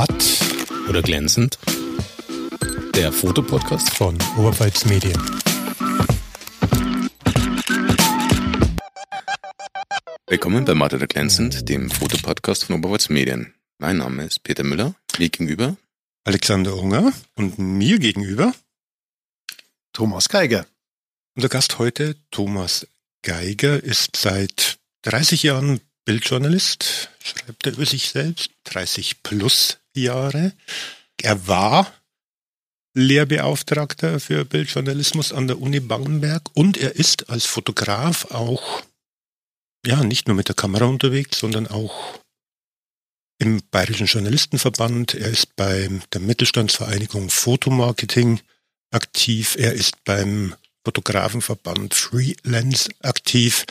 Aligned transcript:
Matt 0.00 0.40
oder 0.88 1.02
glänzend? 1.02 1.58
Der 2.94 3.12
Fotopodcast 3.12 3.94
von 3.94 4.16
Oberpfalz 4.38 4.86
Medien. 4.86 5.20
Willkommen 10.26 10.64
bei 10.64 10.74
Matt 10.74 10.94
oder 10.94 11.06
glänzend, 11.06 11.68
dem 11.68 11.90
Fotopodcast 11.90 12.64
von 12.64 12.76
Oberpfalz 12.76 13.10
Medien. 13.10 13.52
Mein 13.76 13.98
Name 13.98 14.24
ist 14.24 14.42
Peter 14.42 14.64
Müller, 14.64 14.94
mir 15.18 15.28
gegenüber 15.28 15.76
Alexander 16.24 16.78
Unger 16.78 17.12
und 17.34 17.58
mir 17.58 17.98
gegenüber 17.98 18.54
Thomas 19.92 20.30
Geiger. 20.30 20.64
Unser 21.36 21.50
Gast 21.50 21.78
heute, 21.78 22.16
Thomas 22.30 22.86
Geiger, 23.20 23.84
ist 23.84 24.16
seit 24.16 24.78
30 25.02 25.42
Jahren 25.42 25.82
Bildjournalist, 26.10 27.08
schreibt 27.22 27.66
er 27.66 27.72
über 27.74 27.86
sich 27.86 28.08
selbst, 28.08 28.50
30 28.64 29.22
plus 29.22 29.78
Jahre. 29.94 30.54
Er 31.22 31.46
war 31.46 31.94
Lehrbeauftragter 32.94 34.18
für 34.18 34.44
Bildjournalismus 34.44 35.32
an 35.32 35.46
der 35.46 35.60
Uni 35.60 35.78
Bamberg 35.78 36.50
und 36.54 36.78
er 36.78 36.96
ist 36.96 37.30
als 37.30 37.46
Fotograf 37.46 38.32
auch, 38.32 38.82
ja, 39.86 40.02
nicht 40.02 40.26
nur 40.26 40.36
mit 40.36 40.48
der 40.48 40.56
Kamera 40.56 40.86
unterwegs, 40.86 41.38
sondern 41.38 41.68
auch 41.68 42.18
im 43.38 43.62
Bayerischen 43.70 44.08
Journalistenverband. 44.08 45.14
Er 45.14 45.28
ist 45.28 45.54
bei 45.54 45.88
der 46.12 46.20
Mittelstandsvereinigung 46.20 47.30
Fotomarketing 47.30 48.40
aktiv. 48.90 49.54
Er 49.56 49.74
ist 49.74 50.02
beim 50.02 50.56
Fotografenverband 50.84 51.94
Freelance 51.94 52.90
aktiv. 52.98 53.64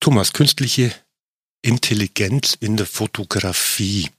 Thomas, 0.00 0.32
künstliche 0.32 0.94
Intelligenz 1.64 2.58
in 2.60 2.76
der 2.76 2.84
Fotografie. 2.84 4.10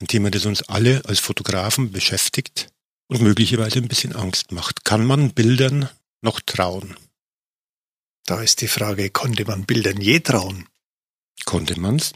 Ein 0.00 0.08
Thema, 0.08 0.32
das 0.32 0.46
uns 0.46 0.62
alle 0.62 1.04
als 1.04 1.20
Fotografen 1.20 1.92
beschäftigt 1.92 2.72
und 3.06 3.22
möglicherweise 3.22 3.78
ein 3.78 3.86
bisschen 3.86 4.16
Angst 4.16 4.50
macht. 4.50 4.84
Kann 4.84 5.06
man 5.06 5.32
Bildern 5.32 5.88
noch 6.22 6.40
trauen? 6.40 6.96
Da 8.26 8.42
ist 8.42 8.62
die 8.62 8.68
Frage, 8.68 9.10
konnte 9.10 9.44
man 9.44 9.64
Bildern 9.64 10.00
je 10.00 10.18
trauen? 10.18 10.66
Konnte 11.44 11.78
man's? 11.78 12.14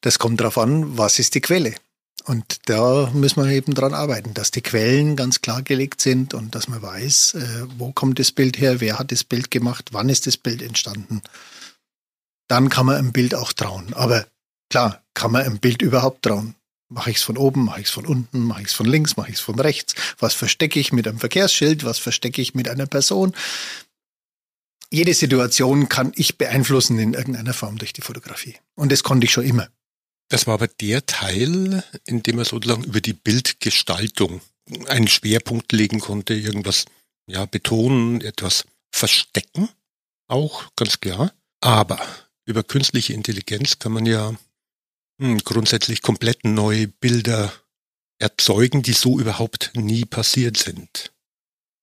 Das 0.00 0.18
kommt 0.18 0.40
darauf 0.40 0.58
an, 0.58 0.98
was 0.98 1.20
ist 1.20 1.36
die 1.36 1.40
Quelle. 1.40 1.76
Und 2.24 2.68
da 2.68 3.12
müssen 3.14 3.44
wir 3.44 3.52
eben 3.52 3.74
dran 3.74 3.94
arbeiten, 3.94 4.34
dass 4.34 4.50
die 4.50 4.62
Quellen 4.62 5.14
ganz 5.14 5.40
klar 5.40 5.62
gelegt 5.62 6.00
sind 6.00 6.34
und 6.34 6.56
dass 6.56 6.66
man 6.66 6.82
weiß, 6.82 7.34
äh, 7.34 7.66
wo 7.78 7.92
kommt 7.92 8.18
das 8.18 8.32
Bild 8.32 8.58
her, 8.58 8.80
wer 8.80 8.98
hat 8.98 9.12
das 9.12 9.22
Bild 9.22 9.52
gemacht, 9.52 9.90
wann 9.92 10.08
ist 10.08 10.26
das 10.26 10.36
Bild 10.36 10.62
entstanden 10.62 11.22
dann 12.54 12.68
kann 12.68 12.86
man 12.86 12.96
einem 12.96 13.10
Bild 13.10 13.34
auch 13.34 13.52
trauen. 13.52 13.94
Aber 13.94 14.26
klar, 14.70 15.02
kann 15.12 15.32
man 15.32 15.42
einem 15.42 15.58
Bild 15.58 15.82
überhaupt 15.82 16.22
trauen? 16.22 16.54
Mache 16.88 17.10
ich 17.10 17.16
es 17.16 17.24
von 17.24 17.36
oben, 17.36 17.64
mache 17.64 17.80
ich 17.80 17.88
es 17.88 17.92
von 17.92 18.06
unten, 18.06 18.44
mache 18.44 18.62
ich 18.62 18.68
es 18.68 18.72
von 18.74 18.86
links, 18.86 19.16
mache 19.16 19.30
ich 19.30 19.36
es 19.36 19.40
von 19.40 19.58
rechts? 19.58 19.96
Was 20.20 20.34
verstecke 20.34 20.78
ich 20.78 20.92
mit 20.92 21.08
einem 21.08 21.18
Verkehrsschild? 21.18 21.84
Was 21.84 21.98
verstecke 21.98 22.40
ich 22.40 22.54
mit 22.54 22.68
einer 22.68 22.86
Person? 22.86 23.34
Jede 24.88 25.14
Situation 25.14 25.88
kann 25.88 26.12
ich 26.14 26.38
beeinflussen 26.38 26.96
in 27.00 27.14
irgendeiner 27.14 27.54
Form 27.54 27.76
durch 27.78 27.92
die 27.92 28.02
Fotografie. 28.02 28.54
Und 28.76 28.92
das 28.92 29.02
konnte 29.02 29.24
ich 29.24 29.32
schon 29.32 29.44
immer. 29.44 29.66
Das 30.28 30.46
war 30.46 30.54
aber 30.54 30.68
der 30.68 31.04
Teil, 31.06 31.82
in 32.06 32.22
dem 32.22 32.38
er 32.38 32.44
sozusagen 32.44 32.84
über 32.84 33.00
die 33.00 33.14
Bildgestaltung 33.14 34.42
einen 34.86 35.08
Schwerpunkt 35.08 35.72
legen 35.72 35.98
konnte, 35.98 36.34
irgendwas 36.34 36.84
ja, 37.26 37.46
betonen, 37.46 38.20
etwas 38.20 38.64
verstecken, 38.92 39.68
auch 40.28 40.70
ganz 40.76 41.00
klar. 41.00 41.32
Aber 41.60 41.98
über 42.46 42.62
künstliche 42.62 43.12
Intelligenz 43.12 43.78
kann 43.78 43.92
man 43.92 44.06
ja 44.06 44.34
hm, 45.20 45.38
grundsätzlich 45.38 46.02
komplett 46.02 46.44
neue 46.44 46.88
Bilder 46.88 47.52
erzeugen, 48.18 48.82
die 48.82 48.92
so 48.92 49.18
überhaupt 49.18 49.72
nie 49.74 50.04
passiert 50.04 50.56
sind. 50.56 51.12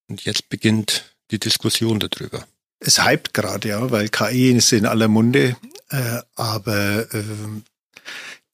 Und 0.08 0.24
jetzt 0.26 0.50
beginnt 0.50 1.16
die 1.32 1.40
Diskussion 1.40 2.00
darüber. 2.00 2.48
Es 2.80 3.06
hypt 3.06 3.34
gerade, 3.34 3.70
ja, 3.70 3.92
weil 3.92 4.10
KI 4.10 4.52
ist 4.52 4.74
in 4.74 4.86
aller 4.86 5.08
Munde, 5.08 5.56
äh, 5.90 6.20
aber 6.36 7.14
äh, 7.14 7.24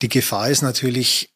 die 0.01 0.09
Gefahr 0.09 0.49
ist 0.49 0.61
natürlich 0.61 1.33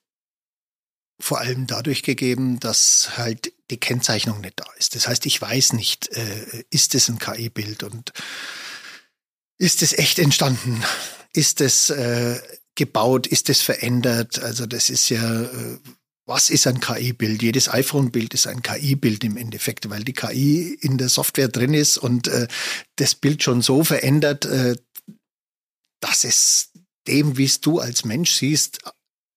vor 1.20 1.40
allem 1.40 1.68
dadurch 1.68 2.04
gegeben, 2.04 2.60
dass 2.60 3.18
halt 3.18 3.54
die 3.70 3.80
Kennzeichnung 3.80 4.42
nicht 4.42 4.60
da 4.60 4.66
ist. 4.78 4.96
Das 4.96 5.08
heißt, 5.08 5.26
ich 5.26 5.42
weiß 5.42 5.74
nicht, 5.74 6.10
äh, 6.10 6.64
ist 6.70 6.94
es 6.96 7.10
ein 7.10 7.20
KI-Bild 7.20 7.84
und 7.84 8.12
ist 9.62 9.84
es 9.84 9.94
echt 9.94 10.18
entstanden? 10.18 10.82
Ist 11.34 11.62
es 11.62 11.92
äh, 11.92 12.42
gebaut? 12.76 13.28
Ist 13.28 13.48
es 13.50 13.62
verändert? 13.62 14.40
Also 14.40 14.66
das 14.66 14.90
ist 14.90 15.10
ja, 15.10 15.44
äh, 15.44 15.78
was 16.26 16.50
ist 16.50 16.66
ein 16.66 16.80
KI-Bild? 16.80 17.44
Jedes 17.44 17.70
iPhone-Bild 17.70 18.34
ist 18.34 18.48
ein 18.48 18.64
KI-Bild 18.64 19.24
im 19.24 19.38
Endeffekt, 19.38 19.88
weil 19.88 20.04
die 20.04 20.14
KI 20.14 20.74
in 20.82 20.98
der 20.98 21.10
Software 21.10 21.48
drin 21.48 21.76
ist 21.76 22.00
und 22.00 22.28
äh, 22.28 22.48
das 22.96 23.14
Bild 23.14 23.44
schon 23.44 23.62
so 23.62 23.84
verändert, 23.84 24.46
äh, 24.46 24.78
dass 26.00 26.24
es 26.24 26.72
dem, 27.08 27.38
wie 27.38 27.46
es 27.46 27.62
du 27.62 27.80
als 27.80 28.04
Mensch 28.04 28.32
siehst, 28.32 28.80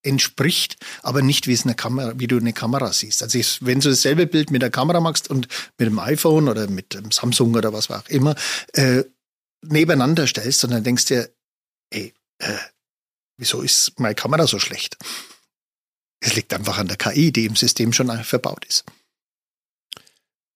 entspricht, 0.03 0.77
aber 1.03 1.21
nicht 1.21 1.47
wie 1.47 1.53
es 1.53 1.65
eine 1.65 1.75
Kamera, 1.75 2.15
wie 2.17 2.27
du 2.29 2.39
eine 2.39 2.53
Kamera 2.55 2.93
siehst. 2.93 3.23
Also 3.23 3.39
ich, 3.39 3.59
wenn 3.61 3.81
du 3.81 3.91
dasselbe 3.91 4.27
Bild 4.27 4.51
mit 4.51 4.63
der 4.63 4.71
Kamera 4.71 5.01
machst 5.01 5.29
und 5.29 5.49
mit 5.79 5.87
dem 5.87 5.99
iPhone 5.99 6.49
oder 6.49 6.69
mit 6.69 6.95
dem 6.95 7.11
Samsung 7.11 7.55
oder 7.55 7.75
was 7.75 7.91
auch 7.91 8.09
immer, 8.09 8.35
äh, 8.73 9.05
nebeneinander 9.69 10.27
stellst 10.27 10.65
und 10.65 10.71
dann 10.71 10.85
denkst 10.85 11.07
dir, 11.07 11.31
ey, 11.91 12.15
äh, 12.39 12.57
wieso 13.37 13.63
ist 13.63 13.99
meine 13.99 14.15
Kamera 14.15 14.47
so 14.47 14.59
schlecht? 14.59 14.97
Es 16.21 16.35
liegt 16.35 16.53
einfach 16.55 16.79
an 16.79 16.89
der 16.89 16.97
KI, 16.97 17.33
die 17.33 17.45
im 17.45 17.57
System 17.57 17.93
schon 17.93 18.09
verbaut 18.25 18.65
ist. 18.65 18.85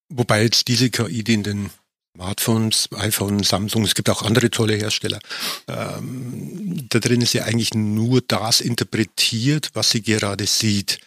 Wobei 0.08 0.42
jetzt 0.42 0.68
diese 0.68 0.90
KI, 0.90 1.22
die 1.22 1.34
in 1.34 1.42
den 1.42 1.70
Smartphones, 2.14 2.88
iPhone, 2.96 3.42
Samsung, 3.42 3.84
es 3.84 3.94
gibt 3.94 4.08
auch 4.08 4.22
andere 4.22 4.50
tolle 4.50 4.74
Hersteller, 4.74 5.20
ähm, 5.68 6.88
da 6.88 6.98
drin 6.98 7.20
ist 7.20 7.34
ja 7.34 7.44
eigentlich 7.44 7.74
nur 7.74 8.22
das 8.22 8.60
interpretiert, 8.60 9.70
was 9.74 9.90
sie 9.90 10.02
gerade 10.02 10.46
sieht. 10.46 10.98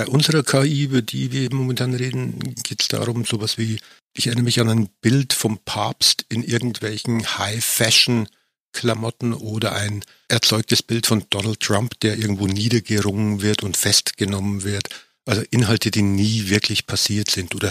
Bei 0.00 0.06
unserer 0.06 0.42
KI, 0.42 0.84
über 0.84 1.02
die 1.02 1.30
wir 1.30 1.52
momentan 1.52 1.92
reden, 1.92 2.54
geht 2.62 2.80
es 2.80 2.88
darum, 2.88 3.26
sowas 3.26 3.58
wie 3.58 3.78
ich 4.14 4.28
erinnere 4.28 4.44
mich 4.44 4.58
an 4.58 4.70
ein 4.70 4.88
Bild 5.02 5.34
vom 5.34 5.58
Papst 5.58 6.24
in 6.30 6.42
irgendwelchen 6.42 7.36
High-Fashion-Klamotten 7.36 9.34
oder 9.34 9.74
ein 9.74 10.02
erzeugtes 10.28 10.82
Bild 10.82 11.06
von 11.06 11.26
Donald 11.28 11.60
Trump, 11.60 12.00
der 12.00 12.16
irgendwo 12.16 12.46
niedergerungen 12.46 13.42
wird 13.42 13.62
und 13.62 13.76
festgenommen 13.76 14.64
wird. 14.64 14.88
Also 15.26 15.42
Inhalte, 15.50 15.90
die 15.90 16.00
nie 16.00 16.48
wirklich 16.48 16.86
passiert 16.86 17.30
sind 17.30 17.54
oder 17.54 17.70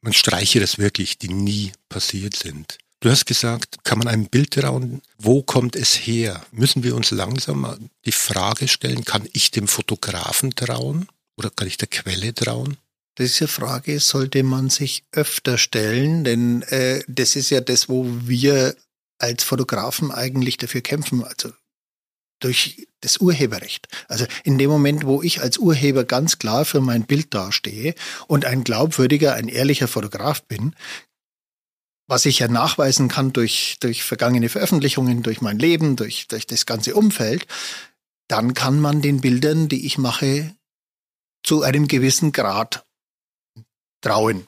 man 0.00 0.12
streiche 0.12 0.60
das 0.60 0.78
wirklich, 0.78 1.18
die 1.18 1.30
nie 1.30 1.72
passiert 1.88 2.36
sind. 2.36 2.78
Du 3.00 3.10
hast 3.10 3.26
gesagt, 3.26 3.82
kann 3.82 3.98
man 3.98 4.06
ein 4.06 4.28
Bild 4.28 4.52
trauen? 4.52 5.02
Wo 5.18 5.42
kommt 5.42 5.74
es 5.74 5.94
her? 5.94 6.46
Müssen 6.52 6.84
wir 6.84 6.94
uns 6.94 7.10
langsam 7.10 7.90
die 8.04 8.12
Frage 8.12 8.68
stellen, 8.68 9.04
kann 9.04 9.28
ich 9.32 9.50
dem 9.50 9.66
Fotografen 9.66 10.54
trauen 10.54 11.08
oder 11.38 11.50
kann 11.50 11.68
ich 11.68 11.76
der 11.76 11.88
Quelle 11.88 12.34
trauen? 12.34 12.76
Diese 13.18 13.48
Frage 13.48 13.98
sollte 14.00 14.42
man 14.42 14.70
sich 14.70 15.04
öfter 15.12 15.58
stellen, 15.58 16.24
denn 16.24 16.62
äh, 16.62 17.02
das 17.08 17.36
ist 17.36 17.50
ja 17.50 17.60
das, 17.60 17.88
wo 17.88 18.06
wir 18.22 18.76
als 19.18 19.42
Fotografen 19.42 20.12
eigentlich 20.12 20.56
dafür 20.56 20.80
kämpfen, 20.80 21.24
also 21.24 21.52
durch 22.40 22.86
das 23.00 23.18
Urheberrecht. 23.18 23.88
Also 24.06 24.26
in 24.44 24.58
dem 24.58 24.70
Moment, 24.70 25.04
wo 25.04 25.22
ich 25.22 25.40
als 25.40 25.58
Urheber 25.58 26.04
ganz 26.04 26.38
klar 26.38 26.64
für 26.64 26.80
mein 26.80 27.04
Bild 27.04 27.34
dastehe 27.34 27.94
und 28.28 28.44
ein 28.44 28.62
glaubwürdiger, 28.62 29.34
ein 29.34 29.48
ehrlicher 29.48 29.88
Fotograf 29.88 30.42
bin, 30.44 30.76
was 32.06 32.26
ich 32.26 32.38
ja 32.38 32.48
nachweisen 32.48 33.08
kann 33.08 33.32
durch, 33.32 33.76
durch 33.80 34.02
vergangene 34.02 34.48
Veröffentlichungen, 34.48 35.22
durch 35.22 35.40
mein 35.40 35.58
Leben, 35.58 35.96
durch, 35.96 36.28
durch 36.28 36.46
das 36.46 36.64
ganze 36.64 36.94
Umfeld, 36.94 37.46
dann 38.28 38.54
kann 38.54 38.80
man 38.80 39.02
den 39.02 39.20
Bildern, 39.20 39.68
die 39.68 39.84
ich 39.86 39.98
mache, 39.98 40.54
zu 41.48 41.62
einem 41.62 41.88
gewissen 41.88 42.30
Grad 42.32 42.84
trauen. 44.02 44.46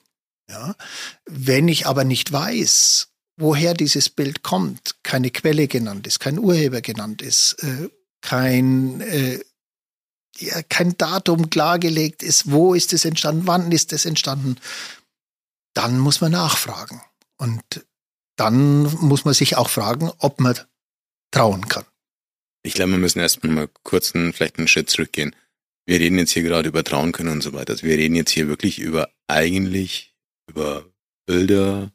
Ja? 0.50 0.76
Wenn 1.24 1.66
ich 1.66 1.86
aber 1.86 2.04
nicht 2.04 2.30
weiß, 2.30 3.08
woher 3.38 3.72
dieses 3.72 4.10
Bild 4.10 4.42
kommt, 4.42 4.96
keine 5.02 5.30
Quelle 5.30 5.66
genannt 5.66 6.06
ist, 6.06 6.20
kein 6.20 6.38
Urheber 6.38 6.82
genannt 6.82 7.22
ist, 7.22 7.54
äh, 7.62 7.88
kein, 8.20 9.00
äh, 9.00 9.40
ja, 10.36 10.62
kein 10.64 10.98
Datum 10.98 11.48
klargelegt 11.48 12.22
ist, 12.22 12.50
wo 12.50 12.74
ist 12.74 12.92
es 12.92 13.06
entstanden, 13.06 13.46
wann 13.46 13.72
ist 13.72 13.94
es 13.94 14.04
entstanden, 14.04 14.56
dann 15.72 15.98
muss 15.98 16.20
man 16.20 16.32
nachfragen. 16.32 17.00
Und 17.38 17.62
dann 18.36 18.82
muss 19.00 19.24
man 19.24 19.32
sich 19.32 19.56
auch 19.56 19.70
fragen, 19.70 20.12
ob 20.18 20.38
man 20.38 20.58
trauen 21.30 21.66
kann. 21.66 21.86
Ich 22.62 22.74
glaube, 22.74 22.92
wir 22.92 22.98
müssen 22.98 23.20
erstmal 23.20 23.54
mal 23.54 23.68
kurz 23.84 24.14
einen, 24.14 24.34
vielleicht 24.34 24.58
einen 24.58 24.68
Schritt 24.68 24.90
zurückgehen 24.90 25.34
wir 25.90 25.98
reden 25.98 26.18
jetzt 26.18 26.30
hier 26.30 26.44
gerade 26.44 26.68
über 26.68 26.84
trauen 26.84 27.10
können 27.10 27.30
und 27.30 27.42
so 27.42 27.52
weiter. 27.52 27.72
Also 27.72 27.84
wir 27.84 27.98
reden 27.98 28.14
jetzt 28.14 28.30
hier 28.30 28.46
wirklich 28.46 28.78
über 28.78 29.10
eigentlich 29.26 30.14
über 30.48 30.84
Bilder 31.26 31.90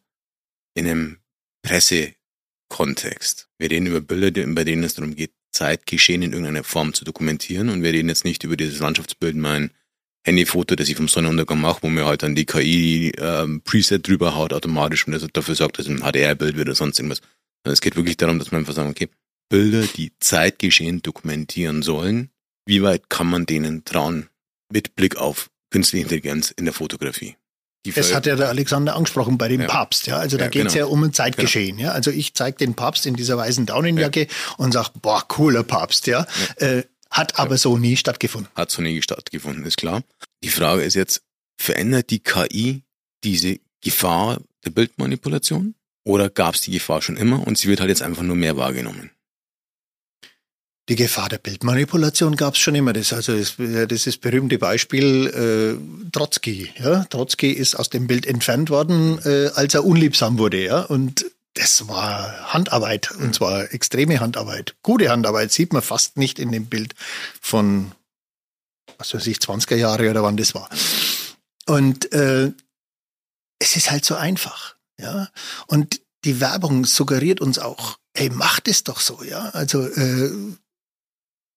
in 0.73 0.85
einem 0.85 1.17
Pressekontext. 1.63 3.47
Wir 3.57 3.71
reden 3.71 3.87
über 3.87 4.01
Bilder, 4.01 4.45
bei 4.47 4.65
denen 4.65 4.83
es 4.83 4.95
darum 4.95 5.15
geht, 5.15 5.31
Zeitgeschehen 5.53 6.23
in 6.23 6.33
irgendeiner 6.33 6.65
Form 6.65 6.93
zu 6.93 7.05
dokumentieren. 7.05 7.69
Und 7.69 7.83
wir 7.83 7.93
reden 7.93 8.09
jetzt 8.09 8.25
nicht 8.25 8.43
über 8.43 8.57
dieses 8.57 8.79
Landschaftsbild, 8.79 9.37
mein 9.37 9.71
Handyfoto, 10.25 10.75
das 10.75 10.89
ich 10.89 10.97
vom 10.97 11.07
Sonnenuntergang 11.07 11.61
mache, 11.61 11.83
wo 11.83 11.87
mir 11.87 12.05
halt 12.05 12.21
dann 12.21 12.35
die 12.35 12.45
KI 12.45 13.13
ähm, 13.17 13.61
Preset 13.61 14.05
drüber 14.05 14.35
haut 14.35 14.51
automatisch 14.51 15.07
und 15.07 15.13
das 15.13 15.25
dafür 15.31 15.55
sorgt, 15.55 15.79
dass 15.79 15.87
ein 15.87 16.01
HDR-Bild 16.01 16.57
wird 16.57 16.67
oder 16.67 16.75
sonst 16.75 16.99
irgendwas. 16.99 17.21
Es 17.63 17.79
geht 17.79 17.95
wirklich 17.95 18.17
darum, 18.17 18.39
dass 18.39 18.51
man 18.51 18.59
einfach 18.59 18.73
sagen, 18.73 18.89
okay, 18.89 19.07
Bilder, 19.47 19.83
die 19.95 20.11
Zeitgeschehen 20.19 21.01
dokumentieren 21.01 21.81
sollen, 21.81 22.31
wie 22.65 22.83
weit 22.83 23.09
kann 23.09 23.27
man 23.27 23.45
denen 23.45 23.85
trauen 23.85 24.29
mit 24.71 24.95
Blick 24.95 25.17
auf 25.17 25.49
künstliche 25.71 26.03
Intelligenz 26.03 26.51
in 26.51 26.65
der 26.65 26.73
Fotografie? 26.73 27.35
das 27.93 28.15
hat 28.15 28.25
ja 28.25 28.35
der 28.35 28.49
Alexander 28.49 28.95
angesprochen 28.95 29.37
bei 29.37 29.47
dem 29.47 29.61
ja. 29.61 29.67
Papst. 29.67 30.07
Ja, 30.07 30.17
also 30.17 30.37
da 30.37 30.45
ja, 30.45 30.49
geht 30.49 30.65
es 30.65 30.73
genau. 30.73 30.87
ja 30.87 30.91
um 30.91 31.03
ein 31.03 31.13
Zeitgeschehen. 31.13 31.77
Genau. 31.77 31.89
Ja, 31.89 31.93
also 31.93 32.09
ich 32.09 32.33
zeige 32.33 32.57
den 32.57 32.73
Papst 32.73 33.05
in 33.05 33.15
dieser 33.15 33.37
weißen 33.37 33.67
Daunenjacke 33.67 34.21
ja. 34.21 34.27
und 34.57 34.71
sage, 34.71 34.89
boah, 35.01 35.23
cooler 35.27 35.63
Papst. 35.63 36.07
Ja, 36.07 36.25
äh, 36.55 36.83
hat 37.11 37.37
aber 37.37 37.57
so 37.57 37.77
nie 37.77 37.95
stattgefunden. 37.95 38.51
Hat 38.55 38.71
so 38.71 38.81
nie 38.81 39.01
stattgefunden, 39.01 39.65
ist 39.65 39.77
klar. 39.77 40.03
Die 40.43 40.49
Frage 40.49 40.81
ist 40.81 40.95
jetzt, 40.95 41.21
verändert 41.57 42.09
die 42.09 42.19
KI 42.19 42.83
diese 43.23 43.59
Gefahr 43.81 44.41
der 44.65 44.71
Bildmanipulation? 44.71 45.75
Oder 46.03 46.29
gab 46.29 46.55
es 46.55 46.61
die 46.61 46.71
Gefahr 46.71 47.01
schon 47.01 47.17
immer 47.17 47.45
und 47.45 47.57
sie 47.57 47.67
wird 47.67 47.79
halt 47.79 47.89
jetzt 47.89 48.03
einfach 48.03 48.23
nur 48.23 48.35
mehr 48.35 48.57
wahrgenommen? 48.57 49.11
Die 50.87 50.95
Gefahr 50.95 51.29
der 51.29 51.39
Bildmanipulation 51.39 52.35
gab 52.35 52.53
es 52.53 52.59
schon 52.59 52.75
immer. 52.75 52.93
Das, 52.93 53.11
also 53.11 53.35
das, 53.35 53.55
das 53.57 54.05
ist 54.05 54.21
berühmte 54.21 54.59
Beispiel 54.59 55.27
äh, 55.27 56.09
Trotzki. 56.11 56.71
Ja? 56.77 57.05
Trotzki 57.05 57.51
ist 57.51 57.75
aus 57.75 57.89
dem 57.89 58.05
Bild 58.05 58.27
entfernt 58.27 58.69
worden, 58.69 59.19
äh, 59.25 59.49
als 59.55 59.73
er 59.73 59.83
unliebsam 59.83 60.37
wurde. 60.37 60.63
Ja? 60.63 60.81
Und 60.81 61.25
das 61.55 61.87
war 61.87 62.53
Handarbeit, 62.53 63.11
und 63.11 63.33
zwar 63.33 63.73
extreme 63.73 64.19
Handarbeit. 64.19 64.75
Gute 64.83 65.09
Handarbeit 65.09 65.51
sieht 65.51 65.73
man 65.73 65.81
fast 65.81 66.17
nicht 66.17 66.37
in 66.37 66.51
dem 66.51 66.67
Bild 66.67 66.93
von, 67.41 67.93
was 68.97 69.13
weiß 69.13 69.25
ich, 69.27 69.37
20er 69.37 69.75
Jahre 69.75 70.09
oder 70.11 70.21
wann 70.21 70.37
das 70.37 70.53
war. 70.53 70.69
Und 71.65 72.11
äh, 72.11 72.51
es 73.57 73.75
ist 73.75 73.89
halt 73.89 74.05
so 74.05 74.15
einfach. 74.15 74.75
Ja? 74.99 75.29
Und 75.65 76.01
die 76.25 76.41
Werbung 76.41 76.85
suggeriert 76.85 77.41
uns 77.41 77.57
auch, 77.57 77.97
ey, 78.13 78.29
macht 78.29 78.67
es 78.67 78.83
doch 78.83 78.99
so, 78.99 79.23
ja. 79.23 79.49
Also 79.49 79.87
äh, 79.87 80.31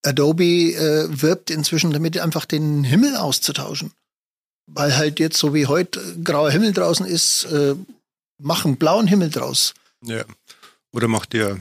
Adobe 0.02 0.74
äh, 0.74 1.22
wirbt 1.22 1.50
inzwischen 1.50 1.92
damit, 1.92 2.18
einfach 2.18 2.44
den 2.44 2.84
Himmel 2.84 3.16
auszutauschen. 3.16 3.92
Weil 4.66 4.96
halt 4.96 5.18
jetzt, 5.18 5.38
so 5.38 5.54
wie 5.54 5.66
heute 5.66 6.00
äh, 6.00 6.22
grauer 6.22 6.50
Himmel 6.50 6.72
draußen 6.72 7.06
ist, 7.06 7.44
äh, 7.44 7.74
machen 8.38 8.76
blauen 8.76 9.06
Himmel 9.06 9.30
draus. 9.30 9.74
Ja. 10.04 10.24
Oder 10.92 11.08
macht 11.08 11.34
ihr 11.34 11.60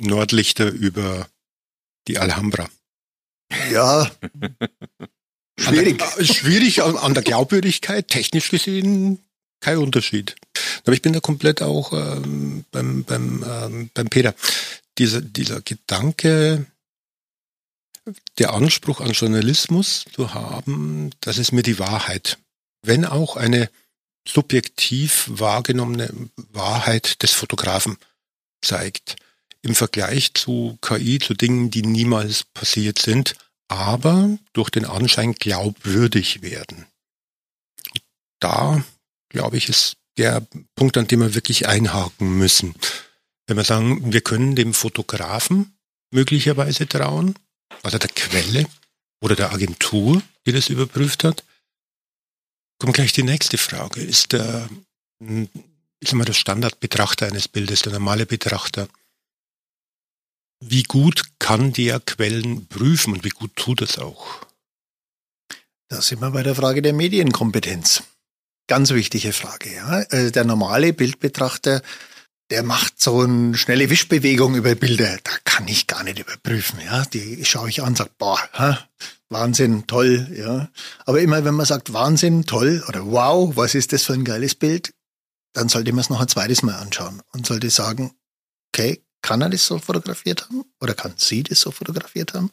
Nordlichter 0.00 0.70
über 0.70 1.28
die 2.06 2.18
Alhambra? 2.18 2.68
Ja. 3.70 4.10
schwierig. 5.58 6.02
An 6.02 6.08
der, 6.16 6.24
schwierig 6.24 6.82
an 6.82 7.14
der 7.14 7.22
Glaubwürdigkeit, 7.22 8.08
technisch 8.08 8.50
gesehen 8.50 9.18
kein 9.60 9.78
Unterschied. 9.78 10.36
Aber 10.84 10.92
ich 10.92 11.02
bin 11.02 11.12
da 11.12 11.20
komplett 11.20 11.62
auch 11.62 11.92
ähm, 11.92 12.64
beim, 12.70 13.04
beim, 13.04 13.44
ähm, 13.46 13.90
beim 13.92 14.08
Peter. 14.08 14.34
Dieser, 14.98 15.20
dieser 15.20 15.60
Gedanke, 15.60 16.66
der 18.38 18.54
Anspruch 18.54 19.00
an 19.00 19.12
Journalismus 19.12 20.04
zu 20.12 20.34
haben, 20.34 21.10
das 21.20 21.38
ist 21.38 21.52
mir 21.52 21.62
die 21.62 21.78
Wahrheit. 21.78 22.38
Wenn 22.82 23.04
auch 23.04 23.36
eine 23.36 23.70
subjektiv 24.28 25.26
wahrgenommene 25.28 26.12
Wahrheit 26.52 27.22
des 27.22 27.32
Fotografen 27.32 27.96
zeigt. 28.60 29.16
Im 29.62 29.74
Vergleich 29.74 30.34
zu 30.34 30.78
KI, 30.80 31.18
zu 31.18 31.34
Dingen, 31.34 31.70
die 31.70 31.82
niemals 31.82 32.44
passiert 32.44 32.98
sind, 32.98 33.34
aber 33.68 34.38
durch 34.52 34.70
den 34.70 34.84
Anschein 34.84 35.32
glaubwürdig 35.32 36.42
werden. 36.42 36.86
Da, 38.40 38.84
glaube 39.28 39.56
ich, 39.56 39.68
ist 39.68 39.96
der 40.16 40.46
Punkt, 40.74 40.96
an 40.96 41.08
dem 41.08 41.20
wir 41.20 41.34
wirklich 41.34 41.66
einhaken 41.66 42.38
müssen. 42.38 42.74
Wenn 43.46 43.56
wir 43.56 43.64
sagen, 43.64 44.12
wir 44.12 44.20
können 44.20 44.56
dem 44.56 44.74
Fotografen 44.74 45.76
möglicherweise 46.10 46.86
trauen, 46.86 47.34
also 47.82 47.98
der 47.98 48.10
Quelle 48.10 48.66
oder 49.20 49.36
der 49.36 49.52
Agentur, 49.52 50.22
die 50.46 50.52
das 50.52 50.68
überprüft 50.68 51.24
hat, 51.24 51.44
kommt 52.78 52.94
gleich 52.94 53.12
die 53.12 53.22
nächste 53.22 53.58
Frage. 53.58 54.00
Ist 54.00 54.32
der, 54.32 54.68
hm, 55.20 55.48
ich 56.00 56.10
sag 56.10 56.16
mal, 56.16 56.24
der 56.24 56.32
Standardbetrachter 56.32 57.26
eines 57.26 57.48
Bildes, 57.48 57.82
der 57.82 57.92
normale 57.92 58.26
Betrachter, 58.26 58.88
wie 60.60 60.82
gut 60.82 61.22
kann 61.38 61.72
der 61.72 62.00
Quellen 62.00 62.66
prüfen 62.66 63.12
und 63.12 63.24
wie 63.24 63.30
gut 63.30 63.54
tut 63.56 63.82
es 63.82 63.98
auch? 63.98 64.46
Da 65.88 66.02
sind 66.02 66.20
wir 66.20 66.30
bei 66.30 66.42
der 66.42 66.54
Frage 66.54 66.82
der 66.82 66.92
Medienkompetenz. 66.92 68.02
Ganz 68.66 68.90
wichtige 68.90 69.32
Frage. 69.32 69.74
Ja. 69.74 70.02
Äh, 70.02 70.30
der 70.30 70.44
normale 70.44 70.92
Bildbetrachter 70.92 71.82
der 72.50 72.62
macht 72.62 73.00
so 73.00 73.20
eine 73.20 73.56
schnelle 73.56 73.90
Wischbewegung 73.90 74.54
über 74.54 74.74
Bilder. 74.74 75.18
Da 75.22 75.32
kann 75.44 75.68
ich 75.68 75.86
gar 75.86 76.02
nicht 76.02 76.18
überprüfen. 76.18 76.80
Ja, 76.80 77.04
die 77.04 77.44
schaue 77.44 77.68
ich 77.68 77.82
an, 77.82 77.94
sage, 77.94 78.10
boah, 78.18 78.38
ha, 78.54 78.88
Wahnsinn, 79.28 79.86
toll. 79.86 80.28
Ja, 80.34 80.68
aber 81.04 81.20
immer 81.20 81.44
wenn 81.44 81.54
man 81.54 81.66
sagt 81.66 81.92
Wahnsinn, 81.92 82.44
toll 82.44 82.82
oder 82.88 83.04
Wow, 83.06 83.56
was 83.56 83.74
ist 83.74 83.92
das 83.92 84.04
für 84.04 84.14
ein 84.14 84.24
geiles 84.24 84.54
Bild, 84.54 84.94
dann 85.52 85.68
sollte 85.68 85.92
man 85.92 86.00
es 86.00 86.10
noch 86.10 86.20
ein 86.20 86.28
zweites 86.28 86.62
Mal 86.62 86.76
anschauen 86.76 87.22
und 87.32 87.46
sollte 87.46 87.68
sagen, 87.70 88.12
okay, 88.72 89.02
kann 89.20 89.42
er 89.42 89.50
das 89.50 89.66
so 89.66 89.78
fotografiert 89.78 90.44
haben 90.44 90.64
oder 90.80 90.94
kann 90.94 91.14
sie 91.16 91.42
das 91.42 91.60
so 91.60 91.70
fotografiert 91.70 92.34
haben? 92.34 92.50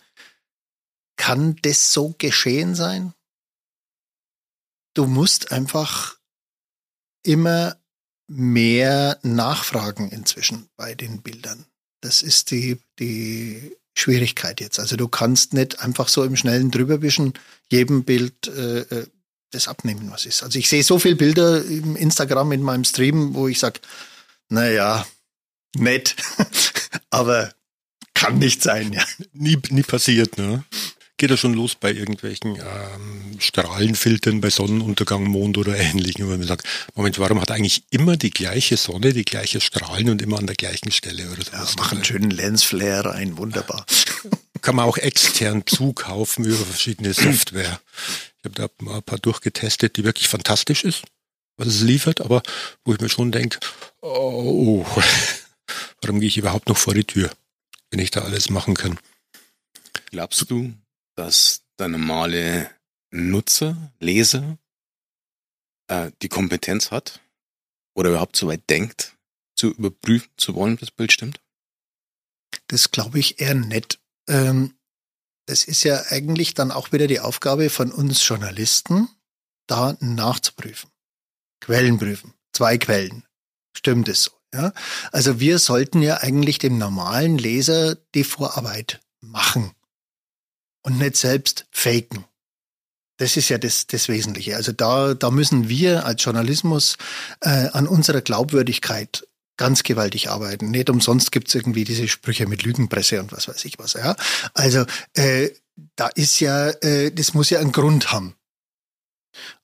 Kann 1.15 1.55
das 1.61 1.93
so 1.93 2.13
geschehen 2.17 2.75
sein? 2.75 3.13
Du 4.93 5.05
musst 5.05 5.51
einfach 5.51 6.17
immer 7.23 7.77
mehr 8.27 9.19
nachfragen 9.23 10.09
inzwischen 10.09 10.67
bei 10.77 10.95
den 10.95 11.21
Bildern. 11.21 11.65
Das 12.01 12.21
ist 12.21 12.51
die, 12.51 12.79
die 12.99 13.75
Schwierigkeit 13.95 14.61
jetzt. 14.61 14.79
Also 14.79 14.95
du 14.95 15.07
kannst 15.07 15.53
nicht 15.53 15.79
einfach 15.79 16.07
so 16.07 16.23
im 16.23 16.35
schnellen 16.35 16.71
Drüberwischen 16.71 17.33
jedem 17.69 18.03
Bild 18.03 18.47
äh, 18.47 18.79
äh 18.81 19.07
das 19.51 19.67
abnehmen, 19.67 20.11
was 20.11 20.25
ist. 20.25 20.43
Also 20.43 20.59
ich 20.59 20.67
sehe 20.67 20.83
so 20.83 20.99
viele 20.99 21.15
Bilder 21.15 21.63
im 21.63 21.95
Instagram 21.95 22.51
in 22.51 22.61
meinem 22.61 22.83
Stream, 22.83 23.35
wo 23.35 23.47
ich 23.47 23.59
sage, 23.59 23.79
naja, 24.49 25.05
nett, 25.77 26.15
aber 27.09 27.53
kann 28.13 28.37
nicht 28.37 28.61
sein, 28.61 28.91
ja. 28.91 29.03
Nie, 29.33 29.57
nie 29.69 29.83
passiert, 29.83 30.37
ne? 30.37 30.65
Geht 31.17 31.31
er 31.31 31.37
schon 31.37 31.53
los 31.53 31.75
bei 31.75 31.91
irgendwelchen 31.93 32.55
ähm, 32.57 33.39
Strahlenfiltern 33.39 34.41
bei 34.41 34.49
Sonnenuntergang, 34.49 35.23
Mond 35.23 35.57
oder 35.57 35.77
ähnlichem, 35.77 36.27
wo 36.27 36.31
man 36.31 36.43
sagt, 36.43 36.67
Moment, 36.95 37.19
warum 37.19 37.39
hat 37.39 37.51
eigentlich 37.51 37.83
immer 37.89 38.17
die 38.17 38.31
gleiche 38.31 38.77
Sonne, 38.77 39.13
die 39.13 39.23
gleiche 39.23 39.61
Strahlen 39.61 40.09
und 40.09 40.21
immer 40.21 40.39
an 40.39 40.47
der 40.47 40.55
gleichen 40.55 40.91
Stelle 40.91 41.29
oder 41.31 41.43
so? 41.43 41.51
Ja, 41.51 41.67
mach 41.77 41.91
einen 41.91 42.03
schönen 42.03 42.31
Lensflare 42.31 43.13
rein, 43.13 43.37
wunderbar. 43.37 43.85
Kann 44.61 44.75
man 44.75 44.85
auch 44.85 44.97
extern 44.97 45.63
zukaufen 45.65 46.43
über 46.43 46.65
verschiedene 46.65 47.13
Software. 47.13 47.79
Ich 48.39 48.45
habe 48.45 48.55
da 48.55 48.67
mal 48.83 48.97
ein 48.97 49.03
paar 49.03 49.19
durchgetestet, 49.19 49.95
die 49.97 50.03
wirklich 50.03 50.27
fantastisch 50.27 50.83
ist, 50.83 51.03
was 51.57 51.67
es 51.67 51.81
liefert, 51.81 52.21
aber 52.21 52.43
wo 52.83 52.93
ich 52.93 52.99
mir 52.99 53.09
schon 53.09 53.31
denke, 53.31 53.59
oh, 54.01 54.85
warum 56.01 56.19
gehe 56.19 56.27
ich 56.27 56.37
überhaupt 56.37 56.67
noch 56.67 56.77
vor 56.77 56.93
die 56.93 57.05
Tür, 57.05 57.31
wenn 57.91 57.99
ich 57.99 58.11
da 58.11 58.21
alles 58.21 58.49
machen 58.49 58.73
kann? 58.73 58.99
Glaubst 60.11 60.49
du, 60.49 60.73
dass 61.15 61.63
der 61.79 61.87
normale 61.87 62.69
Nutzer, 63.11 63.93
Leser 63.99 64.57
äh, 65.87 66.11
die 66.21 66.29
Kompetenz 66.29 66.91
hat 66.91 67.21
oder 67.95 68.09
überhaupt 68.09 68.35
so 68.35 68.47
weit 68.47 68.69
denkt, 68.69 69.15
zu 69.55 69.71
überprüfen 69.71 70.29
zu 70.37 70.55
wollen, 70.55 70.73
ob 70.73 70.79
das 70.81 70.91
Bild 70.91 71.11
stimmt? 71.11 71.39
Das 72.67 72.91
glaube 72.91 73.19
ich 73.19 73.39
eher 73.39 73.55
nicht. 73.55 73.99
Ähm, 74.27 74.75
das 75.45 75.63
ist 75.63 75.83
ja 75.83 76.03
eigentlich 76.09 76.53
dann 76.53 76.71
auch 76.71 76.91
wieder 76.91 77.07
die 77.07 77.19
Aufgabe 77.19 77.69
von 77.69 77.91
uns 77.91 78.27
Journalisten, 78.27 79.07
da 79.67 79.95
nachzuprüfen. 79.99 80.89
Quellen 81.61 81.97
prüfen. 81.97 82.33
Zwei 82.51 82.77
Quellen. 82.77 83.23
Stimmt 83.75 84.09
es 84.09 84.23
so? 84.23 84.31
Ja? 84.53 84.73
Also 85.11 85.39
wir 85.39 85.59
sollten 85.59 86.01
ja 86.01 86.17
eigentlich 86.17 86.59
dem 86.59 86.77
normalen 86.77 87.37
Leser 87.37 87.95
die 88.13 88.23
Vorarbeit 88.23 89.01
machen 89.21 89.71
und 90.85 90.99
nicht 90.99 91.17
selbst 91.17 91.65
faken. 91.71 92.25
Das 93.17 93.37
ist 93.37 93.49
ja 93.49 93.57
das, 93.57 93.87
das 93.87 94.07
Wesentliche. 94.07 94.55
Also 94.55 94.71
da, 94.71 95.13
da 95.13 95.31
müssen 95.31 95.67
wir 95.67 96.05
als 96.05 96.23
Journalismus 96.23 96.97
äh, 97.41 97.69
an 97.69 97.87
unserer 97.87 98.21
Glaubwürdigkeit 98.21 99.27
ganz 99.57 99.83
gewaltig 99.83 100.29
arbeiten. 100.29 100.69
Nicht 100.69 100.89
umsonst 100.89 101.31
gibt's 101.31 101.55
irgendwie 101.55 101.85
diese 101.85 102.07
Sprüche 102.07 102.45
mit 102.45 102.63
Lügenpresse 102.63 103.19
und 103.21 103.31
was 103.31 103.47
weiß 103.47 103.65
ich 103.65 103.79
was. 103.79 103.93
Ja? 103.93 104.15
Also 104.53 104.85
äh, 105.13 105.49
da 105.95 106.07
ist 106.07 106.39
ja, 106.39 106.69
äh, 106.69 107.11
das 107.11 107.33
muss 107.33 107.49
ja 107.49 107.59
einen 107.59 107.71
Grund 107.71 108.11
haben. 108.11 108.35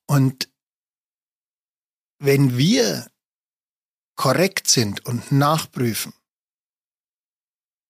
Und 0.07 0.49
wenn 2.19 2.57
wir 2.57 3.07
korrekt 4.15 4.67
sind 4.67 5.05
und 5.05 5.31
nachprüfen, 5.31 6.13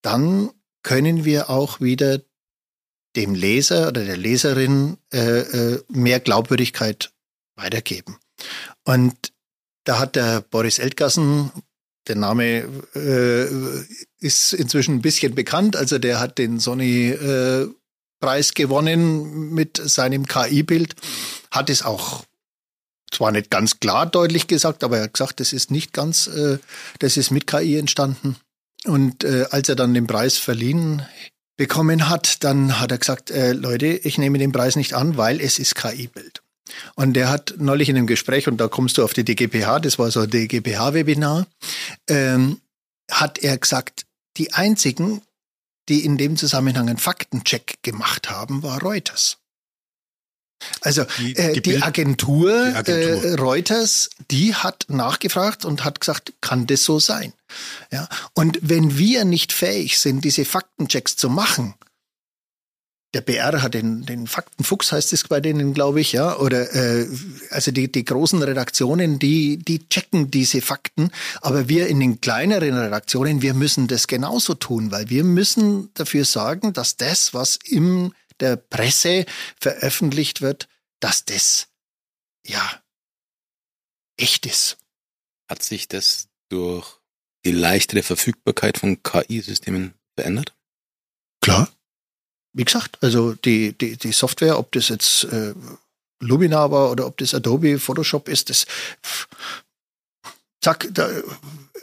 dann 0.01 0.51
können 0.83 1.23
wir 1.23 1.49
auch 1.49 1.79
wieder 1.79 2.19
dem 3.15 3.35
Leser 3.35 3.89
oder 3.89 4.05
der 4.05 4.17
Leserin 4.17 4.97
äh, 5.13 5.39
äh, 5.39 5.83
mehr 5.89 6.19
Glaubwürdigkeit 6.19 7.11
weitergeben. 7.55 8.17
Und 8.83 9.33
da 9.83 9.99
hat 9.99 10.15
der 10.15 10.41
Boris 10.41 10.79
Eltgassen, 10.79 11.51
der 12.07 12.15
Name 12.15 12.67
äh, 12.95 14.25
ist 14.25 14.53
inzwischen 14.53 14.95
ein 14.95 15.01
bisschen 15.01 15.35
bekannt, 15.35 15.75
also 15.75 15.99
der 15.99 16.19
hat 16.19 16.37
den 16.37 16.59
Sony 16.59 17.09
äh, 17.09 17.67
Preis 18.19 18.53
gewonnen 18.53 19.53
mit 19.53 19.81
seinem 19.83 20.27
KI-Bild, 20.27 20.95
hat 21.49 21.69
es 21.69 21.83
auch 21.83 22.23
zwar 23.11 23.31
nicht 23.31 23.49
ganz 23.49 23.79
klar 23.79 24.05
deutlich 24.05 24.47
gesagt, 24.47 24.83
aber 24.83 24.97
er 24.97 25.03
hat 25.03 25.13
gesagt, 25.13 25.39
das 25.39 25.53
ist 25.53 25.69
nicht 25.69 25.93
ganz, 25.93 26.27
äh, 26.27 26.59
das 26.99 27.17
ist 27.17 27.31
mit 27.31 27.47
KI 27.47 27.77
entstanden. 27.77 28.37
Und 28.85 29.23
äh, 29.23 29.45
als 29.51 29.69
er 29.69 29.75
dann 29.75 29.93
den 29.93 30.07
Preis 30.07 30.37
verliehen 30.37 31.05
bekommen 31.61 32.09
hat, 32.09 32.43
dann 32.43 32.79
hat 32.79 32.91
er 32.91 32.97
gesagt, 32.97 33.29
äh, 33.29 33.53
Leute, 33.53 33.85
ich 33.85 34.17
nehme 34.17 34.39
den 34.39 34.51
Preis 34.51 34.75
nicht 34.75 34.95
an, 34.95 35.15
weil 35.15 35.39
es 35.39 35.59
ist 35.59 35.75
KI-Bild. 35.75 36.41
Und 36.95 37.15
er 37.15 37.29
hat 37.29 37.53
neulich 37.59 37.87
in 37.87 37.97
einem 37.97 38.07
Gespräch, 38.07 38.47
und 38.47 38.57
da 38.57 38.67
kommst 38.67 38.97
du 38.97 39.03
auf 39.03 39.13
die 39.13 39.23
DGPH, 39.23 39.77
das 39.77 39.99
war 39.99 40.09
so 40.09 40.21
ein 40.21 40.29
DGPH-Webinar, 40.31 41.45
ähm, 42.09 42.61
hat 43.11 43.37
er 43.37 43.59
gesagt, 43.59 44.07
die 44.37 44.53
einzigen, 44.53 45.21
die 45.87 46.03
in 46.03 46.17
dem 46.17 46.35
Zusammenhang 46.35 46.89
einen 46.89 46.97
Faktencheck 46.97 47.75
gemacht 47.83 48.31
haben, 48.31 48.63
war 48.63 48.81
Reuters. 48.81 49.37
Also 50.81 51.05
die, 51.17 51.35
äh, 51.35 51.53
die, 51.53 51.61
die, 51.61 51.81
Agentur, 51.81 52.69
die 52.71 52.75
Agentur. 52.75 53.23
Äh, 53.23 53.33
Reuters, 53.35 54.09
die 54.29 54.55
hat 54.55 54.85
nachgefragt 54.87 55.65
und 55.65 55.83
hat 55.83 55.99
gesagt, 55.99 56.33
kann 56.41 56.67
das 56.67 56.83
so 56.83 56.99
sein? 56.99 57.33
Ja. 57.91 58.07
Und 58.33 58.59
wenn 58.61 58.97
wir 58.97 59.25
nicht 59.25 59.53
fähig 59.53 59.99
sind, 59.99 60.23
diese 60.23 60.45
Faktenchecks 60.45 61.15
zu 61.15 61.29
machen, 61.29 61.75
der 63.13 63.21
BR 63.21 63.61
hat 63.61 63.73
den, 63.73 64.05
den 64.05 64.25
Faktenfuchs, 64.25 64.91
heißt 64.91 65.11
es 65.11 65.27
bei 65.27 65.41
denen, 65.41 65.73
glaube 65.73 65.99
ich, 65.99 66.13
ja, 66.13 66.37
oder 66.37 66.73
äh, 66.73 67.07
also 67.49 67.71
die, 67.71 67.91
die 67.91 68.05
großen 68.05 68.41
Redaktionen, 68.41 69.19
die, 69.19 69.57
die 69.57 69.87
checken 69.89 70.31
diese 70.31 70.61
Fakten, 70.61 71.11
aber 71.41 71.67
wir 71.67 71.87
in 71.87 71.99
den 71.99 72.21
kleineren 72.21 72.77
Redaktionen, 72.77 73.41
wir 73.41 73.53
müssen 73.53 73.87
das 73.87 74.07
genauso 74.07 74.53
tun, 74.53 74.91
weil 74.91 75.09
wir 75.09 75.25
müssen 75.25 75.89
dafür 75.93 76.23
sorgen, 76.23 76.71
dass 76.71 76.95
das, 76.95 77.33
was 77.33 77.59
im 77.65 78.13
der 78.41 78.57
Presse 78.57 79.25
veröffentlicht 79.59 80.41
wird, 80.41 80.67
dass 80.99 81.25
das 81.25 81.67
ja 82.45 82.81
echt 84.17 84.45
ist. 84.45 84.77
Hat 85.49 85.63
sich 85.63 85.87
das 85.87 86.29
durch 86.49 86.99
die 87.45 87.51
leichtere 87.51 88.03
Verfügbarkeit 88.03 88.77
von 88.77 89.01
KI-Systemen 89.03 89.93
verändert? 90.15 90.55
Klar. 91.41 91.71
Wie 92.53 92.65
gesagt, 92.65 93.01
also 93.01 93.33
die, 93.33 93.77
die, 93.77 93.97
die 93.97 94.11
Software, 94.11 94.59
ob 94.59 94.71
das 94.73 94.89
jetzt 94.89 95.23
äh, 95.25 95.53
Luminar 96.19 96.71
war 96.71 96.91
oder 96.91 97.07
ob 97.07 97.17
das 97.17 97.33
Adobe 97.33 97.79
Photoshop 97.79 98.27
ist, 98.27 98.49
das 98.49 98.65
zack, 100.61 100.87
da, 100.91 101.09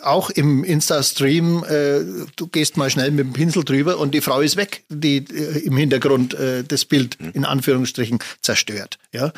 auch 0.03 0.31
im 0.31 0.65
Insta-Stream, 0.65 1.65
äh, 1.65 2.27
du 2.37 2.47
gehst 2.47 2.77
mal 2.77 2.91
schnell 2.91 3.11
mit 3.11 3.27
dem 3.27 3.33
Pinsel 3.33 3.65
drüber 3.65 3.99
und 3.99 4.15
die 4.15 4.21
Frau 4.21 4.41
ist 4.41 4.57
weg, 4.57 4.85
die 4.89 5.19
äh, 5.19 5.59
im 5.65 5.77
Hintergrund 5.77 6.35
äh, 6.35 6.65
das 6.65 6.85
Bild 6.85 7.21
mhm. 7.21 7.33
in 7.35 7.45
Anführungsstrichen 7.45 8.19
zerstört. 8.41 8.99
Ja, 9.13 9.33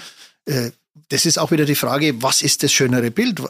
äh, 0.44 0.70
das 1.08 1.26
ist 1.26 1.38
auch 1.38 1.50
wieder 1.50 1.64
die 1.64 1.74
Frage, 1.74 2.22
was 2.22 2.42
ist 2.42 2.62
das 2.62 2.72
schönere 2.72 3.10
Bild? 3.10 3.42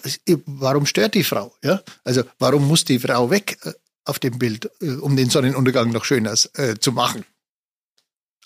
Warum 0.47 0.87
stört 0.87 1.15
die 1.15 1.25
Frau? 1.25 1.55
Ja, 1.63 1.83
also 2.05 2.23
warum 2.39 2.67
muss 2.67 2.85
die 2.85 2.99
Frau 2.99 3.31
weg 3.31 3.59
äh, 3.65 3.73
auf 4.05 4.19
dem 4.19 4.39
Bild, 4.39 4.71
äh, 4.81 4.93
um 4.93 5.17
den 5.17 5.31
Sonnenuntergang 5.31 5.91
noch 5.91 6.05
schöner 6.05 6.35
äh, 6.55 6.77
zu 6.79 6.93
machen? 6.93 7.25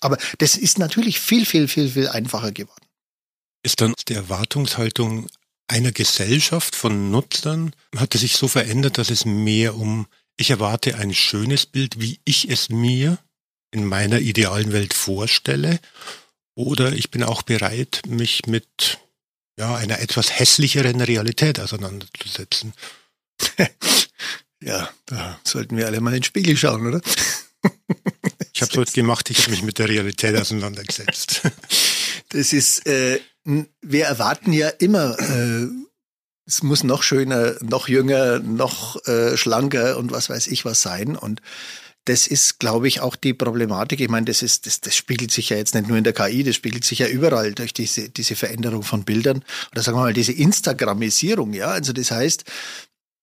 Aber 0.01 0.17
das 0.39 0.57
ist 0.57 0.79
natürlich 0.79 1.19
viel, 1.19 1.45
viel, 1.45 1.67
viel, 1.67 1.89
viel 1.89 2.09
einfacher 2.09 2.51
geworden. 2.51 2.85
Ist 3.63 3.81
dann 3.81 3.93
die 4.07 4.13
Erwartungshaltung 4.13 5.27
einer 5.67 5.91
Gesellschaft 5.91 6.75
von 6.75 7.11
Nutzern 7.11 7.75
hat 7.95 8.15
es 8.15 8.21
sich 8.21 8.33
so 8.33 8.47
verändert, 8.47 8.97
dass 8.97 9.09
es 9.09 9.25
mehr 9.25 9.75
um, 9.75 10.07
ich 10.37 10.51
erwarte 10.51 10.95
ein 10.95 11.13
schönes 11.13 11.65
Bild, 11.65 11.99
wie 11.99 12.19
ich 12.25 12.49
es 12.49 12.69
mir 12.69 13.17
in 13.71 13.85
meiner 13.85 14.19
idealen 14.19 14.71
Welt 14.71 14.93
vorstelle, 14.93 15.79
oder 16.55 16.93
ich 16.93 17.11
bin 17.11 17.23
auch 17.23 17.41
bereit, 17.41 18.01
mich 18.07 18.45
mit 18.45 18.99
ja, 19.59 19.75
einer 19.75 19.99
etwas 19.99 20.39
hässlicheren 20.39 21.01
Realität 21.01 21.59
auseinanderzusetzen. 21.59 22.73
ja, 24.61 24.89
da 25.05 25.39
sollten 25.43 25.75
wir 25.77 25.87
alle 25.87 25.99
mal 25.99 26.11
in 26.11 26.21
den 26.21 26.23
Spiegel 26.23 26.55
schauen, 26.55 26.87
oder? 26.87 27.01
ich 28.53 28.61
habe 28.61 28.71
es 28.71 28.77
heute 28.77 28.91
gemacht, 28.93 29.29
ich 29.29 29.39
habe 29.39 29.51
mich 29.51 29.63
mit 29.63 29.79
der 29.79 29.89
Realität 29.89 30.35
auseinandergesetzt. 30.35 31.41
Das 32.35 32.53
ist 32.53 32.85
äh, 32.85 33.19
wir 33.81 34.05
erwarten 34.05 34.53
ja 34.53 34.69
immer, 34.69 35.17
äh, 35.19 35.67
es 36.47 36.63
muss 36.63 36.83
noch 36.83 37.03
schöner, 37.03 37.55
noch 37.61 37.87
jünger, 37.87 38.39
noch 38.39 39.03
äh, 39.07 39.37
schlanker 39.37 39.97
und 39.97 40.11
was 40.11 40.29
weiß 40.29 40.47
ich 40.47 40.65
was 40.65 40.81
sein. 40.81 41.15
Und 41.15 41.41
das 42.05 42.27
ist, 42.27 42.59
glaube 42.59 42.87
ich, 42.87 42.99
auch 42.99 43.15
die 43.15 43.33
Problematik. 43.33 43.99
Ich 43.99 44.09
meine, 44.09 44.25
das 44.25 44.43
ist, 44.43 44.67
das, 44.67 44.79
das 44.81 44.95
spiegelt 44.95 45.31
sich 45.31 45.49
ja 45.49 45.57
jetzt 45.57 45.73
nicht 45.73 45.87
nur 45.87 45.97
in 45.97 46.03
der 46.03 46.13
KI, 46.13 46.43
das 46.43 46.55
spiegelt 46.55 46.85
sich 46.85 46.99
ja 46.99 47.07
überall 47.07 47.53
durch 47.53 47.73
diese, 47.73 48.09
diese 48.09 48.35
Veränderung 48.35 48.83
von 48.83 49.03
Bildern 49.03 49.43
oder 49.71 49.81
sagen 49.81 49.97
wir 49.97 50.03
mal 50.03 50.13
diese 50.13 50.33
Instagramisierung, 50.33 51.53
ja. 51.53 51.67
Also 51.67 51.93
das 51.93 52.11
heißt, 52.11 52.43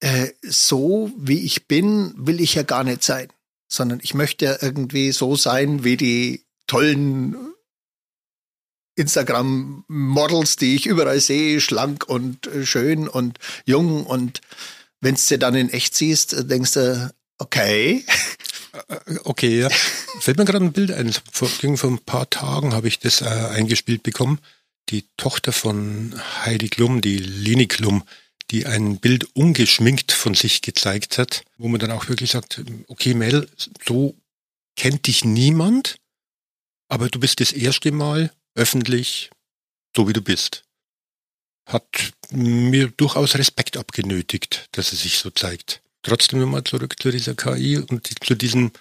äh, 0.01 0.29
so 0.43 1.13
wie 1.17 1.45
ich 1.45 1.69
bin, 1.69 2.13
will 2.17 2.41
ich 2.41 2.55
ja 2.55 2.65
gar 2.65 2.83
nicht 2.83 3.05
sein, 3.05 3.29
sondern 3.69 4.01
ich 4.03 4.15
möchte 4.15 4.47
ja 4.47 4.57
irgendwie 4.61 5.13
so 5.13 5.37
sein 5.37 5.85
wie 5.85 5.97
die 5.97 6.45
tollen 6.67 7.52
Instagram-Models, 9.03 10.57
die 10.57 10.75
ich 10.75 10.87
überall 10.87 11.21
sehe, 11.21 11.61
schlank 11.61 12.09
und 12.09 12.47
äh, 12.47 12.65
schön 12.65 13.09
und 13.09 13.39
jung. 13.65 14.07
Und 14.07 14.41
wenn 15.01 15.15
du 15.15 15.21
sie 15.21 15.39
dann 15.39 15.55
in 15.55 15.71
echt 15.71 15.95
siehst, 15.95 16.33
äh, 16.33 16.45
denkst 16.45 16.73
du, 16.73 17.13
okay. 17.39 18.05
Äh, 18.89 19.17
okay, 19.25 19.61
ja. 19.61 19.69
Fällt 20.21 20.39
mir 20.39 20.45
gerade 20.45 20.65
ein 20.65 20.73
Bild 20.73 20.93
ein. 20.93 21.13
Vor, 21.31 21.49
vor 21.49 21.91
ein 21.91 21.99
paar 21.99 22.31
Tagen 22.31 22.73
habe 22.73 22.89
ich 22.89 22.99
das 22.99 23.21
äh, 23.21 23.27
eingespielt 23.27 24.03
bekommen. 24.03 24.39
Die 24.89 25.05
Tochter 25.17 25.53
von 25.53 26.15
Heidi 26.45 26.69
Klum, 26.69 27.01
die 27.01 27.19
Leni 27.19 27.67
Klum, 27.67 28.03
die 28.51 28.67
ein 28.67 28.99
Bild 28.99 29.25
ungeschminkt 29.35 30.13
von 30.13 30.35
sich 30.35 30.63
gezeigt 30.63 31.19
hat, 31.19 31.43
wo 31.57 31.69
man 31.69 31.81
dann 31.81 31.91
auch 31.91 32.09
wirklich 32.09 32.33
sagt, 32.33 32.63
okay 32.89 33.15
Mel, 33.15 33.49
so 33.87 34.15
kennt 34.77 35.07
dich 35.07 35.25
niemand, 35.25 35.97
aber 36.89 37.09
du 37.09 37.21
bist 37.21 37.41
das 37.41 37.53
erste 37.53 37.93
Mal 37.93 38.31
öffentlich, 38.55 39.31
so 39.97 40.09
wie 40.09 40.13
du 40.13 40.23
bist. 40.23 40.65
Hat 41.67 42.13
mir 42.31 42.89
durchaus 42.89 43.37
Respekt 43.37 43.77
abgenötigt, 43.77 44.69
dass 44.73 44.93
es 44.93 45.03
sich 45.03 45.19
so 45.19 45.31
zeigt. 45.31 45.83
Trotzdem 46.03 46.41
nochmal 46.41 46.65
zurück 46.65 47.01
zu 47.01 47.11
dieser 47.11 47.35
KI 47.35 47.79
und 47.79 48.09
zu 48.25 48.35
diesen 48.35 48.73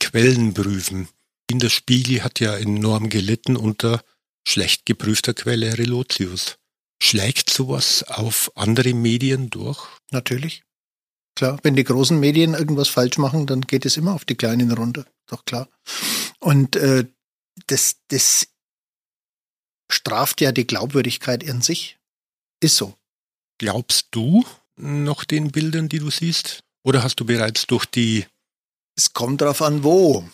Quellenprüfen. 0.00 1.08
In 1.50 1.58
der 1.58 1.68
Spiegel 1.68 2.24
hat 2.24 2.40
ja 2.40 2.56
enorm 2.56 3.10
gelitten 3.10 3.56
unter 3.56 4.02
schlecht 4.48 4.86
geprüfter 4.86 5.34
Quelle 5.34 5.76
Relotius. 5.76 6.58
Schlägt 7.02 7.50
sowas 7.50 8.02
auf 8.04 8.50
andere 8.54 8.94
Medien 8.94 9.50
durch? 9.50 9.86
Natürlich. 10.10 10.62
Klar, 11.34 11.58
wenn 11.62 11.76
die 11.76 11.84
großen 11.84 12.18
Medien 12.18 12.54
irgendwas 12.54 12.88
falsch 12.88 13.18
machen, 13.18 13.46
dann 13.46 13.60
geht 13.60 13.84
es 13.84 13.98
immer 13.98 14.14
auf 14.14 14.24
die 14.24 14.36
kleinen 14.36 14.72
runter. 14.72 15.04
Doch 15.26 15.44
klar. 15.44 15.68
Und 16.40 16.76
äh, 16.76 17.04
das, 17.66 17.96
das 18.08 18.48
straft 19.90 20.40
ja 20.40 20.52
die 20.52 20.66
Glaubwürdigkeit 20.66 21.42
in 21.42 21.62
sich. 21.62 21.98
Ist 22.60 22.76
so. 22.76 22.94
Glaubst 23.58 24.08
du 24.10 24.44
noch 24.76 25.24
den 25.24 25.50
Bildern, 25.50 25.88
die 25.88 25.98
du 25.98 26.10
siehst? 26.10 26.62
Oder 26.82 27.02
hast 27.02 27.16
du 27.16 27.24
bereits 27.24 27.66
durch 27.66 27.86
die... 27.86 28.26
Es 28.96 29.12
kommt 29.12 29.40
darauf 29.40 29.62
an, 29.62 29.82
wo. 29.82 30.24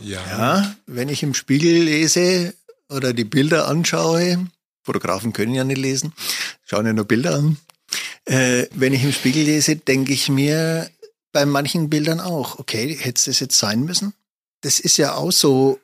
Ja. 0.00 0.24
ja. 0.26 0.76
Wenn 0.86 1.08
ich 1.08 1.22
im 1.22 1.34
Spiegel 1.34 1.84
lese 1.84 2.54
oder 2.88 3.12
die 3.12 3.24
Bilder 3.24 3.68
anschaue, 3.68 4.46
Fotografen 4.82 5.32
können 5.32 5.54
ja 5.54 5.64
nicht 5.64 5.78
lesen, 5.78 6.12
schauen 6.64 6.86
ja 6.86 6.92
nur 6.92 7.06
Bilder 7.06 7.36
an. 7.36 7.56
Äh, 8.24 8.66
wenn 8.72 8.92
ich 8.92 9.02
im 9.02 9.12
Spiegel 9.12 9.44
lese, 9.44 9.76
denke 9.76 10.12
ich 10.12 10.28
mir 10.28 10.90
bei 11.32 11.46
manchen 11.46 11.90
Bildern 11.90 12.20
auch, 12.20 12.58
okay, 12.58 12.94
hätte 12.94 13.18
es 13.18 13.24
das 13.24 13.40
jetzt 13.40 13.58
sein 13.58 13.84
müssen? 13.84 14.14
Das 14.60 14.80
ist 14.80 14.96
ja 14.96 15.14
auch 15.14 15.32
so, 15.32 15.80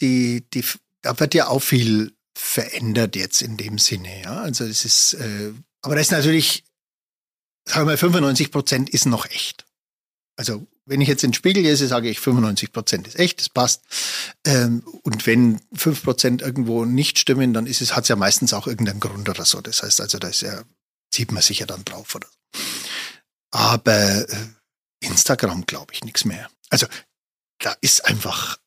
die, 0.00 0.44
die, 0.52 0.64
da 1.02 1.18
wird 1.18 1.34
ja 1.34 1.48
auch 1.48 1.62
viel 1.62 2.12
verändert 2.38 3.16
jetzt 3.16 3.42
in 3.42 3.56
dem 3.56 3.78
Sinne. 3.78 4.22
Ja? 4.22 4.40
Also 4.40 4.64
es 4.64 4.84
ist, 4.84 5.14
äh, 5.14 5.52
aber 5.82 5.96
das 5.96 6.06
ist 6.06 6.12
natürlich, 6.12 6.64
sagen 7.64 7.86
wir 7.86 7.92
mal, 7.92 7.96
95 7.96 8.52
Prozent 8.52 8.90
ist 8.90 9.06
noch 9.06 9.26
echt. 9.26 9.66
Also 10.36 10.66
wenn 10.86 11.00
ich 11.00 11.08
jetzt 11.08 11.24
in 11.24 11.30
den 11.30 11.34
Spiegel 11.34 11.64
lese, 11.64 11.88
sage 11.88 12.08
ich 12.08 12.20
95 12.20 12.72
Prozent 12.72 13.08
ist 13.08 13.18
echt, 13.18 13.40
das 13.40 13.48
passt. 13.48 13.82
Ähm, 14.46 14.84
und 15.02 15.26
wenn 15.26 15.60
5 15.74 16.02
Prozent 16.04 16.40
irgendwo 16.40 16.84
nicht 16.84 17.18
stimmen, 17.18 17.52
dann 17.52 17.66
ist 17.66 17.80
es, 17.80 17.96
hat 17.96 18.04
es 18.04 18.08
ja 18.08 18.16
meistens 18.16 18.52
auch 18.52 18.68
irgendeinen 18.68 19.00
Grund 19.00 19.28
oder 19.28 19.44
so. 19.44 19.60
Das 19.60 19.82
heißt 19.82 20.00
also, 20.00 20.18
da 20.18 20.28
ist 20.28 20.42
ja, 20.42 20.62
sieht 21.12 21.32
man 21.32 21.42
sich 21.42 21.58
ja 21.58 21.66
dann 21.66 21.84
drauf 21.84 22.14
oder 22.14 22.28
so. 22.28 22.60
Aber 23.50 24.28
äh, 24.30 24.46
Instagram 25.00 25.66
glaube 25.66 25.92
ich 25.92 26.04
nichts 26.04 26.24
mehr. 26.24 26.48
Also 26.70 26.86
da 27.58 27.74
ist 27.80 28.04
einfach 28.04 28.58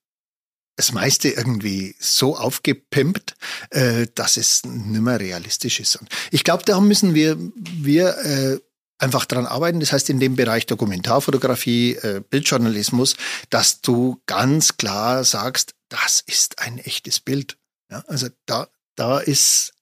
das 0.81 0.93
meiste 0.93 1.29
irgendwie 1.29 1.95
so 1.99 2.35
aufgepimpt, 2.35 3.35
äh, 3.69 4.07
dass 4.15 4.35
es 4.35 4.65
nicht 4.65 5.01
mehr 5.01 5.19
realistisch 5.19 5.79
ist. 5.79 5.95
Und 5.97 6.09
ich 6.31 6.43
glaube, 6.43 6.63
da 6.65 6.81
müssen 6.81 7.13
wir, 7.13 7.37
wir 7.55 8.17
äh, 8.17 8.59
einfach 8.97 9.25
dran 9.25 9.45
arbeiten. 9.45 9.79
Das 9.79 9.93
heißt, 9.93 10.09
in 10.09 10.19
dem 10.19 10.35
Bereich 10.35 10.65
Dokumentarfotografie, 10.65 11.97
äh, 11.97 12.23
Bildjournalismus, 12.27 13.15
dass 13.51 13.81
du 13.81 14.23
ganz 14.25 14.77
klar 14.77 15.23
sagst, 15.23 15.75
das 15.89 16.23
ist 16.25 16.57
ein 16.57 16.79
echtes 16.79 17.19
Bild. 17.19 17.59
Ja, 17.91 18.03
also 18.07 18.29
da, 18.47 18.67
da 18.95 19.19
ist 19.19 19.73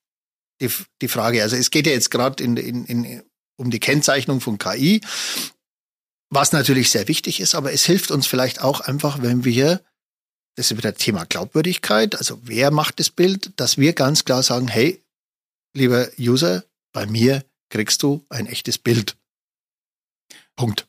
die, 0.60 0.70
die 1.01 1.08
Frage. 1.08 1.41
Also 1.44 1.56
es 1.56 1.72
geht 1.72 1.88
ja 1.88 1.94
jetzt 1.94 2.12
gerade 2.12 2.44
in, 2.44 2.58
in, 2.58 2.84
in, 2.84 3.24
um 3.56 3.72
die 3.72 3.79
Kennzeichnung 3.79 4.41
von 4.41 4.58
KI, 4.58 5.00
was 6.29 6.51
natürlich 6.51 6.89
sehr 6.89 7.08
wichtig 7.08 7.39
ist, 7.39 7.56
aber 7.56 7.72
es 7.72 7.86
hilft 7.86 8.12
uns 8.12 8.27
vielleicht 8.27 8.60
auch 8.62 8.82
einfach, 8.82 9.22
wenn 9.22 9.46
wir 9.46 9.82
das 10.60 10.72
ist 10.72 10.78
wieder 10.78 10.94
Thema 10.94 11.25
Glaubwürdigkeit, 11.25 12.16
also 12.16 12.38
wer 12.44 12.70
macht 12.70 13.00
das 13.00 13.10
Bild, 13.10 13.51
dass 13.56 13.78
wir 13.78 13.94
ganz 13.94 14.25
klar 14.25 14.44
sagen, 14.44 14.68
hey, 14.68 15.01
lieber 15.74 16.10
User, 16.20 16.66
bei 16.92 17.06
mir 17.06 17.46
kriegst 17.70 18.04
du 18.04 18.25
ein 18.28 18.46
echtes 18.46 18.78
Bild. 18.78 19.16
Punkt. 20.58 20.86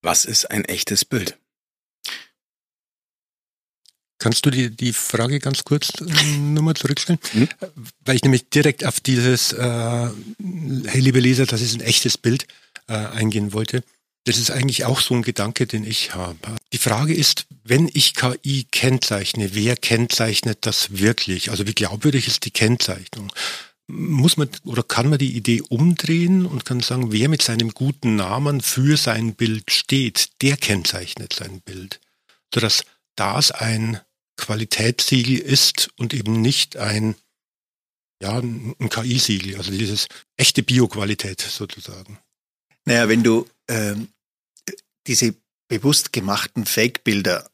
Was 0.00 0.24
ist 0.24 0.50
ein 0.50 0.64
echtes 0.64 1.04
Bild? 1.04 1.36
Kannst 4.16 4.46
du 4.46 4.50
die, 4.50 4.74
die 4.74 4.94
Frage 4.94 5.38
ganz 5.38 5.62
kurz 5.64 5.90
äh, 6.00 6.38
nochmal 6.38 6.74
zurückstellen? 6.74 7.20
Mhm. 7.34 7.48
Weil 8.06 8.16
ich 8.16 8.22
nämlich 8.22 8.48
direkt 8.48 8.86
auf 8.86 9.00
dieses, 9.00 9.52
äh, 9.52 10.10
hey 10.86 11.00
liebe 11.00 11.20
Leser, 11.20 11.44
das 11.44 11.60
ist 11.60 11.74
ein 11.74 11.82
echtes 11.82 12.16
Bild, 12.16 12.46
äh, 12.86 12.94
eingehen 12.94 13.52
wollte. 13.52 13.84
Das 14.24 14.36
ist 14.36 14.50
eigentlich 14.50 14.84
auch 14.84 15.00
so 15.00 15.14
ein 15.14 15.22
Gedanke, 15.22 15.66
den 15.66 15.84
ich 15.84 16.14
habe. 16.14 16.56
Die 16.72 16.78
Frage 16.78 17.14
ist, 17.14 17.46
wenn 17.64 17.90
ich 17.92 18.14
KI 18.14 18.66
kennzeichne, 18.70 19.54
wer 19.54 19.76
kennzeichnet 19.76 20.58
das 20.62 20.98
wirklich? 20.98 21.50
Also 21.50 21.66
wie 21.66 21.74
glaubwürdig 21.74 22.26
ist 22.26 22.44
die 22.44 22.50
Kennzeichnung? 22.50 23.32
Muss 23.86 24.36
man 24.36 24.48
oder 24.64 24.82
kann 24.82 25.08
man 25.08 25.18
die 25.18 25.34
Idee 25.34 25.62
umdrehen 25.62 26.46
und 26.46 26.64
kann 26.64 26.80
sagen, 26.80 27.12
wer 27.12 27.28
mit 27.28 27.42
seinem 27.42 27.70
guten 27.70 28.14
Namen 28.14 28.60
für 28.60 28.96
sein 28.96 29.34
Bild 29.34 29.70
steht, 29.70 30.28
der 30.42 30.56
kennzeichnet 30.56 31.32
sein 31.32 31.60
Bild. 31.62 31.98
Sodass 32.54 32.84
das 33.16 33.50
ein 33.50 34.00
Qualitätssiegel 34.36 35.38
ist 35.38 35.90
und 35.96 36.14
eben 36.14 36.40
nicht 36.40 36.76
ein, 36.76 37.14
ja, 38.22 38.38
ein 38.38 38.76
KI-Siegel, 38.78 39.56
also 39.56 39.70
dieses 39.70 40.06
echte 40.36 40.62
Bioqualität 40.62 41.40
sozusagen. 41.40 42.18
Naja, 42.90 43.08
wenn 43.08 43.22
du 43.22 43.48
ähm, 43.68 44.08
diese 45.06 45.36
bewusst 45.68 46.12
gemachten 46.12 46.66
Fake-Bilder 46.66 47.48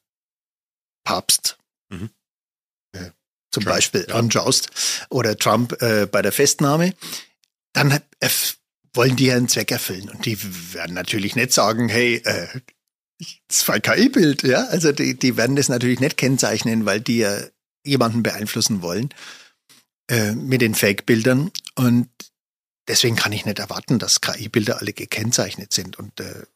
Papst 1.05 1.59
mhm. 1.90 2.09
äh, 2.93 3.11
zum 3.50 3.64
Trump, 3.64 3.76
Beispiel 3.76 4.07
ja. 4.09 4.14
anschaust 4.14 4.71
oder 5.11 5.37
Trump 5.37 5.83
äh, 5.83 6.07
bei 6.07 6.23
der 6.23 6.33
Festnahme, 6.33 6.95
dann 7.75 7.90
äh, 8.21 8.31
wollen 8.95 9.16
die 9.16 9.31
einen 9.31 9.47
Zweck 9.49 9.71
erfüllen. 9.73 10.09
Und 10.09 10.25
die 10.25 10.38
werden 10.73 10.95
natürlich 10.95 11.37
nicht 11.37 11.52
sagen, 11.52 11.90
hey, 11.90 12.23
äh, 12.25 12.49
das 13.47 13.69
ein 13.69 13.83
KI-Bild, 13.83 14.43
ja. 14.43 14.64
Also 14.69 14.93
die, 14.93 15.19
die 15.19 15.37
werden 15.37 15.55
das 15.55 15.69
natürlich 15.69 16.00
nicht 16.00 16.16
kennzeichnen, 16.16 16.87
weil 16.87 17.02
die 17.02 17.19
ja 17.19 17.43
jemanden 17.85 18.23
beeinflussen 18.23 18.81
wollen 18.81 19.11
äh, 20.11 20.33
mit 20.33 20.62
den 20.62 20.75
Fake-Bildern. 20.75 21.50
Und 21.75 22.09
deswegen 22.88 23.16
kann 23.16 23.33
ich 23.33 23.45
nicht 23.45 23.59
erwarten, 23.59 23.99
dass 23.99 24.21
KI-Bilder 24.21 24.78
alle 24.78 24.93
gekennzeichnet 24.93 25.73
sind. 25.73 25.99
Und 25.99 26.21
äh, 26.21 26.47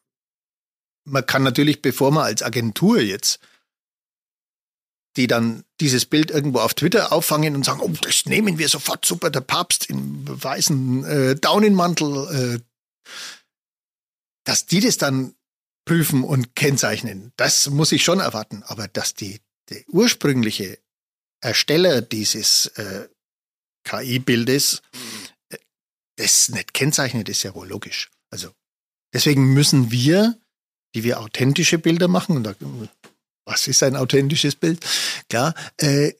man 1.04 1.26
kann 1.26 1.42
natürlich, 1.42 1.82
bevor 1.82 2.10
man 2.10 2.24
als 2.24 2.42
Agentur 2.42 3.00
jetzt 3.00 3.40
die 5.16 5.26
dann 5.26 5.64
dieses 5.80 6.06
Bild 6.06 6.30
irgendwo 6.30 6.60
auf 6.60 6.74
Twitter 6.74 7.12
auffangen 7.12 7.56
und 7.56 7.64
sagen, 7.64 7.80
oh, 7.80 7.92
das 8.02 8.26
nehmen 8.26 8.58
wir 8.58 8.68
sofort, 8.68 9.04
super, 9.04 9.30
der 9.30 9.40
Papst 9.40 9.90
im 9.90 10.24
weißen 10.26 11.04
äh, 11.04 11.36
Daunenmantel, 11.36 12.60
äh, 12.60 12.60
dass 14.44 14.66
die 14.66 14.80
das 14.80 14.98
dann 14.98 15.34
prüfen 15.84 16.22
und 16.22 16.54
kennzeichnen, 16.54 17.32
das 17.36 17.68
muss 17.70 17.92
ich 17.92 18.04
schon 18.04 18.20
erwarten. 18.20 18.62
Aber 18.64 18.86
dass 18.86 19.14
die, 19.14 19.40
der 19.68 19.82
ursprüngliche 19.88 20.78
Ersteller 21.40 22.02
dieses 22.02 22.66
äh, 22.76 23.08
KI-Bildes 23.84 24.82
das 26.20 26.50
nicht 26.50 26.74
kennzeichnet, 26.74 27.28
ist 27.28 27.42
ja 27.42 27.54
wohl 27.54 27.68
logisch. 27.68 28.10
Also 28.30 28.50
deswegen 29.14 29.52
müssen 29.54 29.90
wir, 29.90 30.38
die 30.94 31.04
wir 31.04 31.20
authentische 31.20 31.78
Bilder 31.78 32.08
machen, 32.08 32.36
und 32.36 32.44
da, 32.44 32.54
was 33.46 33.66
ist 33.66 33.82
ein 33.82 33.96
authentisches 33.96 34.54
Bild? 34.54 34.84
Klar, 35.28 35.54
äh, 35.78 36.12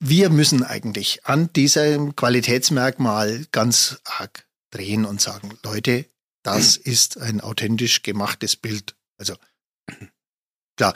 wir 0.00 0.30
müssen 0.30 0.62
eigentlich 0.62 1.26
an 1.26 1.52
diesem 1.52 2.14
Qualitätsmerkmal 2.14 3.46
ganz 3.50 4.00
arg 4.04 4.46
drehen 4.70 5.04
und 5.04 5.20
sagen, 5.20 5.58
Leute, 5.64 6.06
das 6.44 6.76
ist 6.76 7.18
ein 7.18 7.40
authentisch 7.40 8.02
gemachtes 8.02 8.56
Bild. 8.56 8.94
Also 9.18 9.34
klar, 10.76 10.94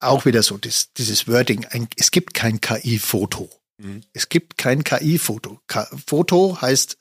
auch 0.00 0.24
wieder 0.24 0.42
so 0.42 0.58
das, 0.58 0.92
dieses 0.94 1.28
Wording, 1.28 1.64
ein, 1.66 1.88
es 1.96 2.10
gibt 2.10 2.34
kein 2.34 2.60
KI-Foto. 2.60 3.50
Mhm. 3.78 4.02
Es 4.12 4.28
gibt 4.28 4.58
kein 4.58 4.82
KI-Foto. 4.82 5.60
Foto 6.06 6.60
heißt 6.60 6.98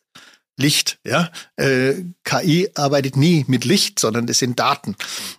Licht. 0.59 0.99
Ja, 1.05 1.31
äh, 1.55 1.95
KI 2.23 2.69
arbeitet 2.75 3.15
nie 3.15 3.45
mit 3.47 3.65
Licht, 3.65 3.99
sondern 3.99 4.27
das 4.27 4.39
sind 4.39 4.59
Daten. 4.59 4.95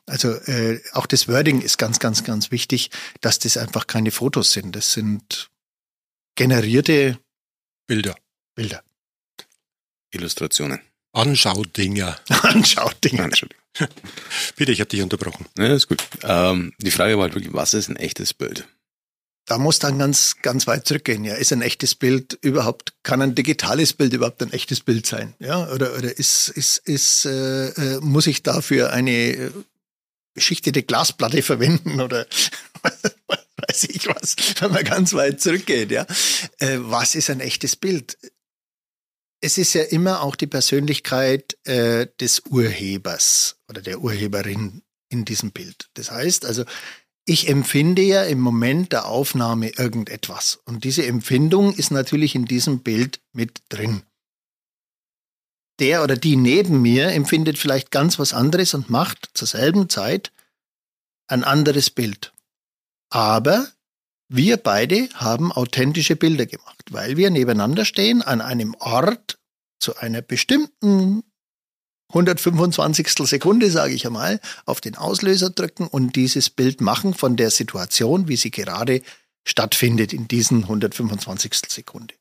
Also 0.07 0.33
äh, 0.33 0.81
auch 0.93 1.07
das 1.07 1.29
Wording 1.29 1.61
ist 1.61 1.79
ganz, 1.79 1.99
ganz, 2.01 2.25
ganz 2.25 2.51
wichtig, 2.51 2.91
dass 3.21 3.39
das 3.39 3.57
einfach 3.57 3.87
keine 3.87 4.11
Fotos 4.11 4.53
sind. 4.53 4.75
Das 4.75 4.93
sind 4.93 5.51
generierte 6.35 7.19
Bilder. 7.87 8.17
Bilder. 8.55 8.83
Illustrationen. 10.13 10.81
Anschaudinger. 11.13 12.19
Anschaudinger. 12.29 13.25
Anschaudinger. 13.25 13.61
Bitte, 14.57 14.73
ich 14.73 14.81
habe 14.81 14.91
dich 14.91 15.03
unterbrochen. 15.03 15.47
Ja, 15.57 15.75
ist 15.75 15.89
gut. 15.89 16.03
Ähm, 16.23 16.73
die 16.79 16.91
Frage 16.91 17.17
war 17.17 17.25
halt 17.25 17.35
wirklich, 17.35 17.53
was 17.53 17.75
ist 17.75 17.89
ein 17.89 17.97
echtes 17.97 18.35
Bild? 18.35 18.67
Da 19.51 19.59
muss 19.59 19.81
dann 19.81 19.99
ganz, 19.99 20.37
ganz 20.43 20.69
weit 20.69 20.87
zurückgehen. 20.87 21.25
Ja, 21.25 21.35
ist 21.35 21.53
ein 21.53 21.61
echtes 21.61 21.97
Bild 21.97 22.39
überhaupt, 22.41 22.95
kann 23.03 23.21
ein 23.21 23.35
digitales 23.35 23.93
Bild 23.93 24.13
überhaupt 24.13 24.41
ein 24.43 24.53
echtes 24.53 24.81
Bild 24.81 25.07
sein? 25.07 25.35
Ja, 25.41 25.69
oder, 25.73 25.97
oder 25.97 26.17
ist, 26.17 26.49
ist, 26.51 26.79
ist, 26.87 27.25
äh, 27.25 27.71
äh 27.71 28.01
muss 28.01 28.29
ich 28.29 28.45
dafür 28.45 28.93
eine 28.93 29.11
äh, 29.11 29.51
beschichtete 30.35 30.85
Glasplatte 30.85 31.43
verwenden 31.43 32.01
oder 32.01 32.27
weiß 33.69 33.85
ich 33.85 34.07
was, 34.07 34.37
wenn 34.61 34.71
man 34.71 34.85
ganz 34.85 35.15
weit 35.15 35.41
zurückgeht, 35.41 35.91
ja. 35.91 36.07
Äh, 36.59 36.79
was 36.83 37.17
ist 37.17 37.29
ein 37.29 37.41
echtes 37.41 37.75
Bild? 37.75 38.19
Es 39.41 39.59
ist 39.59 39.73
ja 39.73 39.83
immer 39.83 40.23
auch 40.23 40.37
die 40.37 40.47
Persönlichkeit 40.47 41.59
äh, 41.65 42.07
des 42.21 42.43
Urhebers 42.51 43.57
oder 43.69 43.83
der 43.83 44.01
Urheberin 44.01 44.83
in 45.09 45.25
diesem 45.25 45.51
Bild. 45.51 45.91
Das 45.95 46.13
heißt 46.13 46.45
also, 46.45 46.65
ich 47.31 47.49
empfinde 47.49 48.03
ja 48.03 48.25
im 48.25 48.41
Moment 48.41 48.91
der 48.91 49.07
Aufnahme 49.07 49.69
irgendetwas. 49.69 50.59
Und 50.65 50.83
diese 50.83 51.07
Empfindung 51.07 51.73
ist 51.73 51.93
natürlich 51.93 52.35
in 52.35 52.45
diesem 52.45 52.81
Bild 52.81 53.21
mit 53.33 53.63
drin. 53.69 54.03
Der 55.79 56.03
oder 56.03 56.17
die 56.17 56.35
neben 56.35 56.83
mir 56.83 57.13
empfindet 57.13 57.57
vielleicht 57.57 57.93
ganz 57.93 58.19
was 58.19 58.35
anderes 58.35 58.75
und 58.75 58.91
macht 58.91 59.31
zur 59.35 59.47
selben 59.47 59.89
Zeit 59.89 60.33
ein 61.29 61.45
anderes 61.45 61.89
Bild. 61.89 62.33
Aber 63.11 63.69
wir 64.29 64.57
beide 64.57 65.09
haben 65.15 65.53
authentische 65.53 66.17
Bilder 66.17 66.47
gemacht, 66.47 66.83
weil 66.91 67.17
wir 67.17 67.31
nebeneinander 67.31 67.85
stehen 67.85 68.23
an 68.23 68.41
einem 68.41 68.75
Ort 68.81 69.39
zu 69.79 69.97
einer 69.97 70.21
bestimmten 70.21 71.23
125. 72.11 73.09
Sekunde, 73.27 73.71
sage 73.71 73.95
ich 73.95 74.07
einmal, 74.07 74.41
auf 74.67 74.81
den 74.81 74.97
Auslöser 74.97 75.51
drücken 75.51 75.87
und 75.87 76.17
dieses 76.17 76.51
Bild 76.51 76.81
machen 76.81 77.15
von 77.15 77.37
der 77.37 77.51
Situation, 77.51 78.29
wie 78.29 78.37
sie 78.37 78.51
gerade 78.51 79.03
stattfindet 79.45 80.13
in 80.13 80.29
diesen 80.29 80.65
125. 80.65 81.55
Sekunde. 81.69 82.15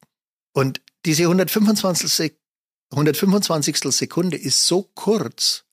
Und 0.53 0.81
diese 1.05 1.23
125. 1.23 2.11
Sek 2.11 2.39
125. 2.91 3.77
Sekunde 3.91 4.37
ist 4.37 4.65
so 4.65 4.89
kurz, 4.95 5.65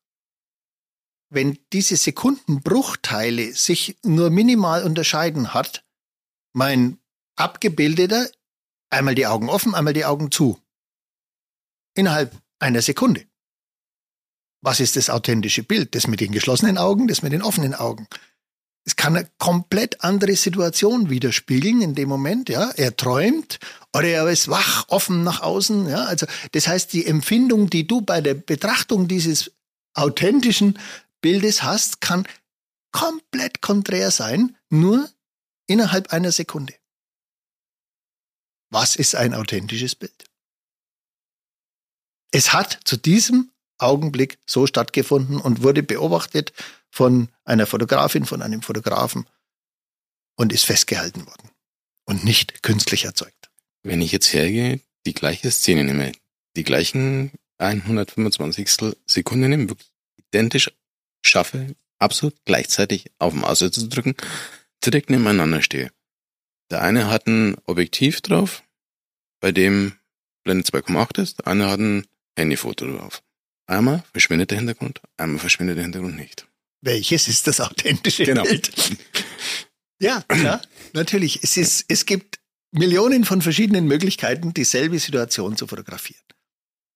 wenn 1.31 1.59
diese 1.73 1.97
Sekundenbruchteile 1.97 3.53
sich 3.55 3.97
nur 4.03 4.31
minimal 4.31 4.85
unterscheiden 4.85 5.55
hat, 5.55 5.85
mein 6.53 6.99
Abgebildeter 7.37 8.29
einmal 8.91 9.15
die 9.15 9.27
Augen 9.27 9.49
offen, 9.49 9.75
einmal 9.75 9.93
die 9.93 10.05
Augen 10.05 10.31
zu. 10.31 10.61
Innerhalb 11.95 12.41
einer 12.59 12.83
Sekunde. 12.83 13.27
Was 14.67 14.81
ist 14.81 14.97
das 14.97 15.11
authentische 15.11 15.63
Bild? 15.63 15.95
Das 15.95 16.09
mit 16.09 16.19
den 16.19 16.33
geschlossenen 16.33 16.77
Augen, 16.77 17.07
das 17.07 17.23
mit 17.23 17.33
den 17.33 17.41
offenen 17.41 17.73
Augen. 17.73 18.09
Es 18.85 18.97
kann 18.97 19.17
eine 19.17 19.31
komplett 19.39 20.03
andere 20.03 20.35
Situation 20.35 21.09
widerspiegeln 21.09 21.81
in 21.81 21.95
dem 21.95 22.09
Moment, 22.09 22.49
ja. 22.49 22.73
Er 22.73 22.97
träumt 22.97 23.61
oder 23.95 24.09
er 24.09 24.29
ist 24.29 24.49
wach, 24.49 24.89
offen 24.89 25.23
nach 25.23 25.41
außen, 25.41 25.89
ja. 25.89 26.07
Also, 26.07 26.27
das 26.51 26.67
heißt, 26.67 26.93
die 26.93 27.07
Empfindung, 27.07 27.71
die 27.71 27.87
du 27.87 28.01
bei 28.01 28.21
der 28.21 28.35
Betrachtung 28.35 29.07
dieses 29.07 29.53
authentischen 29.95 30.81
Bildes 31.21 31.63
hast, 31.63 32.01
kann 32.01 32.27
komplett 32.91 33.63
konträr 33.63 34.11
sein, 34.11 34.57
nur 34.69 35.09
innerhalb 35.69 36.13
einer 36.13 36.33
Sekunde. 36.33 36.75
Was 38.71 38.97
ist 38.97 39.15
ein 39.15 39.33
authentisches 39.33 39.95
Bild? 39.95 40.25
Es 42.33 42.53
hat 42.53 42.81
zu 42.83 42.97
diesem 42.97 43.53
Augenblick 43.79 44.39
so 44.47 44.67
stattgefunden 44.67 45.39
und 45.39 45.63
wurde 45.63 45.83
beobachtet 45.83 46.53
von 46.91 47.29
einer 47.45 47.67
Fotografin, 47.67 48.25
von 48.25 48.43
einem 48.43 48.63
Fotografen 48.63 49.27
und 50.37 50.53
ist 50.53 50.65
festgehalten 50.65 51.27
worden 51.27 51.51
und 52.07 52.25
nicht 52.25 52.63
künstlich 52.63 53.05
erzeugt. 53.05 53.51
Wenn 53.83 54.01
ich 54.01 54.13
jetzt 54.13 54.33
hergehe, 54.33 54.81
die 55.07 55.15
gleiche 55.15 55.51
Szene 55.51 55.85
nehme, 55.85 56.13
die 56.57 56.65
gleichen 56.65 57.33
125 57.59 58.69
Sekunden 59.07 59.51
nehme, 59.51 59.69
wirklich 59.69 59.91
identisch 60.17 60.71
schaffe, 61.25 61.75
absolut 61.99 62.35
gleichzeitig 62.45 63.11
auf 63.19 63.33
dem 63.33 63.45
Aussetzer 63.45 63.81
zu 63.81 63.89
drücken, 63.89 64.15
direkt 64.85 65.11
nebeneinander 65.11 65.63
stehe. 65.63 65.91
Der 66.71 66.83
eine 66.83 67.09
hat 67.09 67.27
ein 67.27 67.57
Objektiv 67.65 68.21
drauf, 68.21 68.63
bei 69.41 69.53
dem 69.53 69.93
Blende 70.43 70.65
2,8 70.65 71.23
ist, 71.23 71.39
der 71.39 71.47
andere 71.49 71.71
hat 71.71 71.81
ein 71.81 72.07
Handyfoto 72.37 72.87
drauf. 72.87 73.23
Einmal 73.67 74.05
verschwindet 74.13 74.51
der 74.51 74.59
Hintergrund, 74.59 75.01
einmal 75.17 75.39
verschwindet 75.41 75.77
der 75.77 75.85
Hintergrund 75.85 76.17
nicht. 76.17 76.47
Welches 76.83 77.29
ist 77.29 77.47
das 77.47 77.61
authentische 77.61 78.25
Genau. 78.25 78.45
Bild? 78.45 78.71
Ja, 80.01 80.23
klar, 80.29 80.61
natürlich. 80.93 81.43
Es, 81.43 81.57
ist, 81.57 81.87
es 81.89 82.05
gibt 82.07 82.39
Millionen 82.71 83.25
von 83.25 83.41
verschiedenen 83.43 83.87
Möglichkeiten, 83.87 84.53
dieselbe 84.53 84.99
Situation 84.99 85.57
zu 85.57 85.67
fotografieren. 85.67 86.23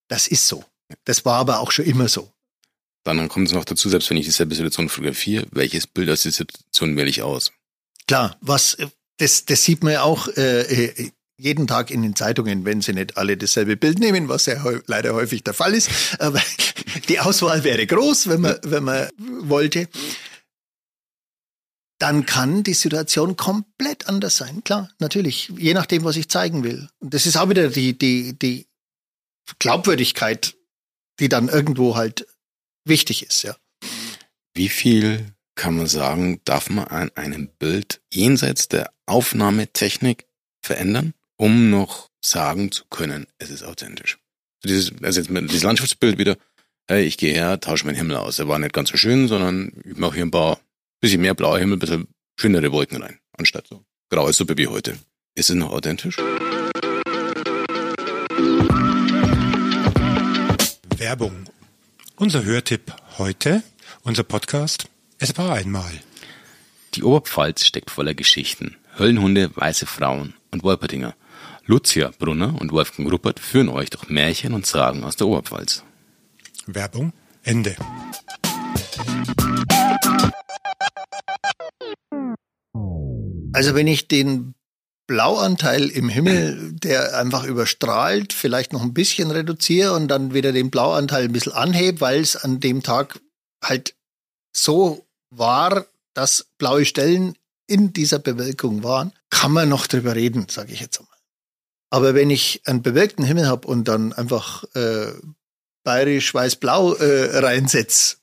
Das 0.09 0.29
ist 0.29 0.47
so. 0.47 0.65
Das 1.05 1.25
war 1.25 1.39
aber 1.39 1.61
auch 1.61 1.71
schon 1.73 1.87
immer 1.87 2.09
so. 2.09 2.31
Dann 3.05 3.29
kommt 3.29 3.49
es 3.49 3.55
noch 3.55 3.65
dazu, 3.65 3.89
selbst 3.89 4.11
wenn 4.11 4.19
ich 4.19 4.27
dieselbe 4.27 4.55
Situation 4.55 4.89
fotografiere, 4.89 5.47
welches 5.53 5.87
Bild 5.87 6.11
aus 6.11 6.23
der 6.25 6.33
Situation 6.33 6.97
wähle 6.97 7.09
ich 7.09 7.23
aus? 7.23 7.53
Klar, 8.07 8.37
was 8.41 8.77
das, 9.17 9.45
das 9.45 9.65
sieht 9.65 9.83
man 9.83 9.95
ja 9.95 10.03
auch 10.03 10.29
äh, 10.29 10.61
äh, 10.63 11.11
jeden 11.41 11.67
Tag 11.67 11.91
in 11.91 12.03
den 12.03 12.15
Zeitungen, 12.15 12.65
wenn 12.65 12.83
sie 12.83 12.93
nicht 12.93 13.17
alle 13.17 13.37
dasselbe 13.37 13.77
Bild 13.77 13.99
nehmen, 13.99 14.29
was 14.29 14.47
ja 14.47 14.63
leider 14.87 15.15
häufig 15.15 15.43
der 15.43 15.55
Fall 15.55 15.75
ist. 15.75 15.91
Aber 16.19 16.41
die 17.09 17.21
Auswahl 17.21 17.65
wäre 17.65 17.87
groß, 17.87 18.29
wenn 18.29 18.43
man, 18.43 18.59
wenn 18.63 18.85
man 18.85 19.09
wollte. 19.19 19.89
Dann 21.99 22.25
kann 22.25 22.63
die 22.63 22.75
Situation 22.75 23.37
komplett 23.37 24.09
anders 24.09 24.37
sein. 24.37 24.65
Klar, 24.65 24.91
natürlich. 24.99 25.53
Je 25.57 25.75
nachdem, 25.75 26.05
was 26.05 26.17
ich 26.17 26.29
zeigen 26.29 26.65
will. 26.65 26.89
Und 26.99 27.13
das 27.13 27.27
ist 27.27 27.37
auch 27.37 27.49
wieder 27.49 27.69
die, 27.69 27.97
die, 27.97 28.39
die 28.39 28.67
Glaubwürdigkeit, 29.59 30.57
die 31.19 31.29
dann 31.29 31.49
irgendwo 31.49 31.97
halt 31.97 32.27
wichtig 32.85 33.27
ist, 33.27 33.43
ja. 33.43 33.57
Wie 34.55 34.69
viel 34.69 35.33
kann 35.55 35.77
man 35.77 35.87
sagen, 35.87 36.41
darf 36.45 36.71
man 36.71 36.87
an 36.87 37.11
einem 37.17 37.49
Bild 37.49 38.01
jenseits 38.11 38.69
der 38.69 38.93
Aufnahmetechnik 39.07 40.27
verändern, 40.63 41.13
um 41.41 41.71
noch 41.71 42.11
sagen 42.23 42.71
zu 42.71 42.85
können, 42.91 43.27
es 43.39 43.49
ist 43.49 43.63
authentisch? 43.63 44.19
So 44.63 44.69
Dieses, 44.69 44.93
also 45.03 45.21
jetzt 45.21 45.31
mit 45.31 45.49
dieses 45.49 45.63
Landschaftsbild 45.63 46.19
wieder, 46.19 46.37
hey, 46.87 47.05
ich 47.05 47.17
gehe 47.17 47.33
her, 47.33 47.59
tausche 47.59 47.87
meinen 47.87 47.97
Himmel 47.97 48.17
aus. 48.17 48.39
Er 48.39 48.47
war 48.47 48.59
nicht 48.59 48.75
ganz 48.75 48.91
so 48.91 48.99
schön, 48.99 49.27
sondern 49.27 49.73
ich 49.85 49.97
mache 49.97 50.17
hier 50.17 50.27
ein 50.27 50.31
paar, 50.31 50.61
bisschen 51.01 51.23
mehr 51.23 51.33
blauer 51.33 51.59
Himmel, 51.59 51.79
bisschen 51.79 52.09
schönere 52.39 52.71
Wolken 52.73 53.03
rein, 53.03 53.19
anstatt 53.39 53.67
so 53.67 53.83
graue 54.11 54.35
Suppe 54.35 54.59
wie 54.59 54.67
heute. 54.67 54.99
Ist 55.35 55.49
es 55.49 55.57
noch 55.57 55.73
authentisch? 55.73 56.19
Werbung. 60.99 61.45
Unser 62.17 62.45
Hörtipp 62.45 62.95
heute, 63.17 63.63
unser 64.03 64.25
Podcast, 64.25 64.89
es 65.19 65.39
war 65.39 65.55
einmal. 65.55 65.93
Die 66.93 67.03
Oberpfalz 67.03 67.65
steckt 67.65 67.91
voller 67.91 68.13
Geschichten. 68.13 68.77
Höllenhunde, 68.99 69.57
weiße 69.57 69.87
Frauen 69.87 70.35
und 70.51 70.65
Wolpertinger. 70.65 71.15
Lucia 71.71 72.11
Brunner 72.19 72.61
und 72.61 72.73
Wolfgang 72.73 73.09
Ruppert 73.13 73.39
führen 73.39 73.69
euch 73.69 73.91
durch 73.91 74.09
Märchen 74.09 74.55
und 74.55 74.67
Sagen 74.67 75.05
aus 75.05 75.15
der 75.15 75.29
Oberpfalz. 75.29 75.85
Werbung, 76.67 77.13
Ende. 77.45 77.77
Also 83.53 83.77
wenn 83.77 83.87
ich 83.87 84.09
den 84.09 84.57
Blauanteil 85.07 85.89
im 85.89 86.09
Himmel, 86.09 86.73
der 86.73 87.17
einfach 87.17 87.45
überstrahlt, 87.45 88.33
vielleicht 88.33 88.73
noch 88.73 88.83
ein 88.83 88.93
bisschen 88.93 89.31
reduziere 89.31 89.93
und 89.95 90.09
dann 90.09 90.35
wieder 90.35 90.51
den 90.51 90.73
Blauanteil 90.73 91.27
ein 91.27 91.33
bisschen 91.33 91.53
anhebe, 91.53 92.01
weil 92.01 92.19
es 92.19 92.35
an 92.35 92.59
dem 92.59 92.83
Tag 92.83 93.21
halt 93.63 93.95
so 94.53 95.07
war, 95.33 95.87
dass 96.15 96.49
blaue 96.59 96.85
Stellen 96.85 97.37
in 97.69 97.93
dieser 97.93 98.19
Bewölkung 98.19 98.83
waren, 98.83 99.13
kann 99.31 99.53
man 99.53 99.69
noch 99.69 99.87
drüber 99.87 100.17
reden, 100.17 100.47
sage 100.49 100.73
ich 100.73 100.81
jetzt 100.81 100.99
einmal. 100.99 101.10
Aber 101.91 102.15
wenn 102.15 102.31
ich 102.31 102.63
einen 102.67 102.83
bewölkten 102.83 103.25
Himmel 103.25 103.49
habe 103.49 103.67
und 103.67 103.85
dann 103.89 104.13
einfach 104.13 104.65
äh, 104.75 105.13
bayerisch 105.83 106.33
weiß-blau 106.33 106.95
äh, 106.95 107.39
reinsetze, 107.39 108.17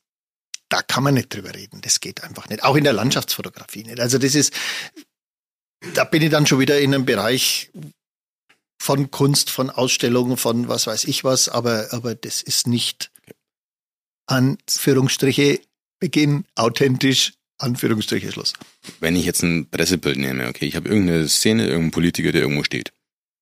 da 0.70 0.82
kann 0.82 1.04
man 1.04 1.14
nicht 1.14 1.34
drüber 1.34 1.54
reden. 1.54 1.82
Das 1.82 2.00
geht 2.00 2.24
einfach 2.24 2.50
nicht. 2.50 2.64
Auch 2.64 2.76
in 2.76 2.84
der 2.84 2.94
Landschaftsfotografie 2.94 3.84
nicht. 3.84 4.00
Also 4.00 4.18
das 4.18 4.36
ist, 4.36 4.54
da 5.94 6.04
bin 6.04 6.22
ich 6.22 6.30
dann 6.30 6.46
schon 6.46 6.60
wieder 6.60 6.80
in 6.80 6.94
einem 6.94 7.06
Bereich 7.06 7.72
von 8.82 9.12
Kunst, 9.12 9.50
von 9.50 9.70
Ausstellungen, 9.70 10.38
von 10.38 10.68
was 10.68 10.88
weiß 10.88 11.06
ich 11.06 11.24
was, 11.24 11.50
aber, 11.50 11.88
aber 11.92 12.16
das 12.16 12.42
ist 12.42 12.68
nicht 12.68 13.12
Anführungsstriche 14.28 15.60
Beginn, 16.00 16.46
authentisch, 16.56 17.34
Anführungsstriche 17.58 18.32
Schluss. 18.32 18.54
Wenn 19.00 19.16
ich 19.16 19.26
jetzt 19.26 19.42
ein 19.42 19.70
Pressebild 19.70 20.18
nehme, 20.18 20.48
okay, 20.48 20.66
ich 20.66 20.76
habe 20.76 20.90
irgendeine 20.90 21.28
Szene, 21.28 21.64
irgendeinen 21.64 21.92
Politiker, 21.92 22.32
der 22.32 22.42
irgendwo 22.42 22.64
steht. 22.64 22.92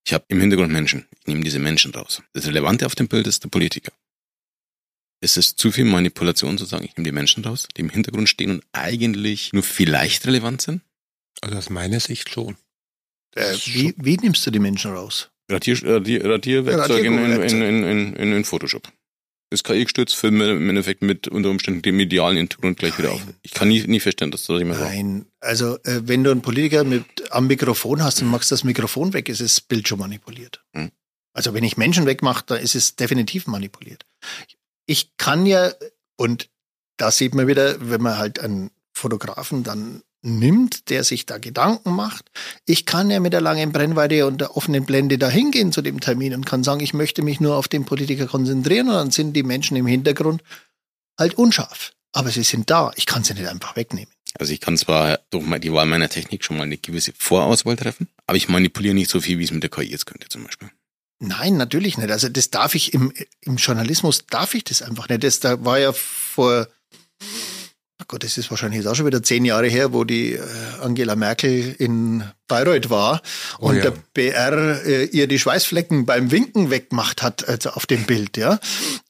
Ich 0.06 0.14
habe 0.14 0.26
im 0.28 0.40
Hintergrund 0.40 0.72
Menschen. 0.72 1.08
Ich 1.20 1.28
nehme 1.28 1.44
diese 1.44 1.60
Menschen 1.60 1.94
raus. 1.94 2.22
Das 2.34 2.46
Relevante 2.46 2.86
auf 2.86 2.96
dem 2.96 3.08
Bild 3.08 3.26
ist 3.26 3.44
der 3.44 3.50
Politiker. 3.50 3.92
Ist 5.22 5.38
es 5.38 5.56
zu 5.56 5.72
viel 5.72 5.86
Manipulation 5.86 6.58
zu 6.58 6.66
sagen, 6.66 6.86
ich 6.86 6.96
nehme 6.96 7.06
die 7.06 7.12
Menschen 7.12 7.44
raus, 7.44 7.68
die 7.76 7.82
im 7.82 7.90
Hintergrund 7.90 8.30
stehen 8.30 8.52
und 8.52 8.64
eigentlich 8.74 9.52
nur 9.54 9.64
vielleicht 9.64 10.28
relevant 10.28 10.62
sind? 10.62 10.82
Also 11.42 11.58
aus 11.58 11.70
meiner 11.70 12.00
Sicht 12.00 12.30
schon. 12.30 12.56
Äh, 13.36 13.56
wie, 13.66 13.96
wie 13.98 14.18
nimmst 14.18 14.46
du 14.46 14.52
die 14.52 14.60
Menschen 14.60 14.92
raus? 14.92 15.32
Radier, 15.50 15.82
Radier, 15.84 16.24
Radierwerkzeug 16.24 17.04
in, 17.04 17.18
in, 17.18 17.62
in, 17.62 18.14
in, 18.16 18.34
in 18.34 18.46
Photoshop. 18.46 18.92
Das 19.52 19.64
KI 19.64 19.84
gestützt, 19.84 20.16
filme 20.16 20.50
im 20.52 20.70
Endeffekt 20.70 21.02
mit 21.02 21.28
unter 21.28 21.50
Umständen 21.50 21.82
dem 21.82 21.98
medialen 21.98 22.38
Hintergrund 22.38 22.80
gleich 22.80 22.98
wieder 22.98 23.12
auf. 23.12 23.24
Nein. 23.24 23.36
Ich 23.44 23.52
kann 23.52 23.68
nie, 23.68 23.86
nie 23.86 24.00
verstehen, 24.00 24.32
dass 24.32 24.46
das 24.46 24.60
immer 24.60 24.80
war. 24.80 24.88
Nein, 24.88 25.28
also 25.40 25.78
äh, 25.84 26.02
wenn 26.04 26.24
du 26.24 26.32
einen 26.32 26.42
Politiker 26.42 26.84
mit 26.84 27.06
am 27.32 27.48
Mikrofon 27.48 28.04
hast 28.04 28.22
und 28.22 28.28
machst 28.30 28.52
das 28.52 28.64
Mikrofon 28.64 29.14
weg, 29.14 29.30
ist 29.30 29.42
das 29.42 29.62
Bild 29.62 29.88
schon 29.88 30.00
manipuliert. 30.00 30.64
Hm. 30.76 30.92
Also 31.34 31.54
wenn 31.54 31.64
ich 31.64 31.78
Menschen 31.78 32.06
wegmache, 32.06 32.44
dann 32.48 32.62
ist 32.62 32.76
es 32.76 32.96
definitiv 32.96 33.46
manipuliert. 33.46 34.06
Ich 34.88 35.16
kann 35.18 35.46
ja, 35.46 35.72
und 36.16 36.50
da 36.98 37.12
sieht 37.12 37.36
man 37.36 37.48
wieder, 37.48 37.90
wenn 37.90 38.02
man 38.02 38.18
halt 38.18 38.40
einen 38.40 38.72
Fotografen 38.94 39.64
dann 39.64 40.02
nimmt, 40.26 40.90
der 40.90 41.04
sich 41.04 41.26
da 41.26 41.38
Gedanken 41.38 41.96
macht. 41.96 42.30
Ich 42.66 42.86
kann 42.86 43.10
ja 43.10 43.20
mit 43.20 43.34
der 43.34 43.42
langen 43.42 43.72
Brennweite 43.72 44.26
und 44.26 44.42
der 44.42 44.58
offenen 44.58 44.86
Blende 44.86 45.18
da 45.18 45.30
hingehen 45.30 45.72
zu 45.72 45.82
dem 45.82 46.00
Termin 46.00 46.34
und 46.34 46.46
kann 46.46 46.64
sagen, 46.64 46.82
ich 46.82 46.94
möchte 46.94 47.22
mich 47.22 47.40
nur 47.40 47.56
auf 47.56 47.68
den 47.68 47.86
Politiker 47.86 48.28
konzentrieren 48.28 48.90
und 48.90 48.96
dann 48.96 49.12
sind 49.12 49.34
die 49.34 49.44
Menschen 49.44 49.78
im 49.78 49.88
Hintergrund 49.88 50.44
halt 51.18 51.36
unscharf. 51.36 51.94
Aber 52.12 52.32
sie 52.32 52.44
sind 52.44 52.70
da. 52.70 52.92
Ich 52.96 53.06
kann 53.06 53.24
sie 53.24 53.34
nicht 53.34 53.48
einfach 53.48 53.76
wegnehmen. 53.76 54.12
Also 54.38 54.52
ich 54.52 54.60
kann 54.60 54.78
zwar 54.78 55.20
durch 55.30 55.46
die 55.60 55.72
Wahl 55.72 55.86
meiner 55.86 56.10
Technik 56.10 56.44
schon 56.44 56.58
mal 56.58 56.64
eine 56.64 56.78
gewisse 56.78 57.14
Vorauswahl 57.18 57.78
treffen, 57.78 58.08
aber 58.28 58.38
ich 58.38 58.50
manipuliere 58.50 58.94
nicht 58.94 59.10
so 59.10 59.22
viel, 59.22 59.40
wie 59.40 59.46
es 59.46 59.52
mit 59.52 59.64
der 59.64 59.70
KI 59.70 59.84
jetzt 59.84 60.06
könnte 60.06 60.28
zum 60.28 60.44
Beispiel. 60.44 60.70
Nein, 61.20 61.56
natürlich 61.56 61.98
nicht. 61.98 62.12
Also 62.12 62.28
das 62.28 62.52
darf 62.52 62.76
ich 62.76 62.94
im, 62.94 63.14
im 63.42 63.56
Journalismus 63.56 64.26
darf 64.28 64.54
ich 64.54 64.66
das 64.66 64.82
einfach 64.82 65.08
nicht. 65.08 65.24
Das 65.24 65.40
da 65.40 65.64
war 65.64 65.80
ja 65.80 65.94
vor, 65.94 66.68
Gott, 68.08 68.24
das 68.24 68.38
ist 68.38 68.50
wahrscheinlich 68.52 68.80
jetzt 68.82 68.88
auch 68.88 68.96
schon 68.96 69.06
wieder 69.06 69.24
zehn 69.24 69.46
Jahre 69.46 69.68
her, 69.68 69.94
wo 69.94 70.04
die 70.04 70.34
äh, 70.34 70.42
Angela 70.82 71.16
Merkel 71.16 71.76
in 71.80 72.24
Bayreuth 72.48 72.90
war 72.90 73.22
Oh 73.60 73.68
und 73.70 73.78
ja. 73.78 73.84
der 73.84 73.94
BR 74.14 74.86
äh, 74.86 75.06
ihr 75.06 75.28
die 75.28 75.40
Schweißflecken 75.40 76.06
beim 76.06 76.30
Winken 76.32 76.70
weggemacht 76.70 77.22
hat, 77.24 77.48
also 77.48 77.72
auf 77.72 77.86
dem 77.86 78.04
Bild, 78.06 78.38
ja. 78.38 78.60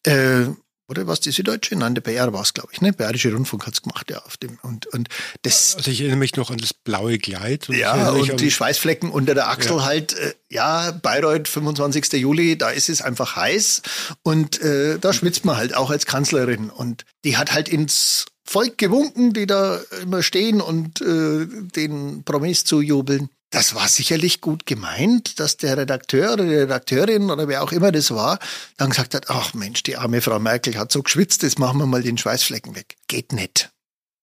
Äh, 0.03 0.45
oder 0.87 1.07
was 1.07 1.19
die 1.19 1.31
Süddeutsche? 1.31 1.75
Nein, 1.75 1.95
der 1.95 2.03
BR 2.03 2.31
war 2.31 2.43
es, 2.43 2.53
glaube 2.53 2.69
ich, 2.71 2.79
ne? 2.79 2.93
Bayerische 2.93 3.33
Rundfunk 3.33 3.65
hat's 3.65 3.81
gemacht, 3.81 4.11
ja, 4.11 4.19
auf 4.19 4.37
dem. 4.37 4.59
Und, 4.61 4.85
und 4.85 5.09
das 5.41 5.75
Also 5.75 5.89
ich 5.89 5.99
erinnere 5.99 6.19
mich 6.19 6.35
noch 6.35 6.51
an 6.51 6.57
das 6.59 6.75
blaue 6.75 7.17
Kleid. 7.17 7.69
Und 7.69 7.75
ja, 7.75 8.09
und 8.11 8.29
an- 8.29 8.37
die 8.37 8.51
Schweißflecken 8.51 9.09
unter 9.09 9.33
der 9.33 9.47
Achsel 9.49 9.77
Ja. 9.77 9.83
halt, 9.85 10.13
äh, 10.13 10.35
ja, 10.51 10.91
Bayreuth, 10.91 11.47
25. 11.47 12.13
Juli, 12.21 12.55
da 12.55 12.69
ist 12.69 12.89
es 12.89 13.01
einfach 13.01 13.35
heiß 13.35 13.81
und 14.21 14.61
äh, 14.61 14.99
da 14.99 15.11
schwitzt 15.11 15.43
man 15.43 15.57
halt 15.57 15.75
auch 15.75 15.89
als 15.89 16.05
Kanzlerin. 16.05 16.69
Und 16.69 17.03
die 17.23 17.35
hat 17.35 17.51
halt 17.51 17.67
ins 17.67 18.25
Volk 18.45 18.77
gewunken, 18.77 19.33
die 19.33 19.47
da 19.47 19.81
immer 20.01 20.21
stehen 20.23 20.61
und 20.61 21.01
äh, 21.01 21.47
den 21.47 22.23
Promis 22.23 22.63
zujubeln. 22.63 23.29
Das 23.49 23.73
war 23.73 23.87
sicherlich 23.87 24.41
gut 24.41 24.65
gemeint, 24.65 25.39
dass 25.39 25.57
der 25.57 25.77
Redakteur 25.77 26.33
oder 26.33 26.43
die 26.43 26.55
Redakteurin 26.55 27.31
oder 27.31 27.47
wer 27.47 27.63
auch 27.63 27.71
immer 27.71 27.91
das 27.91 28.11
war, 28.11 28.39
dann 28.77 28.89
gesagt 28.89 29.13
hat, 29.13 29.29
ach 29.29 29.53
Mensch, 29.53 29.81
die 29.83 29.97
arme 29.97 30.21
Frau 30.21 30.39
Merkel 30.39 30.77
hat 30.77 30.91
so 30.91 31.01
geschwitzt, 31.01 31.43
jetzt 31.43 31.57
machen 31.57 31.79
wir 31.79 31.85
mal 31.85 32.03
den 32.03 32.17
Schweißflecken 32.17 32.75
weg. 32.75 32.95
Geht 33.07 33.33
nicht. 33.33 33.69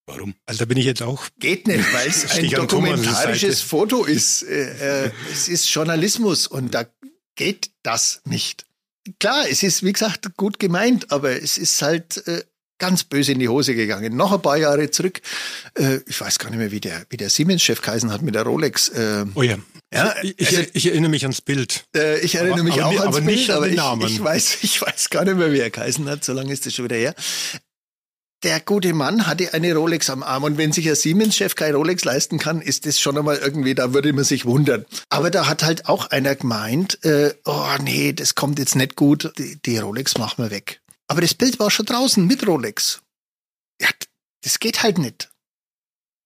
Warum? 0.07 0.35
Also 0.47 0.61
da 0.61 0.65
bin 0.67 0.77
ich 0.79 0.85
jetzt 0.85 1.03
auch. 1.03 1.25
Geht 1.39 1.67
nicht, 1.67 1.93
weil 1.93 2.09
es 2.09 2.31
ein 2.37 2.49
dokumentarisches 2.51 3.61
Foto 3.63 4.05
ist. 4.05 4.43
Äh, 4.43 5.07
äh, 5.07 5.11
es 5.33 5.49
ist 5.49 5.73
Journalismus 5.73 6.47
und 6.47 6.75
da 6.75 6.85
geht 7.35 7.71
das 7.83 8.21
nicht. 8.25 8.67
Klar, 9.19 9.49
es 9.49 9.63
ist, 9.63 9.83
wie 9.83 9.93
gesagt, 9.93 10.37
gut 10.37 10.59
gemeint, 10.59 11.11
aber 11.11 11.43
es 11.43 11.59
ist 11.59 11.81
halt 11.83 12.27
äh, 12.27 12.45
ganz 12.83 13.05
böse 13.05 13.31
in 13.31 13.39
die 13.39 13.49
Hose 13.49 13.77
gegangen. 13.77 14.17
Noch 14.17 14.33
ein 14.33 14.43
paar 14.43 14.57
Jahre 14.57 14.91
zurück, 14.91 15.21
äh, 15.79 16.01
ich 16.09 16.21
weiß 16.21 16.41
gar 16.41 16.51
nicht 16.51 16.59
mehr, 16.59 16.73
wie 16.73 16.81
der, 16.81 17.07
wie 17.11 17.17
der 17.17 17.31
Siemens-Chef 17.31 17.81
geheißen 17.81 18.11
hat 18.11 18.23
mit 18.23 18.35
der 18.35 18.43
Rolex. 18.43 18.89
Äh, 18.89 19.25
oh 19.37 19.43
ja. 19.43 19.57
Ja, 19.95 20.15
ich, 20.23 20.49
also, 20.49 20.69
ich, 20.73 20.87
erinnere 20.89 21.11
mich 21.11 21.23
ans 21.23 21.43
Bild. 21.43 21.85
Äh, 21.95 22.19
ich 22.21 22.35
erinnere 22.35 22.55
aber, 22.55 22.63
mich 22.65 22.83
aber, 22.83 22.87
auch 22.87 23.01
ans 23.01 23.17
aber 23.19 23.27
Bild, 23.27 23.51
aber 23.51 23.69
ich, 23.69 24.15
ich, 24.15 24.25
weiß, 24.25 24.59
ich 24.63 24.83
weiß 24.83 25.11
gar 25.11 25.25
nicht 25.25 25.37
mehr, 25.37 25.53
wie 25.53 25.61
er 25.61 25.71
geheißen 25.71 26.09
hat. 26.11 26.25
So 26.25 26.33
lange 26.33 26.53
ist 26.53 26.67
das 26.67 26.75
schon 26.75 26.87
wieder 26.87 26.97
her 26.97 27.15
der 28.43 28.59
gute 28.59 28.93
Mann 28.93 29.27
hatte 29.27 29.55
eine 29.55 29.75
Rolex 29.75 30.11
am 30.11 30.25
Arm 30.25 30.43
und 30.43 30.59
wenn 30.59 30.73
sich 30.73 30.89
ein 30.89 30.97
Siemens-Chef 30.97 31.55
keine 31.55 31.77
Rolex 31.77 32.05
leisten 32.05 32.39
kann, 32.39 32.61
ist 32.61 32.87
das 32.87 32.99
schon 32.99 33.17
einmal 33.17 33.37
irgendwie, 33.37 33.75
da 33.75 33.95
würde 33.95 34.13
man 34.13 34.25
sich 34.25 34.45
wundern. 34.45 34.85
Aber 35.11 35.31
da 35.31 35.47
hat 35.49 35.63
halt 35.63 35.87
auch 35.87 36.07
einer 36.07 36.35
gemeint, 36.35 37.05
äh, 37.05 37.35
oh 37.45 37.69
nee, 37.83 38.13
das 38.13 38.35
kommt 38.35 38.59
jetzt 38.59 38.75
nicht 38.75 38.97
gut, 38.97 39.33
die, 39.39 39.61
die 39.65 39.79
Rolex 39.79 40.19
machen 40.19 40.45
wir 40.45 40.51
weg. 40.51 40.82
Aber 41.13 41.21
das 41.21 41.35
Bild 41.35 41.59
war 41.59 41.71
schon 41.71 41.85
draußen 41.85 42.27
mit 42.27 42.47
Rolex. 42.47 43.03
Ja, 43.79 43.89
das 44.41 44.59
geht 44.59 44.83
halt 44.83 44.97
nicht. 44.97 45.31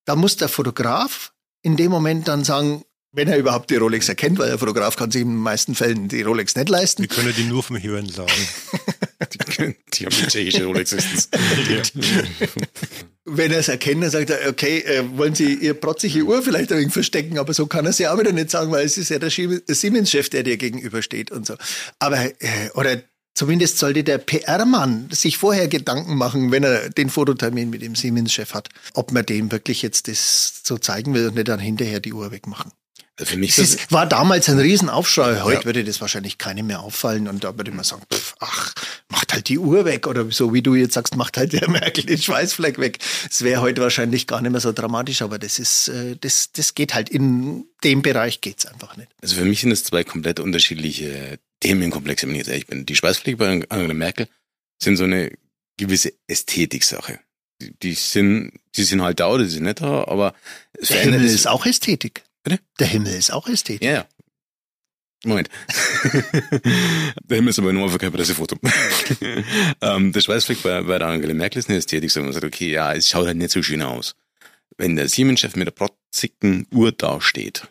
Da 0.05 0.15
muss 0.15 0.37
der 0.37 0.49
Fotograf 0.49 1.33
in 1.63 1.77
dem 1.77 1.91
Moment 1.91 2.29
dann 2.29 2.45
sagen, 2.45 2.85
wenn 3.11 3.27
er 3.27 3.37
überhaupt 3.37 3.69
die 3.69 3.75
Rolex 3.75 4.09
erkennt, 4.09 4.39
weil 4.39 4.47
der 4.47 4.61
Fotograf 4.61 4.95
kann 4.95 5.11
sich 5.11 5.23
in 5.23 5.31
den 5.31 5.39
meisten 5.39 5.75
Fällen 5.75 6.07
die 6.07 6.23
Rolex 6.23 6.55
nicht 6.55 6.69
leisten. 6.69 7.03
Wir 7.03 7.09
können 7.09 7.35
die 7.37 7.43
nur 7.43 7.65
vom 7.65 7.83
Hören 7.83 8.09
sagen. 8.09 8.31
die, 9.33 9.75
die 9.93 10.07
haben 10.07 10.15
die 10.15 10.27
tschechische 10.29 10.65
Rolex. 10.67 10.95
wenn 13.25 13.51
er 13.51 13.59
es 13.59 13.67
erkennt, 13.67 14.05
dann 14.05 14.11
sagt 14.11 14.31
er, 14.31 14.49
okay, 14.49 14.83
äh, 14.83 15.03
wollen 15.19 15.35
Sie 15.35 15.53
Ihre 15.53 15.75
protzige 15.75 16.23
Uhr 16.23 16.45
vielleicht 16.45 16.71
ein 16.71 16.79
wenig 16.79 16.93
verstecken, 16.93 17.41
aber 17.41 17.55
so 17.55 17.67
kann 17.67 17.87
er 17.87 17.91
es 17.91 17.99
ja 17.99 18.15
auch 18.15 18.21
wieder 18.21 18.31
nicht 18.31 18.51
sagen, 18.51 18.71
weil 18.71 18.87
es 18.87 18.99
ist 18.99 19.09
ja 19.09 19.19
der 19.19 19.31
Siemens-Chef, 19.31 20.31
der 20.31 20.45
dir 20.45 20.57
gegenübersteht 20.57 21.33
und 21.33 21.45
so. 21.45 21.57
Aber, 21.99 22.25
äh, 22.41 22.71
oder 22.75 23.03
Zumindest 23.37 23.77
sollte 23.77 24.03
der 24.03 24.17
PR-Mann 24.17 25.11
sich 25.13 25.37
vorher 25.37 25.69
Gedanken 25.69 26.17
machen, 26.17 26.53
wenn 26.53 26.65
er 26.65 26.89
den 26.89 27.11
Fototermin 27.11 27.69
mit 27.69 27.83
dem 27.83 27.95
Siemens-Chef 27.95 28.55
hat, 28.55 28.71
ob 28.95 29.13
man 29.13 29.27
dem 29.27 29.53
wirklich 29.53 29.83
jetzt 29.83 30.09
das 30.09 30.63
so 30.65 30.79
zeigen 30.79 31.13
will 31.13 31.29
und 31.29 31.35
nicht 31.35 31.47
dann 31.47 31.61
hinterher 31.61 32.01
die 32.01 32.15
Uhr 32.15 32.31
wegmachen. 32.31 32.73
Für 33.19 33.39
mich 33.39 33.57
es 33.57 33.77
ist, 33.77 33.93
war 33.93 34.05
damals 34.05 34.49
ein 34.51 34.59
Riesenaufschrei. 34.59 35.41
Heute 35.41 35.61
ja. 35.61 35.65
würde 35.65 35.85
das 35.85 36.03
wahrscheinlich 36.03 36.37
keinem 36.37 36.67
mehr 36.67 36.81
auffallen 36.81 37.29
und 37.29 37.45
da 37.45 37.57
würde 37.57 37.71
man 37.71 37.83
sagen, 37.83 38.03
pff, 38.13 38.35
ach, 38.41 38.75
macht 39.09 39.33
halt 39.33 39.49
die 39.49 39.59
Uhr 39.59 39.87
weg 39.87 40.07
oder 40.07 40.31
so 40.31 40.53
wie 40.53 40.61
du 40.61 40.75
jetzt 40.75 40.93
sagst, 40.93 41.17
macht 41.17 41.39
halt 41.39 41.55
der 41.55 41.71
Merkel 41.71 42.05
den 42.05 42.19
Schweißfleck 42.19 42.79
weg. 42.79 42.99
Es 43.31 43.43
wäre 43.43 43.63
heute 43.63 43.81
wahrscheinlich 43.81 44.27
gar 44.27 44.43
nicht 44.43 44.51
mehr 44.51 44.61
so 44.61 44.73
dramatisch, 44.73 45.23
aber 45.23 45.39
das 45.39 45.59
ist, 45.59 45.89
äh, 45.89 46.17
das, 46.21 46.53
das 46.53 46.75
geht 46.75 46.93
halt 46.93 47.09
in 47.09 47.65
dem 47.83 48.03
Bereich 48.03 48.43
geht's 48.43 48.67
einfach 48.67 48.99
nicht. 48.99 49.09
Also 49.23 49.37
für 49.37 49.45
mich 49.47 49.63
sind 49.63 49.71
es 49.71 49.85
zwei 49.85 50.05
komplett 50.05 50.39
unterschiedliche 50.39 51.39
Themenkomplexe, 51.61 52.27
wenn 52.27 52.35
ich 52.35 52.41
jetzt 52.41 52.49
ehrlich 52.49 52.67
bin. 52.67 52.85
Die 52.85 52.97
Schweißflecke 52.97 53.39
bei 53.39 53.65
Angela 53.71 53.95
Merkel 53.95 54.29
sind 54.79 54.97
so 54.99 55.05
eine 55.05 55.33
gewisse 55.79 56.13
Ästhetik-Sache. 56.27 57.21
Die, 57.83 57.95
sind, 57.95 58.53
die 58.77 58.85
sind 58.85 59.01
halt 59.01 59.21
da 59.21 59.31
oder 59.31 59.45
die 59.45 59.51
sind 59.51 59.63
nicht 59.63 59.81
da, 59.81 60.05
aber 60.07 60.35
es 60.75 60.89
der 60.89 61.01
Himmel 61.01 61.25
ist 61.25 61.49
auch 61.49 61.65
Ästhetik. 61.65 62.26
Bitte? 62.47 62.63
Der 62.79 62.87
Himmel 62.87 63.13
ist 63.13 63.33
auch 63.33 63.49
Ästhetik. 63.49 63.83
Ja, 63.83 63.93
ja. 63.93 64.07
Moment. 65.25 65.51
der 67.25 67.37
Himmel 67.39 67.51
ist 67.51 67.59
aber 67.59 67.73
nur 67.73 67.91
für 67.91 67.99
kein 67.99 68.13
Pressefoto. 68.13 68.57
ähm, 69.81 70.13
der 70.13 70.21
Schweißfleck 70.21 70.63
bei, 70.63 70.81
bei 70.83 70.99
der 71.01 71.09
Angela 71.09 71.35
Merkel 71.35 71.59
ist 71.59 71.69
eine 71.69 71.79
Ästhetik, 71.79 72.09
so 72.09 72.23
man 72.23 72.33
sagt, 72.33 72.45
okay, 72.45 72.71
ja, 72.71 72.95
es 72.95 73.09
schaut 73.09 73.27
halt 73.27 73.37
nicht 73.37 73.51
so 73.51 73.65
schön 73.65 73.83
aus. 73.83 74.15
Wenn 74.79 74.95
der 74.95 75.09
Siemens-Chef 75.09 75.57
mit 75.57 75.67
der 75.67 75.73
protzigen 75.73 76.69
Uhr 76.71 76.93
dasteht, 76.93 77.67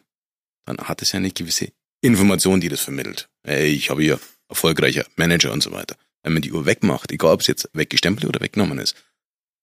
dann 0.66 0.78
hat 0.80 1.02
es 1.02 1.14
ja 1.14 1.20
eine 1.20 1.32
gewisse 1.32 1.70
Information, 2.02 2.60
die 2.60 2.68
das 2.68 2.82
vermittelt. 2.82 3.30
Hey, 3.46 3.68
ich 3.68 3.90
habe 3.90 4.02
hier 4.02 4.20
erfolgreicher 4.50 5.06
Manager 5.16 5.54
und 5.54 5.64
so 5.64 5.72
weiter. 5.72 5.96
Wenn 6.24 6.34
man 6.34 6.42
die 6.42 6.52
Uhr 6.52 6.66
wegmacht, 6.66 7.14
egal 7.14 7.32
ob 7.32 7.40
es 7.40 7.48
jetzt 7.48 7.70
weggestempelt 7.72 8.26
oder 8.26 8.42
weggenommen 8.42 8.80
ist, 8.80 8.98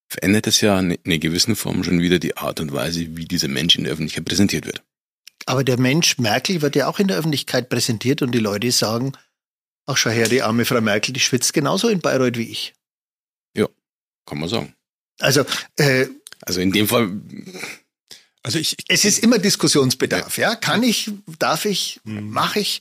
verändert 0.09 0.47
es 0.47 0.63
ja 0.63 0.81
in 0.81 0.97
einer 1.05 1.19
gewissen 1.19 1.55
Form 1.55 1.85
schon 1.85 2.01
wieder 2.01 2.19
die 2.19 2.39
Art 2.39 2.61
und 2.61 2.73
Weise, 2.73 3.15
wie 3.15 3.27
dieser 3.27 3.49
Mensch 3.49 3.77
in 3.77 3.85
der 3.85 3.93
Öffentlichkeit 3.93 4.25
präsentiert 4.25 4.65
wird. 4.65 4.83
Aber 5.47 5.65
der 5.65 5.79
Mensch 5.79 6.19
Merkel 6.19 6.63
wird 6.63 6.77
ja 6.77 6.87
auch 6.87 6.99
in 6.99 7.09
der 7.09 7.17
Öffentlichkeit 7.17 7.69
präsentiert 7.69 8.23
und 8.23 8.33
die 8.33 8.39
Leute 8.39 8.71
sagen, 8.71 9.13
ach 9.87 9.97
schau 9.97 10.11
her, 10.11 10.29
die 10.29 10.43
arme 10.43 10.65
Frau 10.65 10.81
Merkel, 10.81 11.13
die 11.13 11.21
schwitzt 11.21 11.53
genauso 11.53 11.89
in 11.89 12.01
Bayreuth 12.01 12.37
wie 12.37 12.51
ich. 12.51 12.75
Ja, 13.57 13.69
kann 14.27 14.39
man 14.39 14.49
sagen. 14.49 14.75
Also, 15.19 15.45
äh, 15.77 16.07
also 16.43 16.61
in 16.61 16.73
dem 16.73 16.89
Fall. 16.89 17.21
Also 18.43 18.59
ich, 18.59 18.77
es 18.89 19.05
ist 19.05 19.21
immer 19.21 19.39
Diskussionsbedarf, 19.39 20.37
ja. 20.37 20.51
ja? 20.51 20.57
Kann 20.57 20.83
ich, 20.83 21.11
darf 21.39 21.65
ich, 21.65 22.01
mhm. 22.05 22.31
mache 22.31 22.61
ich. 22.61 22.81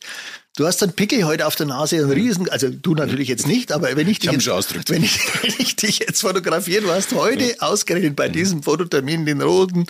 Du 0.57 0.67
hast 0.67 0.83
einen 0.83 0.93
Pickel 0.93 1.23
heute 1.23 1.47
auf 1.47 1.55
der 1.55 1.65
Nase, 1.65 1.97
einen 1.97 2.11
riesen, 2.11 2.49
also 2.49 2.69
du 2.69 2.93
natürlich 2.93 3.29
jetzt 3.29 3.47
nicht, 3.47 3.71
aber 3.71 3.95
wenn 3.95 4.09
ich 4.09 4.19
dich, 4.19 4.31
ich 4.31 4.45
jetzt, 4.45 4.89
wenn 4.89 5.03
ich, 5.03 5.19
wenn 5.43 5.53
ich 5.59 5.75
dich 5.77 5.99
jetzt 5.99 6.21
fotografiere, 6.21 6.81
du 6.81 6.91
hast 6.91 7.13
heute 7.13 7.51
ja. 7.51 7.59
ausgerechnet 7.59 8.17
bei 8.17 8.27
diesem 8.27 8.61
Fototermin 8.61 9.25
den 9.25 9.41
roten, 9.41 9.85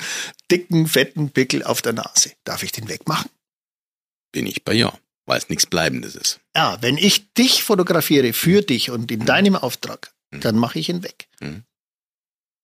dicken, 0.52 0.88
fetten 0.88 1.32
Pickel 1.32 1.64
auf 1.64 1.82
der 1.82 1.94
Nase. 1.94 2.34
Darf 2.44 2.62
ich 2.62 2.72
den 2.72 2.88
wegmachen? 2.90 3.30
Bin 4.32 4.46
ich 4.46 4.64
bei 4.64 4.74
ja, 4.74 4.94
weil 5.26 5.40
es 5.40 5.50
nichts 5.50 5.66
Bleibendes 5.66 6.16
ist. 6.16 6.40
Ja, 6.56 6.78
wenn 6.82 6.98
ich 6.98 7.34
dich 7.34 7.64
fotografiere 7.64 8.32
für 8.32 8.62
dich 8.62 8.92
und 8.92 9.12
in 9.12 9.22
mhm. 9.22 9.26
deinem 9.26 9.56
Auftrag, 9.56 10.14
mhm. 10.30 10.42
dann 10.42 10.58
mache 10.58 10.78
ich 10.78 10.90
ihn 10.90 11.02
weg. 11.02 11.28
Mhm. 11.40 11.64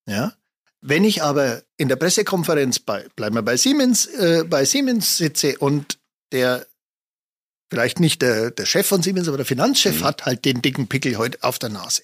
Ja. 0.08 0.34
Wenn 0.82 1.04
ich 1.04 1.24
aber 1.24 1.64
in 1.78 1.90
der 1.90 1.96
Pressekonferenz 1.96 2.78
bei, 2.78 3.08
bleiben 3.16 3.34
wir 3.34 3.42
bei 3.42 3.58
Siemens, 3.58 4.06
äh, 4.06 4.46
bei 4.48 4.66
Siemens 4.66 5.18
sitze 5.18 5.58
und 5.58 5.98
der 6.32 6.68
vielleicht 7.70 8.00
nicht 8.00 8.22
der, 8.22 8.52
der 8.52 8.66
Chef 8.66 8.88
von 8.88 9.04
Siemens, 9.04 9.28
aber 9.28 9.38
der 9.38 9.46
Finanzchef 9.46 10.02
mhm. 10.02 10.04
hat 10.04 10.26
halt 10.26 10.46
den 10.46 10.62
dicken 10.62 10.88
Pickel 10.88 11.18
heute 11.18 11.44
auf 11.44 11.60
der 11.60 11.70
Nase. 11.70 12.04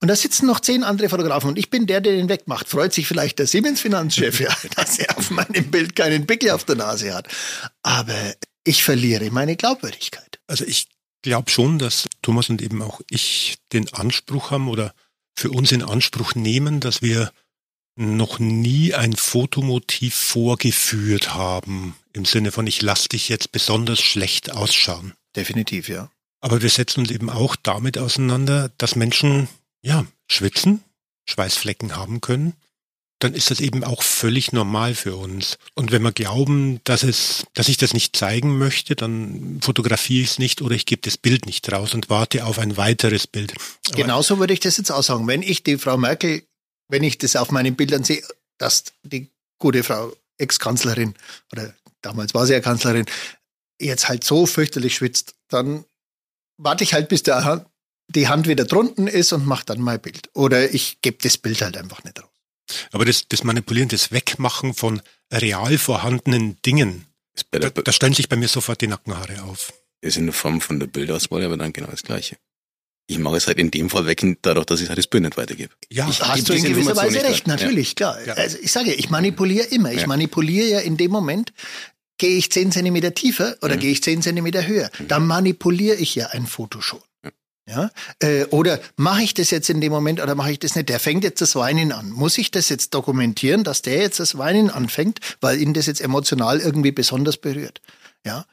Und 0.00 0.08
da 0.08 0.14
sitzen 0.14 0.46
noch 0.46 0.60
zehn 0.60 0.84
andere 0.84 1.08
Fotografen 1.08 1.48
und 1.48 1.58
ich 1.58 1.70
bin 1.70 1.86
der, 1.86 2.00
der 2.00 2.12
den 2.12 2.28
wegmacht. 2.28 2.68
Freut 2.68 2.92
sich 2.92 3.08
vielleicht 3.08 3.38
der 3.40 3.48
Siemens-Finanzchef, 3.48 4.40
ja, 4.40 4.54
dass 4.76 4.98
er 4.98 5.18
auf 5.18 5.30
meinem 5.30 5.70
Bild 5.70 5.96
keinen 5.96 6.26
Pickel 6.26 6.50
auf 6.50 6.64
der 6.64 6.76
Nase 6.76 7.14
hat. 7.14 7.26
Aber 7.82 8.34
ich 8.64 8.84
verliere 8.84 9.30
meine 9.30 9.56
Glaubwürdigkeit. 9.56 10.38
Also 10.46 10.64
ich 10.64 10.88
glaube 11.22 11.50
schon, 11.50 11.78
dass 11.78 12.06
Thomas 12.22 12.48
und 12.48 12.62
eben 12.62 12.80
auch 12.82 13.00
ich 13.10 13.56
den 13.72 13.92
Anspruch 13.92 14.52
haben 14.52 14.68
oder 14.68 14.94
für 15.36 15.50
uns 15.50 15.72
in 15.72 15.82
Anspruch 15.82 16.34
nehmen, 16.34 16.80
dass 16.80 17.02
wir 17.02 17.32
noch 17.98 18.38
nie 18.38 18.94
ein 18.94 19.14
Fotomotiv 19.14 20.14
vorgeführt 20.14 21.34
haben, 21.34 21.96
im 22.12 22.24
Sinne 22.24 22.52
von 22.52 22.66
ich 22.66 22.80
lasse 22.80 23.08
dich 23.08 23.28
jetzt 23.28 23.52
besonders 23.52 24.00
schlecht 24.00 24.52
ausschauen. 24.52 25.14
Definitiv, 25.34 25.88
ja. 25.88 26.10
Aber 26.40 26.62
wir 26.62 26.70
setzen 26.70 27.00
uns 27.00 27.10
eben 27.10 27.30
auch 27.30 27.56
damit 27.56 27.98
auseinander, 27.98 28.70
dass 28.78 28.94
Menschen 28.94 29.48
ja 29.82 30.06
schwitzen, 30.28 30.84
Schweißflecken 31.28 31.96
haben 31.96 32.20
können. 32.20 32.54
Dann 33.20 33.34
ist 33.34 33.50
das 33.50 33.58
eben 33.58 33.82
auch 33.82 34.04
völlig 34.04 34.52
normal 34.52 34.94
für 34.94 35.16
uns. 35.16 35.58
Und 35.74 35.90
wenn 35.90 36.02
wir 36.02 36.12
glauben, 36.12 36.80
dass 36.84 37.02
es, 37.02 37.46
dass 37.54 37.68
ich 37.68 37.76
das 37.76 37.92
nicht 37.92 38.16
zeigen 38.16 38.58
möchte, 38.58 38.94
dann 38.94 39.58
fotografiere 39.60 40.22
ich 40.22 40.30
es 40.30 40.38
nicht 40.38 40.62
oder 40.62 40.76
ich 40.76 40.86
gebe 40.86 41.02
das 41.02 41.16
Bild 41.16 41.46
nicht 41.46 41.70
raus 41.72 41.94
und 41.94 42.10
warte 42.10 42.46
auf 42.46 42.60
ein 42.60 42.76
weiteres 42.76 43.26
Bild. 43.26 43.54
Aber 43.88 43.96
Genauso 43.96 44.38
würde 44.38 44.54
ich 44.54 44.60
das 44.60 44.76
jetzt 44.76 44.92
auch 44.92 45.02
sagen. 45.02 45.26
Wenn 45.26 45.42
ich 45.42 45.64
die 45.64 45.78
Frau 45.78 45.96
Merkel 45.96 46.44
wenn 46.88 47.02
ich 47.02 47.18
das 47.18 47.36
auf 47.36 47.50
meinen 47.50 47.76
Bildern 47.76 48.04
sehe, 48.04 48.22
dass 48.58 48.84
die 49.02 49.30
gute 49.58 49.82
Frau 49.82 50.12
Ex-Kanzlerin 50.38 51.14
oder 51.52 51.74
damals 52.02 52.34
war 52.34 52.46
sie 52.46 52.52
ja 52.52 52.60
Kanzlerin, 52.60 53.06
jetzt 53.80 54.08
halt 54.08 54.24
so 54.24 54.46
fürchterlich 54.46 54.96
schwitzt, 54.96 55.34
dann 55.48 55.84
warte 56.56 56.84
ich 56.84 56.94
halt, 56.94 57.08
bis 57.08 57.22
der 57.22 57.44
Hand, 57.44 57.66
die 58.08 58.28
Hand 58.28 58.48
wieder 58.48 58.64
drunten 58.64 59.06
ist 59.06 59.32
und 59.32 59.46
mache 59.46 59.66
dann 59.66 59.80
mein 59.80 60.00
Bild. 60.00 60.30
Oder 60.34 60.72
ich 60.72 61.00
gebe 61.00 61.18
das 61.22 61.38
Bild 61.38 61.60
halt 61.62 61.76
einfach 61.76 62.02
nicht 62.04 62.20
raus. 62.20 62.30
Aber 62.92 63.04
das, 63.04 63.28
das 63.28 63.44
Manipulieren, 63.44 63.88
das 63.88 64.12
Wegmachen 64.12 64.74
von 64.74 65.00
real 65.32 65.78
vorhandenen 65.78 66.60
Dingen, 66.62 67.06
da, 67.50 67.70
da 67.70 67.92
stellen 67.92 68.14
sich 68.14 68.28
bei 68.28 68.36
mir 68.36 68.48
sofort 68.48 68.80
die 68.80 68.88
Nackenhaare 68.88 69.42
auf. 69.44 69.72
Ist 70.00 70.16
in 70.16 70.26
der 70.26 70.32
Form 70.32 70.60
von 70.60 70.80
der 70.80 70.86
Bildauswahl 70.86 71.44
aber 71.44 71.56
dann 71.56 71.72
genau 71.72 71.90
das 71.90 72.02
Gleiche. 72.02 72.36
Ich 73.10 73.18
mache 73.18 73.36
es 73.36 73.46
halt 73.46 73.58
in 73.58 73.70
dem 73.70 73.88
Fall 73.88 74.06
weg, 74.06 74.22
dadurch, 74.42 74.66
dass 74.66 74.82
ich 74.82 74.88
halt 74.88 74.98
das 74.98 75.06
Bild 75.06 75.24
nicht 75.24 75.38
weitergebe. 75.38 75.72
Ja, 75.88 76.06
ich 76.08 76.20
hast 76.20 76.46
du 76.46 76.52
in 76.52 76.62
gewisser 76.62 76.94
Weise 76.94 77.22
recht, 77.22 77.46
natürlich, 77.46 77.88
ja. 77.88 77.94
klar. 77.94 78.26
Ja. 78.26 78.34
Also 78.34 78.58
ich 78.60 78.70
sage, 78.70 78.92
ich 78.92 79.08
manipuliere 79.08 79.66
immer. 79.66 79.92
Ich 79.92 80.02
ja. 80.02 80.06
manipuliere 80.06 80.68
ja 80.68 80.80
in 80.80 80.98
dem 80.98 81.10
Moment, 81.10 81.54
gehe 82.18 82.36
ich 82.36 82.52
zehn 82.52 82.70
Zentimeter 82.70 83.14
tiefer 83.14 83.56
oder 83.62 83.76
mhm. 83.76 83.80
gehe 83.80 83.92
ich 83.92 84.02
zehn 84.02 84.20
Zentimeter 84.20 84.66
höher. 84.66 84.90
Mhm. 84.98 85.08
Dann 85.08 85.26
manipuliere 85.26 85.96
ich 85.96 86.14
ja 86.16 86.26
ein 86.28 86.46
Foto 86.46 86.82
schon. 86.82 87.00
Ja? 87.66 87.90
Äh, 88.20 88.44
oder 88.46 88.80
mache 88.96 89.22
ich 89.22 89.34
das 89.34 89.50
jetzt 89.50 89.68
in 89.70 89.80
dem 89.80 89.92
Moment 89.92 90.20
oder 90.20 90.34
mache 90.34 90.52
ich 90.52 90.58
das 90.58 90.74
nicht? 90.74 90.88
Der 90.88 91.00
fängt 91.00 91.22
jetzt 91.22 91.40
das 91.40 91.54
Weinen 91.54 91.92
an. 91.92 92.10
Muss 92.10 92.38
ich 92.38 92.50
das 92.50 92.68
jetzt 92.68 92.94
dokumentieren, 92.94 93.62
dass 93.62 93.82
der 93.82 94.00
jetzt 94.00 94.20
das 94.20 94.38
Weinen 94.38 94.70
anfängt, 94.70 95.20
weil 95.40 95.60
ihn 95.60 95.74
das 95.74 95.86
jetzt 95.86 96.00
emotional 96.00 96.60
irgendwie 96.60 96.92
besonders 96.92 97.36
berührt? 97.36 97.80
Ja. 98.24 98.46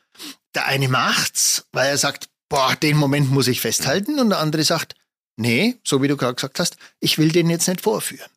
Der 0.53 0.65
eine 0.67 0.89
macht's, 0.89 1.65
weil 1.71 1.89
er 1.89 1.97
sagt, 1.97 2.29
boah, 2.49 2.75
den 2.75 2.97
Moment 2.97 3.31
muss 3.31 3.47
ich 3.47 3.61
festhalten. 3.61 4.19
Und 4.19 4.29
der 4.29 4.39
andere 4.39 4.63
sagt, 4.63 4.95
nee, 5.37 5.75
so 5.83 6.01
wie 6.01 6.07
du 6.07 6.17
gerade 6.17 6.35
gesagt 6.35 6.59
hast, 6.59 6.77
ich 6.99 7.17
will 7.17 7.31
den 7.31 7.49
jetzt 7.49 7.67
nicht 7.67 7.81
vorführen. 7.81 8.29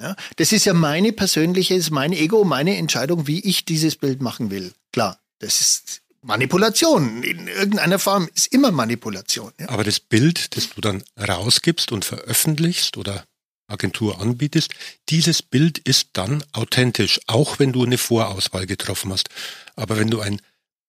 Ja, 0.00 0.14
das 0.36 0.52
ist 0.52 0.66
ja 0.66 0.74
meine 0.74 1.12
persönliche, 1.12 1.74
ist 1.74 1.90
mein 1.90 2.12
Ego, 2.12 2.44
meine 2.44 2.76
Entscheidung, 2.76 3.26
wie 3.26 3.40
ich 3.40 3.64
dieses 3.64 3.96
Bild 3.96 4.20
machen 4.20 4.50
will. 4.50 4.74
Klar, 4.92 5.18
das 5.38 5.60
ist 5.60 6.02
Manipulation. 6.20 7.22
In 7.22 7.48
irgendeiner 7.48 7.98
Form 7.98 8.28
ist 8.34 8.48
immer 8.48 8.72
Manipulation. 8.72 9.52
Ja. 9.58 9.70
Aber 9.70 9.84
das 9.84 10.00
Bild, 10.00 10.54
das 10.56 10.68
du 10.70 10.80
dann 10.82 11.02
rausgibst 11.18 11.92
und 11.92 12.04
veröffentlichst 12.04 12.98
oder 12.98 13.24
Agentur 13.68 14.20
anbietest, 14.20 14.72
dieses 15.08 15.40
Bild 15.42 15.78
ist 15.78 16.10
dann 16.12 16.44
authentisch, 16.52 17.20
auch 17.26 17.58
wenn 17.58 17.72
du 17.72 17.84
eine 17.84 17.98
Vorauswahl 17.98 18.66
getroffen 18.66 19.12
hast. 19.12 19.28
Aber 19.76 19.96
wenn 19.98 20.10
du 20.10 20.20
ein 20.20 20.42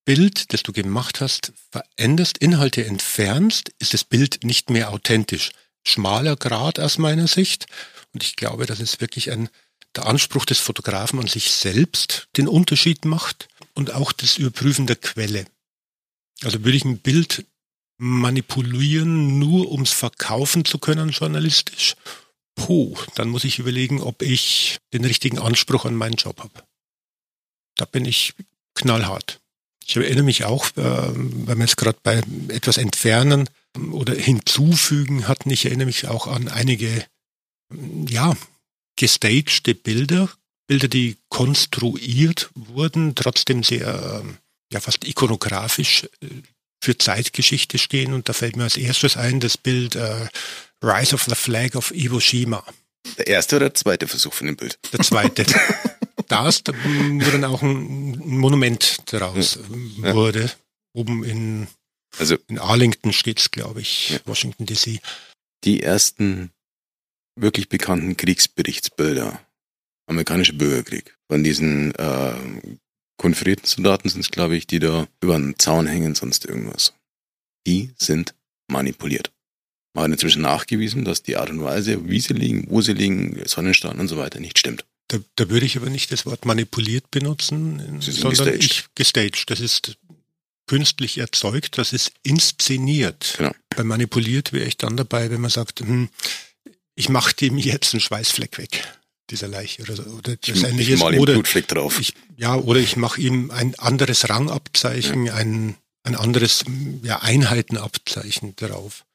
Bild, 0.08 0.54
das 0.54 0.64
du 0.64 0.72
gemacht 0.72 1.20
hast, 1.20 1.52
veränderst, 1.70 2.38
Inhalte 2.38 2.86
entfernst, 2.86 3.74
ist 3.78 3.94
das 3.94 4.06
Bild 4.06 4.42
nicht 4.42 4.70
mehr 4.70 4.92
authentisch. 4.92 5.52
Schmaler 5.86 6.38
Grad 6.38 6.80
aus 6.80 6.98
meiner 6.98 7.28
Sicht. 7.28 7.66
Und 8.14 8.24
ich 8.24 8.38
glaube, 8.38 8.66
dass 8.66 8.80
es 8.80 9.02
wirklich 9.02 9.32
ein, 9.32 9.50
der 9.98 10.06
Anspruch 10.06 10.46
des 10.46 10.60
Fotografen 10.60 11.20
an 11.20 11.28
sich 11.28 11.52
selbst 11.52 12.30
den 12.38 12.48
Unterschied 12.48 13.04
macht 13.04 13.50
und 13.74 13.92
auch 13.92 14.14
das 14.14 14.38
Überprüfen 14.38 14.88
der 14.88 14.96
Quelle. 14.96 15.46
Also 16.42 16.64
würde 16.64 16.78
ich 16.78 16.86
ein 16.86 17.00
Bild 17.00 17.46
manipulieren, 17.98 19.40
nur 19.40 19.70
ums 19.74 19.92
verkaufen 19.92 20.64
zu 20.64 20.80
können 20.80 21.10
journalistisch, 21.10 21.96
puh, 22.56 22.96
dann 23.16 23.28
muss 23.28 23.44
ich 23.44 23.60
überlegen, 23.60 24.02
ob 24.02 24.22
ich 24.22 24.78
den 24.94 25.04
richtigen 25.04 25.40
Anspruch 25.40 25.84
an 25.84 25.96
meinen 25.96 26.16
Job 26.16 26.40
habe. 26.40 26.64
Da 27.76 27.84
bin 27.84 28.06
ich 28.06 28.36
knallhart. 28.74 29.42
Ich 29.88 29.96
erinnere 29.96 30.24
mich 30.24 30.44
auch, 30.44 30.68
äh, 30.76 30.82
weil 30.84 31.56
wir 31.56 31.66
jetzt 31.66 31.78
gerade 31.78 31.98
bei 32.04 32.22
etwas 32.50 32.78
entfernen 32.78 33.50
oder 33.92 34.14
hinzufügen 34.14 35.28
hatten, 35.28 35.50
ich 35.50 35.66
erinnere 35.66 35.86
mich 35.86 36.08
auch 36.08 36.28
an 36.28 36.50
einige, 36.50 37.06
ja, 38.08 38.36
gestagte 38.98 39.76
Bilder, 39.76 40.30
Bilder, 40.68 40.90
die 40.90 41.18
konstruiert 41.30 42.50
wurden, 42.54 43.16
trotzdem 43.16 43.64
sehr, 43.64 44.24
ja, 44.72 44.80
fast 44.82 45.08
ikonografisch 45.08 46.04
äh, 46.22 46.28
für 46.84 46.98
Zeitgeschichte 46.98 47.78
stehen. 47.78 48.14
Und 48.14 48.30
da 48.30 48.34
fällt 48.34 48.56
mir 48.58 48.64
als 48.64 48.78
erstes 48.78 49.18
ein 49.18 49.40
das 49.40 49.58
Bild 49.58 49.96
äh, 49.96 50.28
Rise 50.84 51.16
of 51.16 51.24
the 51.24 51.36
Flag 51.36 51.76
of 51.76 51.92
Iwo 51.92 52.20
Jima. 52.20 52.64
Der 53.18 53.28
erste 53.28 53.56
oder 53.56 53.70
der 53.70 53.76
zweite 53.76 54.08
Versuch 54.08 54.34
von 54.34 54.48
dem 54.48 54.58
Bild? 54.58 54.78
Der 54.92 55.00
zweite. 55.00 55.46
das, 56.28 56.64
da, 56.64 56.74
wo 56.74 57.32
dann 57.32 57.44
auch 57.44 57.62
ein 57.62 58.18
Monument 58.20 58.98
daraus 59.12 59.60
ja. 60.02 60.14
wurde. 60.14 60.52
Oben 60.94 61.24
in, 61.24 61.68
also, 62.18 62.38
in 62.48 62.60
Arlington 62.60 63.14
steht's, 63.14 63.52
glaube 63.52 63.82
ich, 63.82 64.12
ja. 64.12 64.20
Washington 64.26 64.66
DC. 64.66 65.00
Die 65.64 65.84
ersten 65.84 66.52
wirklich 67.36 67.70
bekannten 67.70 68.18
Kriegsberichtsbilder, 68.18 69.40
amerikanischer 70.08 70.54
Bürgerkrieg, 70.54 71.16
von 71.30 71.44
diesen 71.44 71.94
äh, 71.96 72.34
konferierten 73.18 73.66
Soldaten 73.66 74.10
sind 74.10 74.22
es, 74.22 74.32
glaube 74.32 74.56
ich, 74.56 74.68
die 74.68 74.80
da 74.80 75.08
über 75.22 75.36
einen 75.36 75.58
Zaun 75.60 75.88
hängen, 75.88 76.16
sonst 76.16 76.46
irgendwas. 76.46 76.94
Die 77.66 77.92
sind 77.98 78.34
manipuliert. 78.68 79.32
Man 79.94 80.06
hat 80.06 80.12
inzwischen 80.12 80.44
nachgewiesen, 80.44 81.06
dass 81.06 81.24
die 81.24 81.38
Art 81.38 81.50
und 81.50 81.64
Weise, 81.64 82.08
wie 82.08 82.20
sie 82.20 82.34
liegen, 82.34 82.68
wo 82.70 82.82
sie 82.82 82.94
liegen, 82.94 83.42
Sonnenstrahlen 83.46 84.00
und 84.00 84.08
so 84.08 84.18
weiter 84.18 84.40
nicht 84.40 84.60
stimmt. 84.60 84.86
Da, 85.10 85.20
da 85.36 85.50
würde 85.50 85.66
ich 85.66 85.78
aber 85.78 85.90
nicht 85.90 86.12
das 86.12 86.26
Wort 86.26 86.46
manipuliert 86.46 87.12
benutzen, 87.12 88.02
sondern 88.02 88.30
gestaged. 88.32 88.64
ich 88.64 88.86
gestaged. 88.94 89.50
Das 89.50 89.62
ist 89.62 89.98
künstlich 90.68 91.18
erzeugt, 91.18 91.78
das 91.78 91.94
ist 91.94 92.12
inszeniert. 92.24 93.36
Genau. 93.38 93.52
Bei 93.76 93.84
manipuliert 93.84 94.54
wäre 94.54 94.66
ich 94.68 94.78
dann 94.78 94.98
dabei, 94.98 95.32
wenn 95.32 95.42
man 95.42 95.50
sagt, 95.50 95.80
hm, 95.80 96.10
ich 96.96 97.10
mache 97.10 97.34
dem 97.34 97.58
jetzt 97.58 97.94
einen 97.94 98.02
Schweißfleck 98.02 98.58
weg, 98.58 98.84
dieser 99.30 99.48
Leiche 99.48 99.84
oder, 99.84 99.94
oder 100.14 100.36
das 100.36 100.64
ich. 100.64 100.90
Ich 100.90 101.00
mal 101.00 101.18
oder 101.18 101.34
Blutfleck 101.34 101.68
drauf. 101.68 102.00
Ich, 102.00 102.14
ja, 102.36 102.56
oder 102.56 102.80
ich 102.80 102.98
mache 102.98 103.22
ihm 103.22 103.50
ein 103.52 103.76
anderes 103.80 104.30
Rangabzeichen, 104.30 105.28
ja. 105.28 105.36
ein, 105.36 105.76
ein 106.04 106.16
anderes 106.16 106.66
ja, 107.04 107.20
Einheitenabzeichen 107.20 108.56
drauf. 108.56 109.06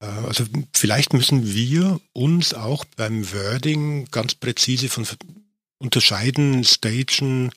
Äh, 0.00 0.06
also 0.06 0.44
vielleicht 0.74 1.12
müssen 1.12 1.52
wir 1.52 2.00
uns 2.12 2.54
auch 2.54 2.84
beim 2.96 3.32
Wording 3.32 4.06
ganz 4.10 4.34
präzise 4.34 4.88
von 4.88 5.06
unterscheiden, 5.78 6.64
stagen, 6.64 7.50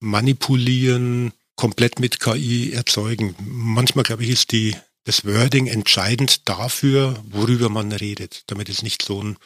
manipulieren, 0.00 1.32
komplett 1.56 2.00
mit 2.00 2.20
KI 2.20 2.72
erzeugen. 2.72 3.34
Manchmal, 3.38 4.04
glaube 4.04 4.24
ich, 4.24 4.30
ist 4.30 4.52
die, 4.52 4.76
das 5.04 5.24
Wording 5.24 5.66
entscheidend 5.66 6.48
dafür, 6.48 7.22
worüber 7.30 7.68
man 7.68 7.92
redet, 7.92 8.44
damit 8.48 8.68
es 8.68 8.82
nicht 8.82 9.02
so 9.02 9.22
ein 9.22 9.36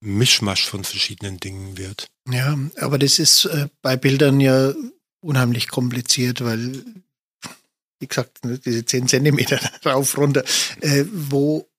Mischmasch 0.00 0.64
von 0.64 0.84
verschiedenen 0.84 1.38
Dingen 1.38 1.76
wird. 1.76 2.08
Ja, 2.30 2.58
aber 2.76 2.98
das 2.98 3.18
ist 3.18 3.44
äh, 3.46 3.68
bei 3.82 3.96
Bildern 3.96 4.40
ja 4.40 4.72
unheimlich 5.20 5.68
kompliziert, 5.68 6.42
weil, 6.42 6.82
wie 7.98 8.06
gesagt, 8.06 8.40
diese 8.64 8.84
10 8.84 9.08
Zentimeter 9.08 9.60
rauf, 9.84 10.16
runter, 10.16 10.42
äh, 10.80 11.04
wo 11.12 11.69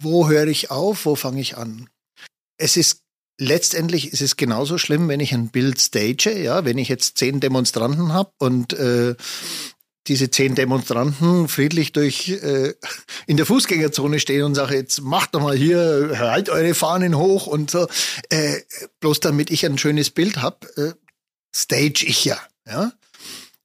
wo 0.00 0.28
höre 0.28 0.46
ich 0.46 0.70
auf, 0.70 1.06
wo 1.06 1.14
fange 1.14 1.40
ich 1.40 1.56
an? 1.56 1.88
Es 2.56 2.76
ist 2.76 3.02
letztendlich 3.38 4.12
ist 4.12 4.20
es 4.20 4.36
genauso 4.36 4.78
schlimm, 4.78 5.08
wenn 5.08 5.20
ich 5.20 5.32
ein 5.32 5.48
Bild 5.48 5.80
stage, 5.80 6.36
ja, 6.38 6.64
wenn 6.64 6.78
ich 6.78 6.88
jetzt 6.88 7.18
zehn 7.18 7.40
Demonstranten 7.40 8.12
habe 8.12 8.32
und 8.38 8.72
äh, 8.72 9.14
diese 10.08 10.30
zehn 10.30 10.54
Demonstranten 10.54 11.48
friedlich 11.48 11.92
durch 11.92 12.28
äh, 12.28 12.74
in 13.26 13.36
der 13.36 13.46
Fußgängerzone 13.46 14.18
stehen 14.18 14.42
und 14.42 14.54
sage, 14.54 14.74
jetzt 14.74 15.02
macht 15.02 15.34
doch 15.34 15.42
mal 15.42 15.56
hier, 15.56 16.14
halt 16.18 16.48
eure 16.48 16.74
Fahnen 16.74 17.16
hoch 17.16 17.46
und 17.46 17.70
so, 17.70 17.86
äh, 18.30 18.60
bloß 19.00 19.20
damit 19.20 19.50
ich 19.50 19.64
ein 19.66 19.78
schönes 19.78 20.10
Bild 20.10 20.38
habe, 20.38 20.66
äh, 20.76 20.92
stage 21.54 22.04
ich 22.06 22.24
ja, 22.24 22.38
ja. 22.66 22.92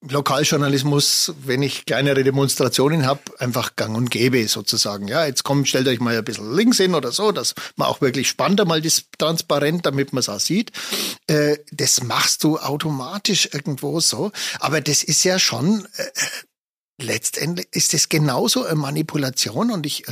Lokaljournalismus, 0.10 1.34
wenn 1.46 1.62
ich 1.62 1.86
kleinere 1.86 2.24
Demonstrationen 2.24 3.06
habe, 3.06 3.22
einfach 3.40 3.76
gang 3.76 3.96
und 3.96 4.12
gäbe 4.12 4.48
sozusagen. 4.48 5.08
Ja, 5.08 5.26
jetzt 5.26 5.44
kommt, 5.44 5.70
stellt 5.70 5.88
euch 5.88 6.02
mal 6.02 6.18
ein 6.18 6.24
bisschen 6.26 6.54
links 6.54 6.78
hin 6.78 6.94
oder 6.94 7.12
so, 7.12 7.32
dass 7.32 7.56
man 7.78 7.88
auch 7.88 8.02
wirklich 8.02 8.28
spannt 8.28 8.60
einmal 8.60 8.82
das 8.82 9.06
transparent, 9.18 9.86
damit 9.86 10.12
man 10.12 10.20
es 10.20 10.30
auch 10.30 10.40
sieht. 10.42 10.72
Äh, 11.28 11.58
das 11.72 12.04
machst 12.04 12.44
du 12.44 12.58
automatisch 12.60 13.50
irgendwo 13.54 14.00
so. 14.02 14.32
Aber 14.60 14.82
das 14.82 15.04
ist 15.04 15.24
ja 15.24 15.40
schon, 15.40 15.88
äh, 15.96 16.06
letztendlich 17.02 17.68
ist 17.72 17.94
das 17.94 18.10
genauso 18.10 18.66
eine 18.66 18.76
Manipulation 18.76 19.72
und 19.72 19.86
ich, 19.86 20.04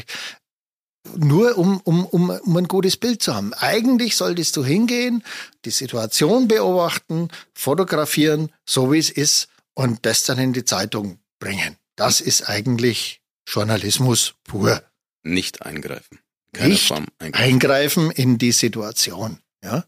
nur 1.16 1.58
um, 1.58 1.82
um, 1.82 2.06
um, 2.06 2.30
um 2.30 2.58
ein 2.58 2.68
gutes 2.68 2.96
Bild 2.96 3.22
zu 3.22 3.36
haben. 3.36 3.54
Eigentlich 3.56 4.16
solltest 4.16 4.56
du 4.56 4.64
hingehen, 4.64 5.24
die 5.66 5.72
Situation 5.72 6.48
beobachten, 6.48 7.28
fotografieren, 7.54 8.52
so 8.66 8.92
wie 8.94 9.00
es 9.00 9.10
ist 9.10 9.51
und 9.74 10.06
das 10.06 10.24
dann 10.24 10.40
in 10.40 10.54
die 10.54 10.66
Zeitung 10.66 11.20
bringen. 11.40 11.78
Das 11.96 12.22
ist 12.22 12.48
eigentlich 12.48 13.22
Journalismus 13.48 14.36
pur. 14.44 14.84
Nicht 15.24 15.62
eingreifen. 15.64 16.20
Keine 16.54 16.70
Nicht 16.74 16.88
Form 16.88 17.08
eingreifen. 17.20 17.44
eingreifen 17.54 18.12
in 18.12 18.38
die 18.38 18.52
Situation. 18.52 19.40
Ja? 19.64 19.86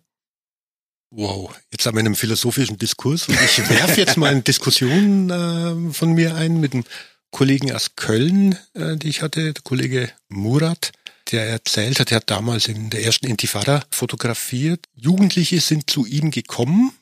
Wow, 1.12 1.54
jetzt 1.72 1.86
haben 1.86 1.96
wir 1.96 2.02
in 2.02 2.08
einem 2.08 2.16
philosophischen 2.16 2.78
Diskurs 2.78 3.28
und 3.28 3.40
ich 3.40 3.70
werfe 3.70 4.00
jetzt 4.00 4.18
mal 4.18 4.32
eine 4.32 4.42
Diskussion 4.44 5.30
äh, 5.30 5.94
von 5.94 6.14
mir 6.14 6.36
ein 6.36 6.60
mit 6.60 6.74
einem 6.74 6.86
Kollegen 7.32 7.72
aus 7.72 7.96
Köln, 7.96 8.58
äh, 8.74 8.96
die 8.98 9.10
ich 9.10 9.22
hatte, 9.22 9.54
der 9.54 9.64
Kollege 9.64 10.12
Murat, 10.30 10.92
der 11.32 11.48
erzählt 11.48 12.00
hat, 12.00 12.12
er 12.12 12.18
hat 12.18 12.30
damals 12.30 12.68
in 12.68 12.90
der 12.90 13.04
ersten 13.04 13.28
Intifada 13.28 13.84
fotografiert. 13.92 14.88
Jugendliche 14.94 15.60
sind 15.62 15.90
zu 15.90 16.06
ihm 16.06 16.32
gekommen 16.32 16.94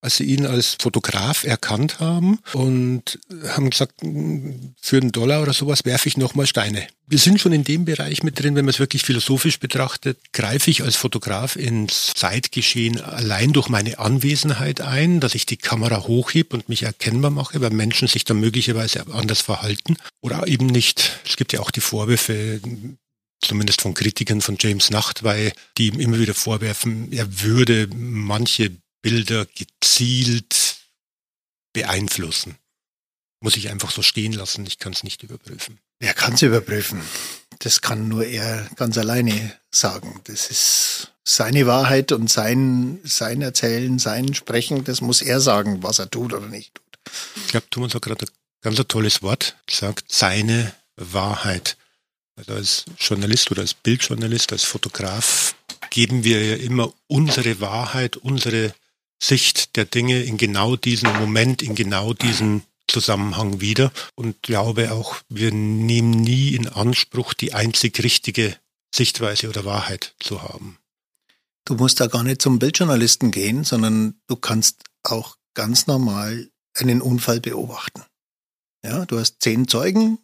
als 0.00 0.16
sie 0.16 0.24
ihn 0.24 0.46
als 0.46 0.76
Fotograf 0.80 1.44
erkannt 1.44 2.00
haben 2.00 2.38
und 2.52 3.18
haben 3.48 3.70
gesagt, 3.70 4.00
für 4.80 4.96
einen 4.96 5.12
Dollar 5.12 5.42
oder 5.42 5.52
sowas 5.52 5.84
werfe 5.84 6.08
ich 6.08 6.16
nochmal 6.16 6.46
Steine. 6.46 6.86
Wir 7.08 7.18
sind 7.18 7.40
schon 7.40 7.52
in 7.52 7.64
dem 7.64 7.84
Bereich 7.84 8.22
mit 8.22 8.40
drin, 8.40 8.56
wenn 8.56 8.64
man 8.64 8.72
es 8.72 8.78
wirklich 8.78 9.02
philosophisch 9.02 9.58
betrachtet, 9.58 10.18
greife 10.32 10.70
ich 10.70 10.82
als 10.82 10.96
Fotograf 10.96 11.56
ins 11.56 12.12
Zeitgeschehen 12.14 13.00
allein 13.00 13.52
durch 13.52 13.68
meine 13.68 13.98
Anwesenheit 13.98 14.80
ein, 14.80 15.20
dass 15.20 15.34
ich 15.34 15.46
die 15.46 15.56
Kamera 15.56 16.06
hochhebe 16.06 16.56
und 16.56 16.68
mich 16.68 16.82
erkennbar 16.82 17.30
mache, 17.30 17.60
weil 17.60 17.70
Menschen 17.70 18.08
sich 18.08 18.24
dann 18.24 18.40
möglicherweise 18.40 19.06
anders 19.12 19.40
verhalten 19.40 19.96
oder 20.20 20.46
eben 20.46 20.66
nicht. 20.66 21.20
Es 21.26 21.36
gibt 21.36 21.52
ja 21.52 21.60
auch 21.60 21.70
die 21.70 21.80
Vorwürfe, 21.80 22.60
zumindest 23.40 23.82
von 23.82 23.94
Kritikern 23.94 24.40
von 24.40 24.56
James 24.58 24.90
Nachtwey, 24.90 25.52
die 25.78 25.88
ihm 25.88 26.00
immer 26.00 26.18
wieder 26.18 26.34
vorwerfen, 26.34 27.12
er 27.12 27.42
würde 27.42 27.88
manche 27.94 28.72
Bilder 29.06 29.46
gezielt 29.46 30.78
beeinflussen. 31.72 32.56
Muss 33.38 33.56
ich 33.56 33.70
einfach 33.70 33.92
so 33.92 34.02
stehen 34.02 34.32
lassen, 34.32 34.66
ich 34.66 34.80
kann 34.80 34.92
es 34.92 35.04
nicht 35.04 35.22
überprüfen. 35.22 35.78
Wer 36.00 36.12
kann 36.12 36.34
es 36.34 36.42
überprüfen? 36.42 37.00
Das 37.60 37.82
kann 37.82 38.08
nur 38.08 38.24
er 38.24 38.68
ganz 38.74 38.98
alleine 38.98 39.56
sagen. 39.70 40.20
Das 40.24 40.50
ist 40.50 41.12
seine 41.22 41.68
Wahrheit 41.68 42.10
und 42.10 42.28
sein, 42.28 42.98
sein 43.04 43.42
Erzählen, 43.42 44.00
sein 44.00 44.34
Sprechen, 44.34 44.82
das 44.82 45.00
muss 45.00 45.22
er 45.22 45.40
sagen, 45.40 45.84
was 45.84 46.00
er 46.00 46.10
tut 46.10 46.32
oder 46.32 46.48
nicht 46.48 46.74
tut. 46.74 46.98
Ich 47.36 47.46
glaube, 47.52 47.70
Thomas 47.70 47.94
hat 47.94 48.02
gerade 48.02 48.26
ein 48.26 48.32
ganz 48.60 48.88
tolles 48.88 49.22
Wort 49.22 49.56
gesagt, 49.66 50.06
seine 50.08 50.74
Wahrheit. 50.96 51.76
Also 52.34 52.54
als 52.54 52.84
Journalist 52.98 53.52
oder 53.52 53.60
als 53.62 53.74
Bildjournalist, 53.74 54.50
als 54.50 54.64
Fotograf 54.64 55.54
geben 55.90 56.24
wir 56.24 56.44
ja 56.44 56.56
immer 56.56 56.92
unsere 57.06 57.60
Wahrheit, 57.60 58.16
unsere 58.16 58.74
Sicht 59.22 59.76
der 59.76 59.84
Dinge 59.84 60.22
in 60.22 60.36
genau 60.36 60.76
diesem 60.76 61.12
Moment, 61.18 61.62
in 61.62 61.74
genau 61.74 62.12
diesem 62.12 62.62
Zusammenhang 62.88 63.60
wieder 63.60 63.92
und 64.14 64.42
glaube 64.42 64.92
auch, 64.92 65.16
wir 65.28 65.52
nehmen 65.52 66.10
nie 66.10 66.54
in 66.54 66.68
Anspruch, 66.68 67.34
die 67.34 67.52
einzig 67.52 68.02
richtige 68.02 68.56
Sichtweise 68.94 69.48
oder 69.48 69.64
Wahrheit 69.64 70.14
zu 70.20 70.42
haben. 70.42 70.78
Du 71.64 71.74
musst 71.74 71.98
da 72.00 72.06
gar 72.06 72.22
nicht 72.22 72.40
zum 72.40 72.58
Bildjournalisten 72.58 73.32
gehen, 73.32 73.64
sondern 73.64 74.20
du 74.28 74.36
kannst 74.36 74.84
auch 75.02 75.36
ganz 75.54 75.86
normal 75.86 76.48
einen 76.74 77.02
Unfall 77.02 77.40
beobachten. 77.40 78.04
Ja, 78.84 79.04
du 79.04 79.18
hast 79.18 79.40
zehn 79.40 79.66
Zeugen, 79.66 80.18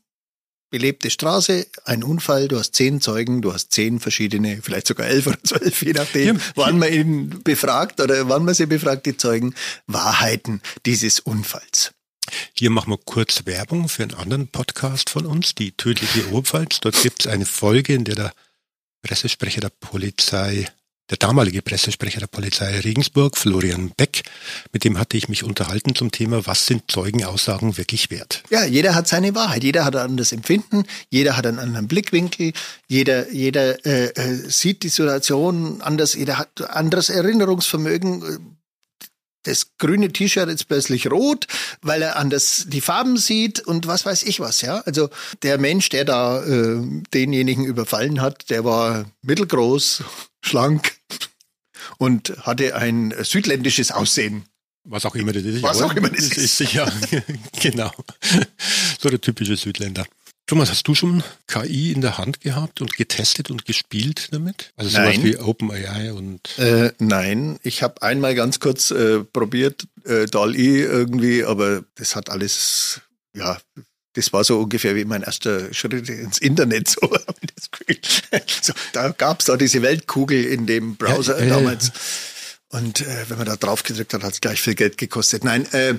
belebte 0.73 1.11
Straße, 1.11 1.67
ein 1.85 2.03
Unfall, 2.03 2.49
du 2.49 2.59
hast 2.59 2.75
zehn 2.75 3.01
Zeugen, 3.03 3.43
du 3.43 3.53
hast 3.53 3.73
zehn 3.73 4.01
verschiedene, 4.01 4.61
vielleicht 4.63 4.87
sogar 4.89 5.07
elf 5.07 5.27
oder 5.27 5.39
zwölf, 5.45 5.83
je 5.83 5.93
nachdem, 5.93 6.39
ja. 6.39 6.43
wann 6.55 6.79
man 6.79 6.93
ihn 6.93 7.43
befragt 7.45 8.01
oder 8.01 8.29
wann 8.29 8.45
man 8.45 8.55
sie 8.55 8.67
befragt, 8.67 9.05
die 9.05 9.17
Zeugen, 9.17 9.55
Wahrheiten 9.87 10.63
dieses 10.87 11.21
Unfalls. 11.21 11.93
Hier 12.55 12.71
machen 12.71 12.91
wir 12.91 12.99
kurz 12.99 13.45
Werbung 13.45 13.91
für 13.91 14.03
einen 14.03 14.15
anderen 14.15 14.49
Podcast 14.49 15.11
von 15.11 15.27
uns, 15.27 15.55
die 15.55 15.73
tödliche 15.73 16.27
Oberpfalz. 16.31 16.81
Dort 16.81 17.01
gibt 17.03 17.27
es 17.27 17.31
eine 17.31 17.45
Folge, 17.45 17.95
in 17.95 18.05
der 18.05 18.15
der 18.15 18.33
Pressesprecher 19.03 19.61
der 19.61 19.73
Polizei 19.79 20.67
der 21.13 21.19
damalige 21.19 21.61
Pressesprecher 21.61 22.21
der 22.21 22.27
Polizei 22.27 22.81
Regensburg, 22.81 23.37
Florian 23.37 23.93
Beck, 23.95 24.23
mit 24.73 24.83
dem 24.83 24.99
hatte 24.99 25.19
ich 25.19 25.29
mich 25.29 25.45
unterhalten 25.45 25.95
zum 25.95 26.11
Thema, 26.11 26.47
was 26.47 26.67
sind 26.67 26.91
Zeugenaussagen 26.91 27.77
wirklich 27.77 28.11
wert? 28.11 28.43
Ja, 28.49 28.65
jeder 28.65 28.95
hat 28.95 29.09
seine 29.09 29.35
Wahrheit, 29.35 29.63
jeder 29.63 29.85
hat 29.85 29.95
ein 29.95 30.03
anderes 30.03 30.33
Empfinden, 30.33 30.85
jeder 31.11 31.37
hat 31.37 31.47
einen 31.47 31.59
anderen 31.59 31.87
Blickwinkel, 31.87 32.55
jeder, 32.89 33.31
jeder 33.31 33.85
äh, 33.85 34.07
äh 34.07 34.49
sieht 34.49 34.83
die 34.85 34.89
Situation 34.89 35.83
anders, 35.83 36.15
jeder 36.15 36.39
hat 36.39 36.71
anderes 36.71 37.11
Erinnerungsvermögen 37.11 38.57
das 39.45 39.77
grüne 39.79 40.13
T-Shirt 40.13 40.49
ist 40.49 40.65
plötzlich 40.69 41.11
rot, 41.11 41.47
weil 41.81 42.03
er 42.03 42.17
anders 42.17 42.67
die 42.69 42.81
Farben 42.81 43.17
sieht 43.17 43.61
und 43.61 43.87
was 43.87 44.07
weiß 44.07 44.23
ich 44.25 44.41
was, 44.41 44.63
ja. 44.63 44.79
Also 44.81 45.11
der 45.43 45.59
Mensch, 45.59 45.89
der 45.89 46.05
da 46.05 46.43
äh, 46.45 46.81
denjenigen 47.13 47.65
überfallen 47.65 48.21
hat, 48.21 48.51
der 48.51 48.65
war 48.65 49.05
mittelgroß, 49.23 50.05
schlank 50.43 50.95
und 51.99 52.35
hatte 52.41 52.77
ein 52.77 53.15
südländisches 53.23 53.91
Aussehen. 53.91 54.45
Was 54.85 55.07
auch 55.07 55.15
immer 55.15 55.33
das 55.33 55.45
ist. 55.45 55.63
Was 55.63 55.81
auch 55.81 55.95
immer 55.95 56.09
das, 56.09 56.29
das 56.29 56.39
ist. 56.39 56.61
ist. 56.61 56.73
Ja, 56.73 56.91
genau. 57.61 57.93
So 59.01 59.09
der 59.09 59.21
typische 59.21 59.57
Südländer. 59.57 60.05
Thomas, 60.47 60.71
hast 60.71 60.87
du 60.89 60.95
schon 60.95 61.23
KI 61.47 61.93
in 61.93 62.01
der 62.01 62.19
Hand 62.19 62.41
gehabt 62.41 62.81
und 62.81 62.97
getestet 62.97 63.51
und 63.51 63.65
gespielt 63.65 64.29
damit? 64.33 64.73
Also 64.77 64.91
sowas 64.91 65.17
nein. 65.17 65.25
wie 65.25 65.39
OpenAI 65.39 66.13
und. 66.13 66.59
Äh, 66.59 66.93
nein, 66.99 67.59
ich 67.63 67.83
habe 67.83 68.03
einmal 68.03 68.35
ganz 68.35 68.59
kurz 68.59 68.91
äh, 68.91 69.21
probiert, 69.21 69.87
äh, 70.05 70.27
DAL-E 70.27 70.83
irgendwie, 70.83 71.45
aber 71.45 71.85
das 71.95 72.17
hat 72.17 72.29
alles, 72.29 73.01
ja, 73.35 73.59
das 74.15 74.33
war 74.33 74.45
so 74.45 74.61
ungefähr 74.61 74.95
wie 74.97 75.05
mein 75.05 75.23
erster 75.23 75.73
Schritt 75.73 76.09
ins 76.09 76.39
Internet. 76.39 76.97
So, 77.59 78.39
so 78.63 78.73
da 78.93 79.11
gab 79.11 79.41
es 79.41 79.47
da 79.47 79.57
diese 79.57 79.83
Weltkugel 79.83 80.45
in 80.45 80.67
dem 80.67 80.97
Browser 80.97 81.39
ja, 81.39 81.47
äh, 81.47 81.49
damals. 81.49 81.93
Und 82.69 83.01
äh, 83.01 83.25
wenn 83.29 83.39
man 83.39 83.47
da 83.47 83.57
drauf 83.57 83.83
gedrückt 83.83 84.15
hat, 84.15 84.23
hat 84.23 84.33
es 84.33 84.41
gleich 84.41 84.61
viel 84.61 84.75
Geld 84.75 84.97
gekostet. 84.97 85.45
Nein, 85.45 85.71
äh, 85.73 85.95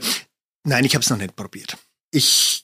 nein, 0.64 0.86
ich 0.86 0.96
habe 0.96 1.04
es 1.04 1.10
noch 1.10 1.18
nicht 1.18 1.36
probiert. 1.36 1.78
Ich 2.12 2.63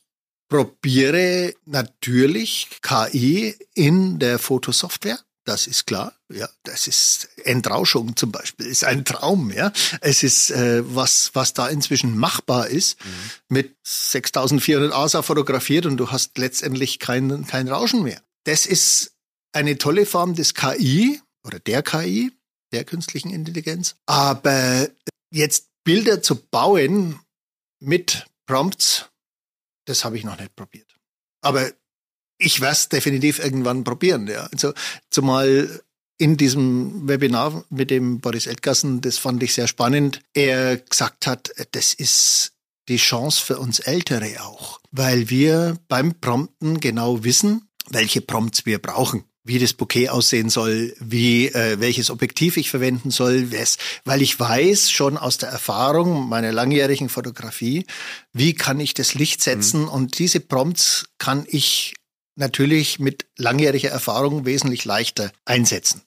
probiere 0.50 1.54
natürlich 1.66 2.68
KI 2.82 3.56
in 3.76 4.20
der 4.20 4.40
Fotosoftware. 4.40 5.20
Das 5.46 5.66
ist 5.66 5.88
klar. 5.88 6.14
Ja, 6.32 6.48
das 6.64 6.88
ist 6.88 7.30
Entrauschung 7.44 8.16
zum 8.16 8.32
Beispiel, 8.32 8.68
ist 8.68 8.84
ein 8.84 9.04
Traum. 9.04 9.52
Ja, 9.52 9.72
es 10.02 10.22
ist 10.22 10.52
äh, 10.52 10.84
was, 10.84 11.32
was 11.34 11.54
da 11.54 11.68
inzwischen 11.70 12.18
machbar 12.18 12.68
ist 12.68 13.04
mhm. 13.04 13.10
mit 13.48 13.76
6400 13.84 14.94
ASA 14.94 15.22
fotografiert 15.24 15.86
und 15.88 15.98
du 15.98 16.12
hast 16.12 16.38
letztendlich 16.38 17.00
kein, 17.00 17.48
kein 17.48 17.68
Rauschen 17.68 18.04
mehr. 18.04 18.22
Das 18.44 18.66
ist 18.66 19.14
eine 19.52 19.78
tolle 19.78 20.06
Form 20.06 20.36
des 20.36 20.54
KI 20.54 21.20
oder 21.44 21.60
der 21.60 21.82
KI, 21.82 22.32
der 22.72 22.84
künstlichen 22.84 23.32
Intelligenz. 23.32 23.96
Aber 24.06 24.88
jetzt 25.32 25.70
Bilder 25.84 26.22
zu 26.22 26.36
bauen 26.36 27.20
mit 27.80 28.28
Prompts, 28.46 29.10
das 29.90 30.06
habe 30.06 30.18
ich 30.18 30.24
noch 30.24 30.40
nicht 30.40 30.56
probiert. 30.56 30.96
Aber 31.42 31.70
ich 32.38 32.62
werde 32.62 32.74
es 32.74 32.90
definitiv 32.90 33.40
irgendwann 33.40 33.84
probieren. 33.84 34.28
Ja. 34.28 34.48
Also 34.52 34.74
zumal 35.10 35.82
in 36.18 36.38
diesem 36.38 37.08
Webinar 37.08 37.64
mit 37.70 37.92
dem 37.92 38.20
Boris 38.20 38.48
Eltgassen, 38.48 39.02
das 39.02 39.18
fand 39.18 39.42
ich 39.42 39.54
sehr 39.54 39.68
spannend, 39.68 40.22
er 40.34 40.78
gesagt 40.78 41.28
hat, 41.28 41.52
das 41.72 41.94
ist 41.94 42.54
die 42.88 42.98
Chance 42.98 43.42
für 43.42 43.58
uns 43.58 43.80
Ältere 43.80 44.44
auch, 44.44 44.82
weil 44.92 45.30
wir 45.30 45.78
beim 45.88 46.14
Prompten 46.20 46.80
genau 46.80 47.24
wissen, 47.24 47.70
welche 47.90 48.22
Prompts 48.22 48.66
wir 48.66 48.80
brauchen 48.80 49.29
wie 49.44 49.60
das 49.60 49.74
Bouquet 49.74 50.10
aussehen 50.10 50.50
soll, 50.50 50.94
wie 51.00 51.48
äh, 51.48 51.80
welches 51.80 52.10
Objektiv 52.10 52.58
ich 52.58 52.70
verwenden 52.70 53.10
soll, 53.12 53.52
weil 54.06 54.22
ich 54.22 54.40
weiß 54.40 54.92
schon 54.92 55.18
aus 55.18 55.38
der 55.38 55.50
Erfahrung 55.50 56.28
meiner 56.28 56.52
langjährigen 56.52 57.10
Fotografie, 57.10 57.86
wie 58.34 58.54
kann 58.54 58.80
ich 58.80 58.94
das 58.94 59.14
Licht 59.14 59.42
setzen 59.42 59.84
mhm. 59.84 59.90
und 59.90 60.20
diese 60.20 60.40
Prompts 60.40 61.06
kann 61.18 61.46
ich 61.48 61.96
natürlich 62.36 63.00
mit 63.00 63.26
langjähriger 63.38 63.90
Erfahrung 63.90 64.46
wesentlich 64.46 64.86
leichter 64.86 65.32
einsetzen. 65.46 66.02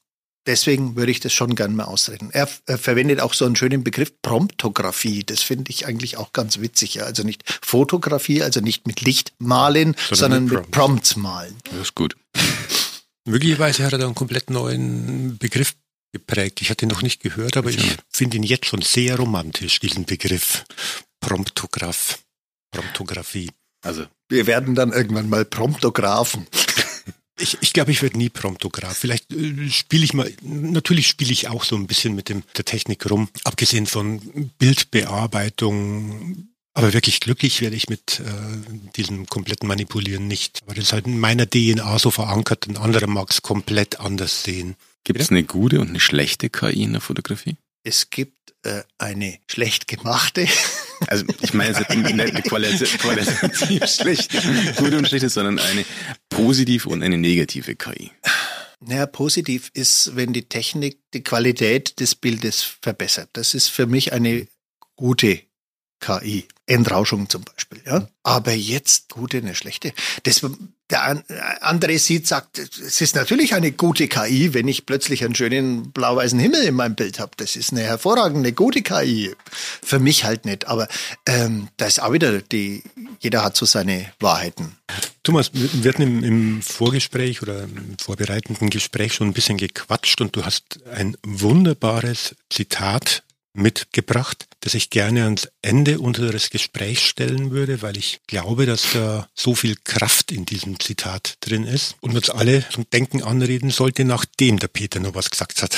Deswegen 0.44 0.96
würde 0.96 1.12
ich 1.12 1.20
das 1.20 1.32
schon 1.32 1.54
gern 1.54 1.76
mal 1.76 1.84
ausreden. 1.84 2.30
Er, 2.32 2.48
er 2.66 2.76
verwendet 2.76 3.20
auch 3.20 3.32
so 3.32 3.44
einen 3.44 3.54
schönen 3.54 3.84
Begriff 3.84 4.12
Promptografie. 4.22 5.22
Das 5.22 5.40
finde 5.40 5.70
ich 5.70 5.86
eigentlich 5.86 6.16
auch 6.16 6.32
ganz 6.32 6.58
witzig. 6.58 6.94
Ja. 6.94 7.04
Also 7.04 7.22
nicht 7.22 7.44
Fotografie, 7.62 8.42
also 8.42 8.58
nicht 8.58 8.88
mit 8.88 9.02
Licht 9.02 9.34
malen, 9.38 9.94
sondern, 10.10 10.16
sondern 10.16 10.44
mit, 10.44 10.52
Prompts. 10.52 10.66
mit 10.66 10.70
Prompts 10.72 11.16
malen. 11.16 11.56
Das 11.70 11.80
ist 11.80 11.94
gut. 11.94 12.16
Möglicherweise 13.24 13.84
hat 13.84 13.92
er 13.92 13.98
da 13.98 14.06
einen 14.06 14.14
komplett 14.14 14.50
neuen 14.50 15.38
Begriff 15.38 15.74
geprägt. 16.12 16.60
Ich 16.60 16.70
hatte 16.70 16.84
ihn 16.84 16.88
noch 16.88 17.02
nicht 17.02 17.22
gehört, 17.22 17.56
aber 17.56 17.70
ich 17.70 17.96
finde 18.08 18.36
ihn 18.36 18.42
jetzt 18.42 18.66
schon 18.66 18.82
sehr 18.82 19.16
romantisch, 19.16 19.80
diesen 19.80 20.04
Begriff. 20.04 20.64
Promptograph. 21.20 22.18
Promptografie. 22.70 23.50
Also, 23.82 24.06
wir 24.28 24.46
werden 24.46 24.74
dann 24.74 24.92
irgendwann 24.92 25.28
mal 25.28 25.44
Promptographen. 25.44 26.46
Ich, 27.40 27.56
ich 27.62 27.72
glaube, 27.72 27.90
ich 27.90 28.02
werde 28.02 28.18
nie 28.18 28.28
Promptograph. 28.28 28.96
Vielleicht 28.96 29.32
äh, 29.32 29.68
spiele 29.70 30.04
ich 30.04 30.12
mal, 30.12 30.30
natürlich 30.42 31.08
spiele 31.08 31.32
ich 31.32 31.48
auch 31.48 31.64
so 31.64 31.76
ein 31.76 31.86
bisschen 31.86 32.14
mit 32.14 32.28
dem, 32.28 32.44
der 32.56 32.66
Technik 32.66 33.10
rum, 33.10 33.30
abgesehen 33.42 33.86
von 33.86 34.50
Bildbearbeitung, 34.58 36.51
aber 36.74 36.92
wirklich 36.92 37.20
glücklich 37.20 37.60
werde 37.60 37.76
ich 37.76 37.88
mit 37.88 38.20
äh, 38.20 38.90
diesem 38.96 39.26
kompletten 39.26 39.68
Manipulieren 39.68 40.26
nicht. 40.26 40.60
Aber 40.64 40.74
das 40.74 40.84
ist 40.84 40.92
halt 40.92 41.06
in 41.06 41.18
meiner 41.18 41.48
DNA 41.48 41.98
so 41.98 42.10
verankert, 42.10 42.66
ein 42.66 42.76
anderer 42.76 43.06
mag 43.06 43.30
es 43.30 43.42
komplett 43.42 44.00
anders 44.00 44.42
sehen. 44.42 44.76
Gibt 45.04 45.20
es 45.20 45.30
eine 45.30 45.42
gute 45.42 45.80
und 45.80 45.88
eine 45.88 46.00
schlechte 46.00 46.48
KI 46.48 46.84
in 46.84 46.92
der 46.92 47.00
Fotografie? 47.00 47.56
Es 47.84 48.10
gibt 48.10 48.54
äh, 48.62 48.82
eine 48.98 49.38
schlecht 49.46 49.88
gemachte. 49.88 50.46
Also 51.08 51.24
ich 51.40 51.52
meine 51.52 51.76
jetzt 51.76 51.90
nicht 51.90 52.06
eine 52.06 52.42
qualitativ, 52.42 52.96
qualitativ 52.98 53.86
schlechte, 53.88 54.40
gute 54.76 54.98
und 54.98 55.08
schlechte, 55.08 55.28
sondern 55.30 55.58
eine 55.58 55.84
positive 56.28 56.88
und 56.88 57.02
eine 57.02 57.18
negative 57.18 57.74
KI. 57.74 58.12
Naja, 58.78 59.06
positiv 59.06 59.72
ist, 59.74 60.14
wenn 60.14 60.32
die 60.32 60.48
Technik 60.48 61.00
die 61.12 61.24
Qualität 61.24 61.98
des 61.98 62.14
Bildes 62.14 62.62
verbessert. 62.62 63.30
Das 63.32 63.54
ist 63.54 63.66
für 63.66 63.86
mich 63.86 64.12
eine 64.12 64.46
gute 64.94 65.40
KI. 66.02 66.46
Entrauschung 66.66 67.28
zum 67.28 67.42
Beispiel. 67.44 67.80
Ja? 67.86 68.08
Aber 68.22 68.52
jetzt 68.52 69.08
gute, 69.08 69.38
eine 69.38 69.54
schlechte. 69.54 69.92
Das, 70.24 70.44
der 70.90 71.22
andere 71.60 71.98
sieht, 71.98 72.26
sagt, 72.26 72.58
es 72.58 73.00
ist 73.00 73.14
natürlich 73.14 73.54
eine 73.54 73.72
gute 73.72 74.08
KI, 74.08 74.54
wenn 74.54 74.68
ich 74.68 74.86
plötzlich 74.86 75.24
einen 75.24 75.34
schönen 75.34 75.92
blau-weißen 75.92 76.38
Himmel 76.38 76.64
in 76.64 76.74
meinem 76.74 76.94
Bild 76.94 77.18
habe. 77.18 77.32
Das 77.36 77.56
ist 77.56 77.72
eine 77.72 77.82
hervorragende, 77.82 78.52
gute 78.52 78.82
KI. 78.82 79.34
Für 79.82 79.98
mich 79.98 80.24
halt 80.24 80.44
nicht. 80.44 80.66
Aber 80.66 80.88
ähm, 81.26 81.68
da 81.78 81.86
ist 81.86 82.02
auch 82.02 82.12
wieder 82.12 82.40
die, 82.40 82.82
jeder 83.20 83.42
hat 83.42 83.56
so 83.56 83.66
seine 83.66 84.12
Wahrheiten. 84.20 84.76
Thomas, 85.22 85.50
wir 85.52 85.92
hatten 85.92 86.22
im 86.22 86.62
Vorgespräch 86.62 87.42
oder 87.42 87.62
im 87.62 87.96
vorbereitenden 87.98 88.70
Gespräch 88.70 89.14
schon 89.14 89.28
ein 89.28 89.32
bisschen 89.32 89.58
gequatscht 89.58 90.20
und 90.20 90.34
du 90.36 90.44
hast 90.44 90.80
ein 90.92 91.16
wunderbares 91.22 92.34
Zitat 92.50 93.22
mitgebracht, 93.54 94.46
das 94.60 94.74
ich 94.74 94.90
gerne 94.90 95.24
ans 95.24 95.48
Ende 95.60 96.00
unseres 96.00 96.50
Gesprächs 96.50 97.02
stellen 97.02 97.50
würde, 97.50 97.82
weil 97.82 97.96
ich 97.96 98.20
glaube, 98.26 98.66
dass 98.66 98.92
da 98.92 99.28
so 99.34 99.54
viel 99.54 99.76
Kraft 99.84 100.32
in 100.32 100.46
diesem 100.46 100.80
Zitat 100.80 101.36
drin 101.40 101.64
ist 101.64 101.96
und 102.00 102.16
uns 102.16 102.30
alle 102.30 102.66
zum 102.70 102.88
Denken 102.90 103.22
anreden 103.22 103.70
sollte, 103.70 104.04
nachdem 104.04 104.58
der 104.58 104.68
Peter 104.68 105.00
noch 105.00 105.14
was 105.14 105.30
gesagt 105.30 105.62
hat. 105.62 105.76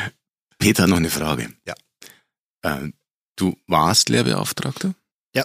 Peter, 0.58 0.86
noch 0.86 0.96
eine 0.96 1.10
Frage. 1.10 1.52
Ja. 1.66 1.74
Äh, 2.62 2.90
du 3.36 3.56
warst 3.66 4.08
Lehrbeauftragter? 4.08 4.94
Ja. 5.34 5.44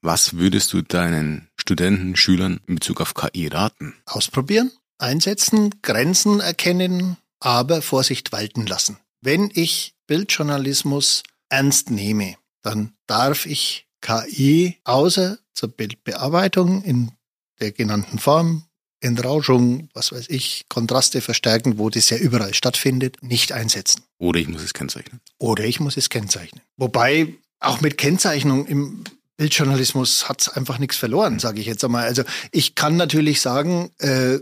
Was 0.00 0.34
würdest 0.34 0.72
du 0.72 0.82
deinen 0.82 1.48
Studenten, 1.56 2.16
Schülern 2.16 2.60
in 2.66 2.76
Bezug 2.76 3.00
auf 3.00 3.14
KI 3.14 3.48
raten? 3.48 3.94
Ausprobieren, 4.06 4.70
einsetzen, 4.98 5.74
Grenzen 5.82 6.40
erkennen, 6.40 7.16
aber 7.40 7.82
Vorsicht 7.82 8.32
walten 8.32 8.66
lassen. 8.66 8.98
Wenn 9.20 9.50
ich 9.52 9.94
Bildjournalismus 10.08 11.22
ernst 11.48 11.90
nehme, 11.90 12.34
dann 12.62 12.94
darf 13.06 13.46
ich 13.46 13.86
KI 14.00 14.76
außer 14.84 15.38
zur 15.52 15.68
Bildbearbeitung 15.68 16.82
in 16.82 17.12
der 17.60 17.72
genannten 17.72 18.18
Form, 18.18 18.64
Entrauschung, 19.00 19.90
was 19.94 20.10
weiß 20.10 20.28
ich, 20.28 20.64
Kontraste 20.68 21.20
verstärken, 21.20 21.78
wo 21.78 21.88
das 21.88 22.10
ja 22.10 22.16
überall 22.16 22.54
stattfindet, 22.54 23.22
nicht 23.22 23.52
einsetzen. 23.52 24.02
Oder 24.18 24.40
ich 24.40 24.48
muss 24.48 24.62
es 24.62 24.74
kennzeichnen. 24.74 25.20
Oder 25.38 25.64
ich 25.64 25.78
muss 25.78 25.96
es 25.96 26.08
kennzeichnen. 26.08 26.62
Wobei 26.76 27.34
auch 27.60 27.80
mit 27.80 27.96
Kennzeichnung 27.96 28.66
im 28.66 29.04
Bildjournalismus 29.36 30.28
hat 30.28 30.40
es 30.40 30.48
einfach 30.48 30.78
nichts 30.78 30.96
verloren, 30.96 31.38
sage 31.38 31.60
ich 31.60 31.66
jetzt 31.66 31.84
einmal. 31.84 32.06
Also 32.06 32.24
ich 32.50 32.74
kann 32.74 32.96
natürlich 32.96 33.40
sagen, 33.40 33.90
äh, 33.98 34.38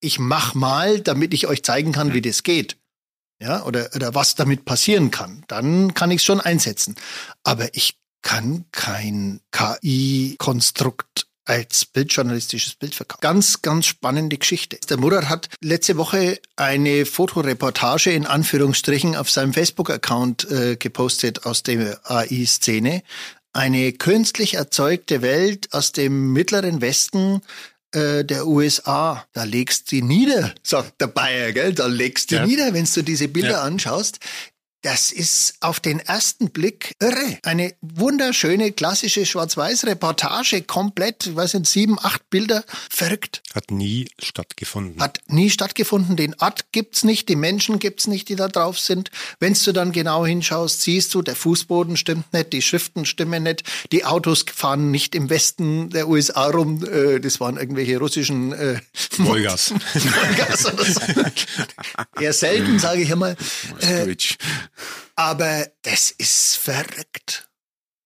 ich 0.00 0.18
mach 0.18 0.54
mal, 0.54 1.00
damit 1.00 1.34
ich 1.34 1.46
euch 1.46 1.62
zeigen 1.62 1.92
kann, 1.92 2.14
wie 2.14 2.22
das 2.22 2.42
geht. 2.42 2.76
Ja, 3.40 3.64
oder, 3.64 3.90
oder 3.94 4.14
was 4.14 4.34
damit 4.34 4.64
passieren 4.64 5.10
kann. 5.10 5.44
Dann 5.48 5.92
kann 5.94 6.10
ich 6.10 6.18
es 6.18 6.24
schon 6.24 6.40
einsetzen. 6.40 6.94
Aber 7.42 7.74
ich 7.74 7.98
kann 8.22 8.64
kein 8.72 9.40
KI-Konstrukt 9.50 11.26
als 11.44 11.84
bildjournalistisches 11.84 12.74
Bild 12.74 12.94
verkaufen. 12.94 13.20
Ganz, 13.20 13.62
ganz 13.62 13.86
spannende 13.86 14.38
Geschichte. 14.38 14.78
Der 14.88 14.96
Murat 14.96 15.28
hat 15.28 15.48
letzte 15.60 15.96
Woche 15.96 16.40
eine 16.56 17.04
Fotoreportage 17.04 18.10
in 18.12 18.26
Anführungsstrichen 18.26 19.14
auf 19.14 19.30
seinem 19.30 19.52
Facebook-Account 19.52 20.50
äh, 20.50 20.76
gepostet 20.76 21.44
aus 21.44 21.62
der 21.62 22.00
AI-Szene. 22.10 23.02
Eine 23.52 23.92
künstlich 23.92 24.54
erzeugte 24.54 25.22
Welt 25.22 25.72
aus 25.72 25.92
dem 25.92 26.32
mittleren 26.32 26.80
Westen 26.80 27.42
äh, 27.94 28.24
der 28.24 28.46
USA. 28.46 29.26
Da 29.32 29.44
legst 29.44 29.92
du 29.92 29.96
nieder, 29.96 30.54
sagt 30.62 31.00
der 31.00 31.06
Bayer, 31.06 31.52
gell? 31.52 31.72
Da 31.72 31.86
legst 31.86 32.30
du 32.30 32.36
ja. 32.36 32.46
nieder, 32.46 32.72
wenn 32.74 32.86
du 32.92 33.02
diese 33.02 33.28
Bilder 33.28 33.50
ja. 33.50 33.62
anschaust. 33.62 34.18
Das 34.84 35.12
ist 35.12 35.54
auf 35.60 35.80
den 35.80 35.98
ersten 35.98 36.50
Blick 36.50 36.94
irre. 37.00 37.38
Eine 37.42 37.72
wunderschöne 37.80 38.70
klassische 38.70 39.24
Schwarz-Weiß-Reportage, 39.24 40.60
komplett, 40.60 41.34
was 41.34 41.52
sind 41.52 41.66
sieben, 41.66 41.96
acht 42.02 42.28
Bilder, 42.28 42.64
verrückt. 42.90 43.42
Hat 43.54 43.70
nie 43.70 44.10
stattgefunden. 44.18 45.00
Hat 45.00 45.20
nie 45.26 45.48
stattgefunden. 45.48 46.16
Den 46.16 46.34
Ort 46.38 46.70
gibt's 46.72 47.02
nicht, 47.02 47.30
die 47.30 47.34
Menschen 47.36 47.78
gibt's 47.78 48.06
nicht, 48.06 48.28
die 48.28 48.36
da 48.36 48.46
drauf 48.46 48.78
sind. 48.78 49.10
Wenn 49.40 49.54
du 49.54 49.72
dann 49.72 49.90
genau 49.90 50.26
hinschaust, 50.26 50.82
siehst 50.82 51.14
du, 51.14 51.22
der 51.22 51.34
Fußboden 51.34 51.96
stimmt 51.96 52.30
nicht, 52.34 52.52
die 52.52 52.60
Schriften 52.60 53.06
stimmen 53.06 53.44
nicht, 53.44 53.62
die 53.90 54.04
Autos 54.04 54.44
fahren 54.54 54.90
nicht 54.90 55.14
im 55.14 55.30
Westen 55.30 55.88
der 55.88 56.08
USA 56.08 56.48
rum. 56.50 56.84
Äh, 56.84 57.20
das 57.20 57.40
waren 57.40 57.56
irgendwelche 57.56 57.96
russischen 57.96 58.52
äh, 58.52 58.80
Vollgas. 58.92 59.72
Vollgas 59.94 60.66
oder 60.74 60.84
so. 60.84 61.00
Eher 62.20 62.34
selten, 62.34 62.78
sage 62.78 63.00
ich 63.00 63.10
einmal. 63.10 63.34
Äh, 63.80 64.14
aber 65.16 65.66
das 65.82 66.10
ist 66.10 66.56
verrückt. 66.56 67.48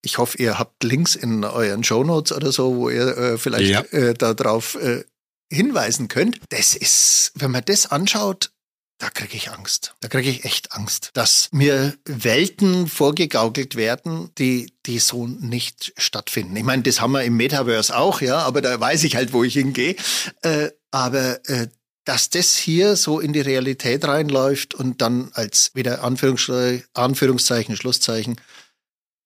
Ich 0.03 0.19
hoffe, 0.19 0.39
ihr 0.39 0.59
habt 0.59 0.85
Links 0.85 1.16
in 1.16 1.45
euren 1.45 1.83
Shownotes 1.85 2.33
oder 2.33 2.53
so, 2.53 2.77
wo 2.77 2.91
ihr 2.91 3.16
äh, 3.16 3.39
vielleicht 3.39 3.71
ja. 3.71 3.81
äh, 3.99 4.14
darauf 4.14 4.77
äh, 4.77 5.05
hinweisen 5.51 6.09
könnt. 6.09 6.39
Das 6.51 6.75
ist, 6.75 7.33
wenn 7.35 7.51
man 7.51 7.64
das 7.64 7.91
anschaut, 7.91 8.53
da 8.99 9.11
kriege 9.11 9.37
ich 9.37 9.51
Angst. 9.51 9.95
Da 10.01 10.09
kriege 10.09 10.29
ich 10.29 10.45
echt 10.45 10.73
Angst, 10.73 11.11
dass 11.14 11.49
mir 11.53 11.97
Welten 12.05 12.89
vorgegaukelt 12.89 13.77
werden, 13.77 14.33
die, 14.39 14.73
die 14.87 14.99
so 14.99 15.27
nicht 15.27 15.93
stattfinden. 15.97 16.57
Ich 16.57 16.64
meine, 16.64 16.83
das 16.83 17.01
haben 17.01 17.12
wir 17.12 17.23
im 17.23 17.37
Metaverse 17.37 17.97
auch, 17.97 18.21
ja, 18.21 18.39
aber 18.39 18.61
da 18.61 18.79
weiß 18.79 19.05
ich 19.05 19.14
halt, 19.14 19.33
wo 19.33 19.45
ich 19.45 19.55
hingehe. 19.55 19.95
Äh, 20.43 20.71
aber 20.91 21.49
äh, 21.49 21.69
dass 22.09 22.31
das 22.31 22.57
hier 22.57 22.97
so 22.97 23.21
in 23.21 23.35
die 23.35 23.43
Realität 23.43 24.07
reinläuft 24.07 24.73
und 24.73 25.03
dann 25.03 25.31
als 25.35 25.73
wieder 25.75 26.03
Anführungszeichen, 26.03 26.87
Anführungszeichen 26.95 27.77
Schlusszeichen 27.77 28.41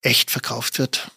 echt 0.00 0.32
verkauft 0.32 0.80
wird. 0.80 1.12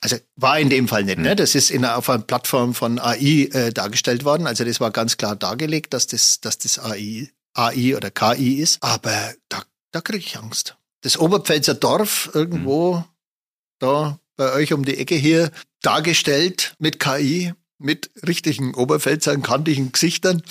Also 0.00 0.16
war 0.36 0.60
in 0.60 0.70
dem 0.70 0.86
Fall 0.86 1.02
nicht, 1.02 1.18
ne? 1.18 1.34
Das 1.34 1.56
ist 1.56 1.72
in, 1.72 1.84
auf 1.84 2.08
einer 2.08 2.22
Plattform 2.22 2.72
von 2.72 3.00
AI 3.00 3.48
äh, 3.50 3.72
dargestellt 3.72 4.24
worden. 4.24 4.46
Also 4.46 4.62
das 4.62 4.78
war 4.78 4.92
ganz 4.92 5.16
klar 5.16 5.34
dargelegt, 5.34 5.92
dass 5.92 6.06
das, 6.06 6.40
dass 6.40 6.58
das 6.58 6.78
AI, 6.78 7.32
AI 7.52 7.96
oder 7.96 8.12
KI 8.12 8.60
ist. 8.62 8.80
Aber 8.80 9.34
da, 9.48 9.64
da 9.90 10.00
kriege 10.00 10.24
ich 10.24 10.38
Angst. 10.38 10.76
Das 11.00 11.18
Oberpfälzer 11.18 11.74
Dorf 11.74 12.30
irgendwo 12.32 12.98
mhm. 12.98 13.04
da 13.80 14.20
bei 14.36 14.52
euch 14.52 14.72
um 14.72 14.84
die 14.84 14.98
Ecke 14.98 15.16
hier 15.16 15.50
dargestellt 15.82 16.76
mit 16.78 17.00
KI, 17.00 17.54
mit 17.78 18.08
richtigen 18.24 18.76
Oberpfälzern, 18.76 19.42
kantigen 19.42 19.90
Gesichtern 19.90 20.44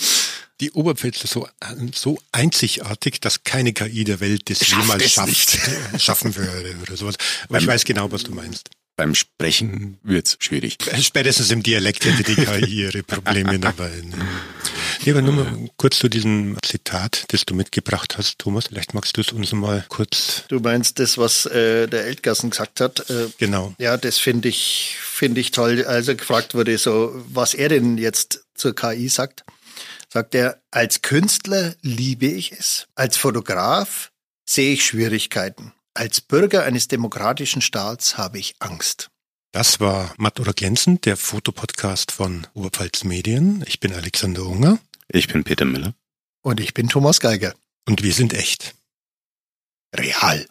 die 0.60 0.72
Oberpfälzer 0.72 1.28
so, 1.28 1.48
so 1.94 2.18
einzigartig, 2.32 3.20
dass 3.20 3.44
keine 3.44 3.72
KI 3.72 4.04
der 4.04 4.20
Welt 4.20 4.50
das 4.50 4.66
Schafft 4.66 4.82
jemals 4.82 5.12
schafft, 5.12 5.58
schaffen 5.98 6.36
würde 6.36 6.76
oder 6.82 6.96
sowas. 6.96 7.16
Aber 7.44 7.54
beim, 7.54 7.62
ich 7.62 7.66
weiß 7.68 7.84
genau, 7.84 8.10
was 8.10 8.24
du 8.24 8.32
meinst. 8.32 8.70
Beim 8.96 9.14
Sprechen 9.14 9.98
wird's 10.02 10.36
schwierig. 10.40 10.76
Spätestens 11.00 11.52
im 11.52 11.62
Dialekt 11.62 12.04
hätte 12.04 12.24
die 12.24 12.34
KI 12.34 12.64
ihre 12.82 13.04
Probleme 13.04 13.60
dabei. 13.60 13.90
Ne? 13.90 14.16
Ja, 15.04 15.12
aber 15.12 15.22
nur 15.22 15.34
mal 15.34 15.70
kurz 15.76 16.00
zu 16.00 16.08
diesem 16.08 16.56
Zitat, 16.62 17.24
das 17.28 17.46
du 17.46 17.54
mitgebracht 17.54 18.18
hast, 18.18 18.40
Thomas. 18.40 18.66
Vielleicht 18.66 18.94
magst 18.94 19.16
du 19.16 19.20
es 19.20 19.30
uns 19.30 19.52
mal 19.52 19.84
kurz. 19.88 20.42
Du 20.48 20.58
meinst 20.58 20.98
das, 20.98 21.16
was 21.16 21.46
äh, 21.46 21.86
der 21.86 22.06
Eltgassen 22.06 22.50
gesagt 22.50 22.80
hat? 22.80 23.08
Äh, 23.08 23.28
genau. 23.38 23.72
Ja, 23.78 23.96
das 23.96 24.18
finde 24.18 24.48
ich, 24.48 24.96
finde 25.00 25.40
ich 25.40 25.52
toll. 25.52 25.84
Also 25.84 26.16
gefragt 26.16 26.54
wurde 26.54 26.76
so, 26.76 27.12
was 27.28 27.54
er 27.54 27.68
denn 27.68 27.98
jetzt 27.98 28.42
zur 28.56 28.74
KI 28.74 29.08
sagt 29.08 29.44
sagt 30.12 30.34
er, 30.34 30.62
als 30.70 31.02
Künstler 31.02 31.74
liebe 31.82 32.26
ich 32.26 32.52
es, 32.52 32.88
als 32.94 33.16
Fotograf 33.16 34.12
sehe 34.48 34.72
ich 34.72 34.84
Schwierigkeiten, 34.84 35.72
als 35.94 36.20
Bürger 36.20 36.64
eines 36.64 36.88
demokratischen 36.88 37.62
Staats 37.62 38.16
habe 38.16 38.38
ich 38.38 38.56
Angst. 38.60 39.10
Das 39.52 39.80
war 39.80 40.14
Matt 40.18 40.40
oder 40.40 40.52
Glänzend, 40.52 41.06
der 41.06 41.16
Fotopodcast 41.16 42.12
von 42.12 42.46
Oberpfalz 42.54 43.04
Medien. 43.04 43.64
Ich 43.66 43.80
bin 43.80 43.92
Alexander 43.92 44.44
Unger. 44.44 44.78
Ich 45.08 45.26
bin 45.28 45.42
Peter 45.42 45.64
Müller. 45.64 45.94
Und 46.42 46.60
ich 46.60 46.74
bin 46.74 46.88
Thomas 46.88 47.18
Geiger. 47.18 47.54
Und 47.86 48.02
wir 48.02 48.12
sind 48.12 48.34
echt. 48.34 48.74
Real. 49.96 50.46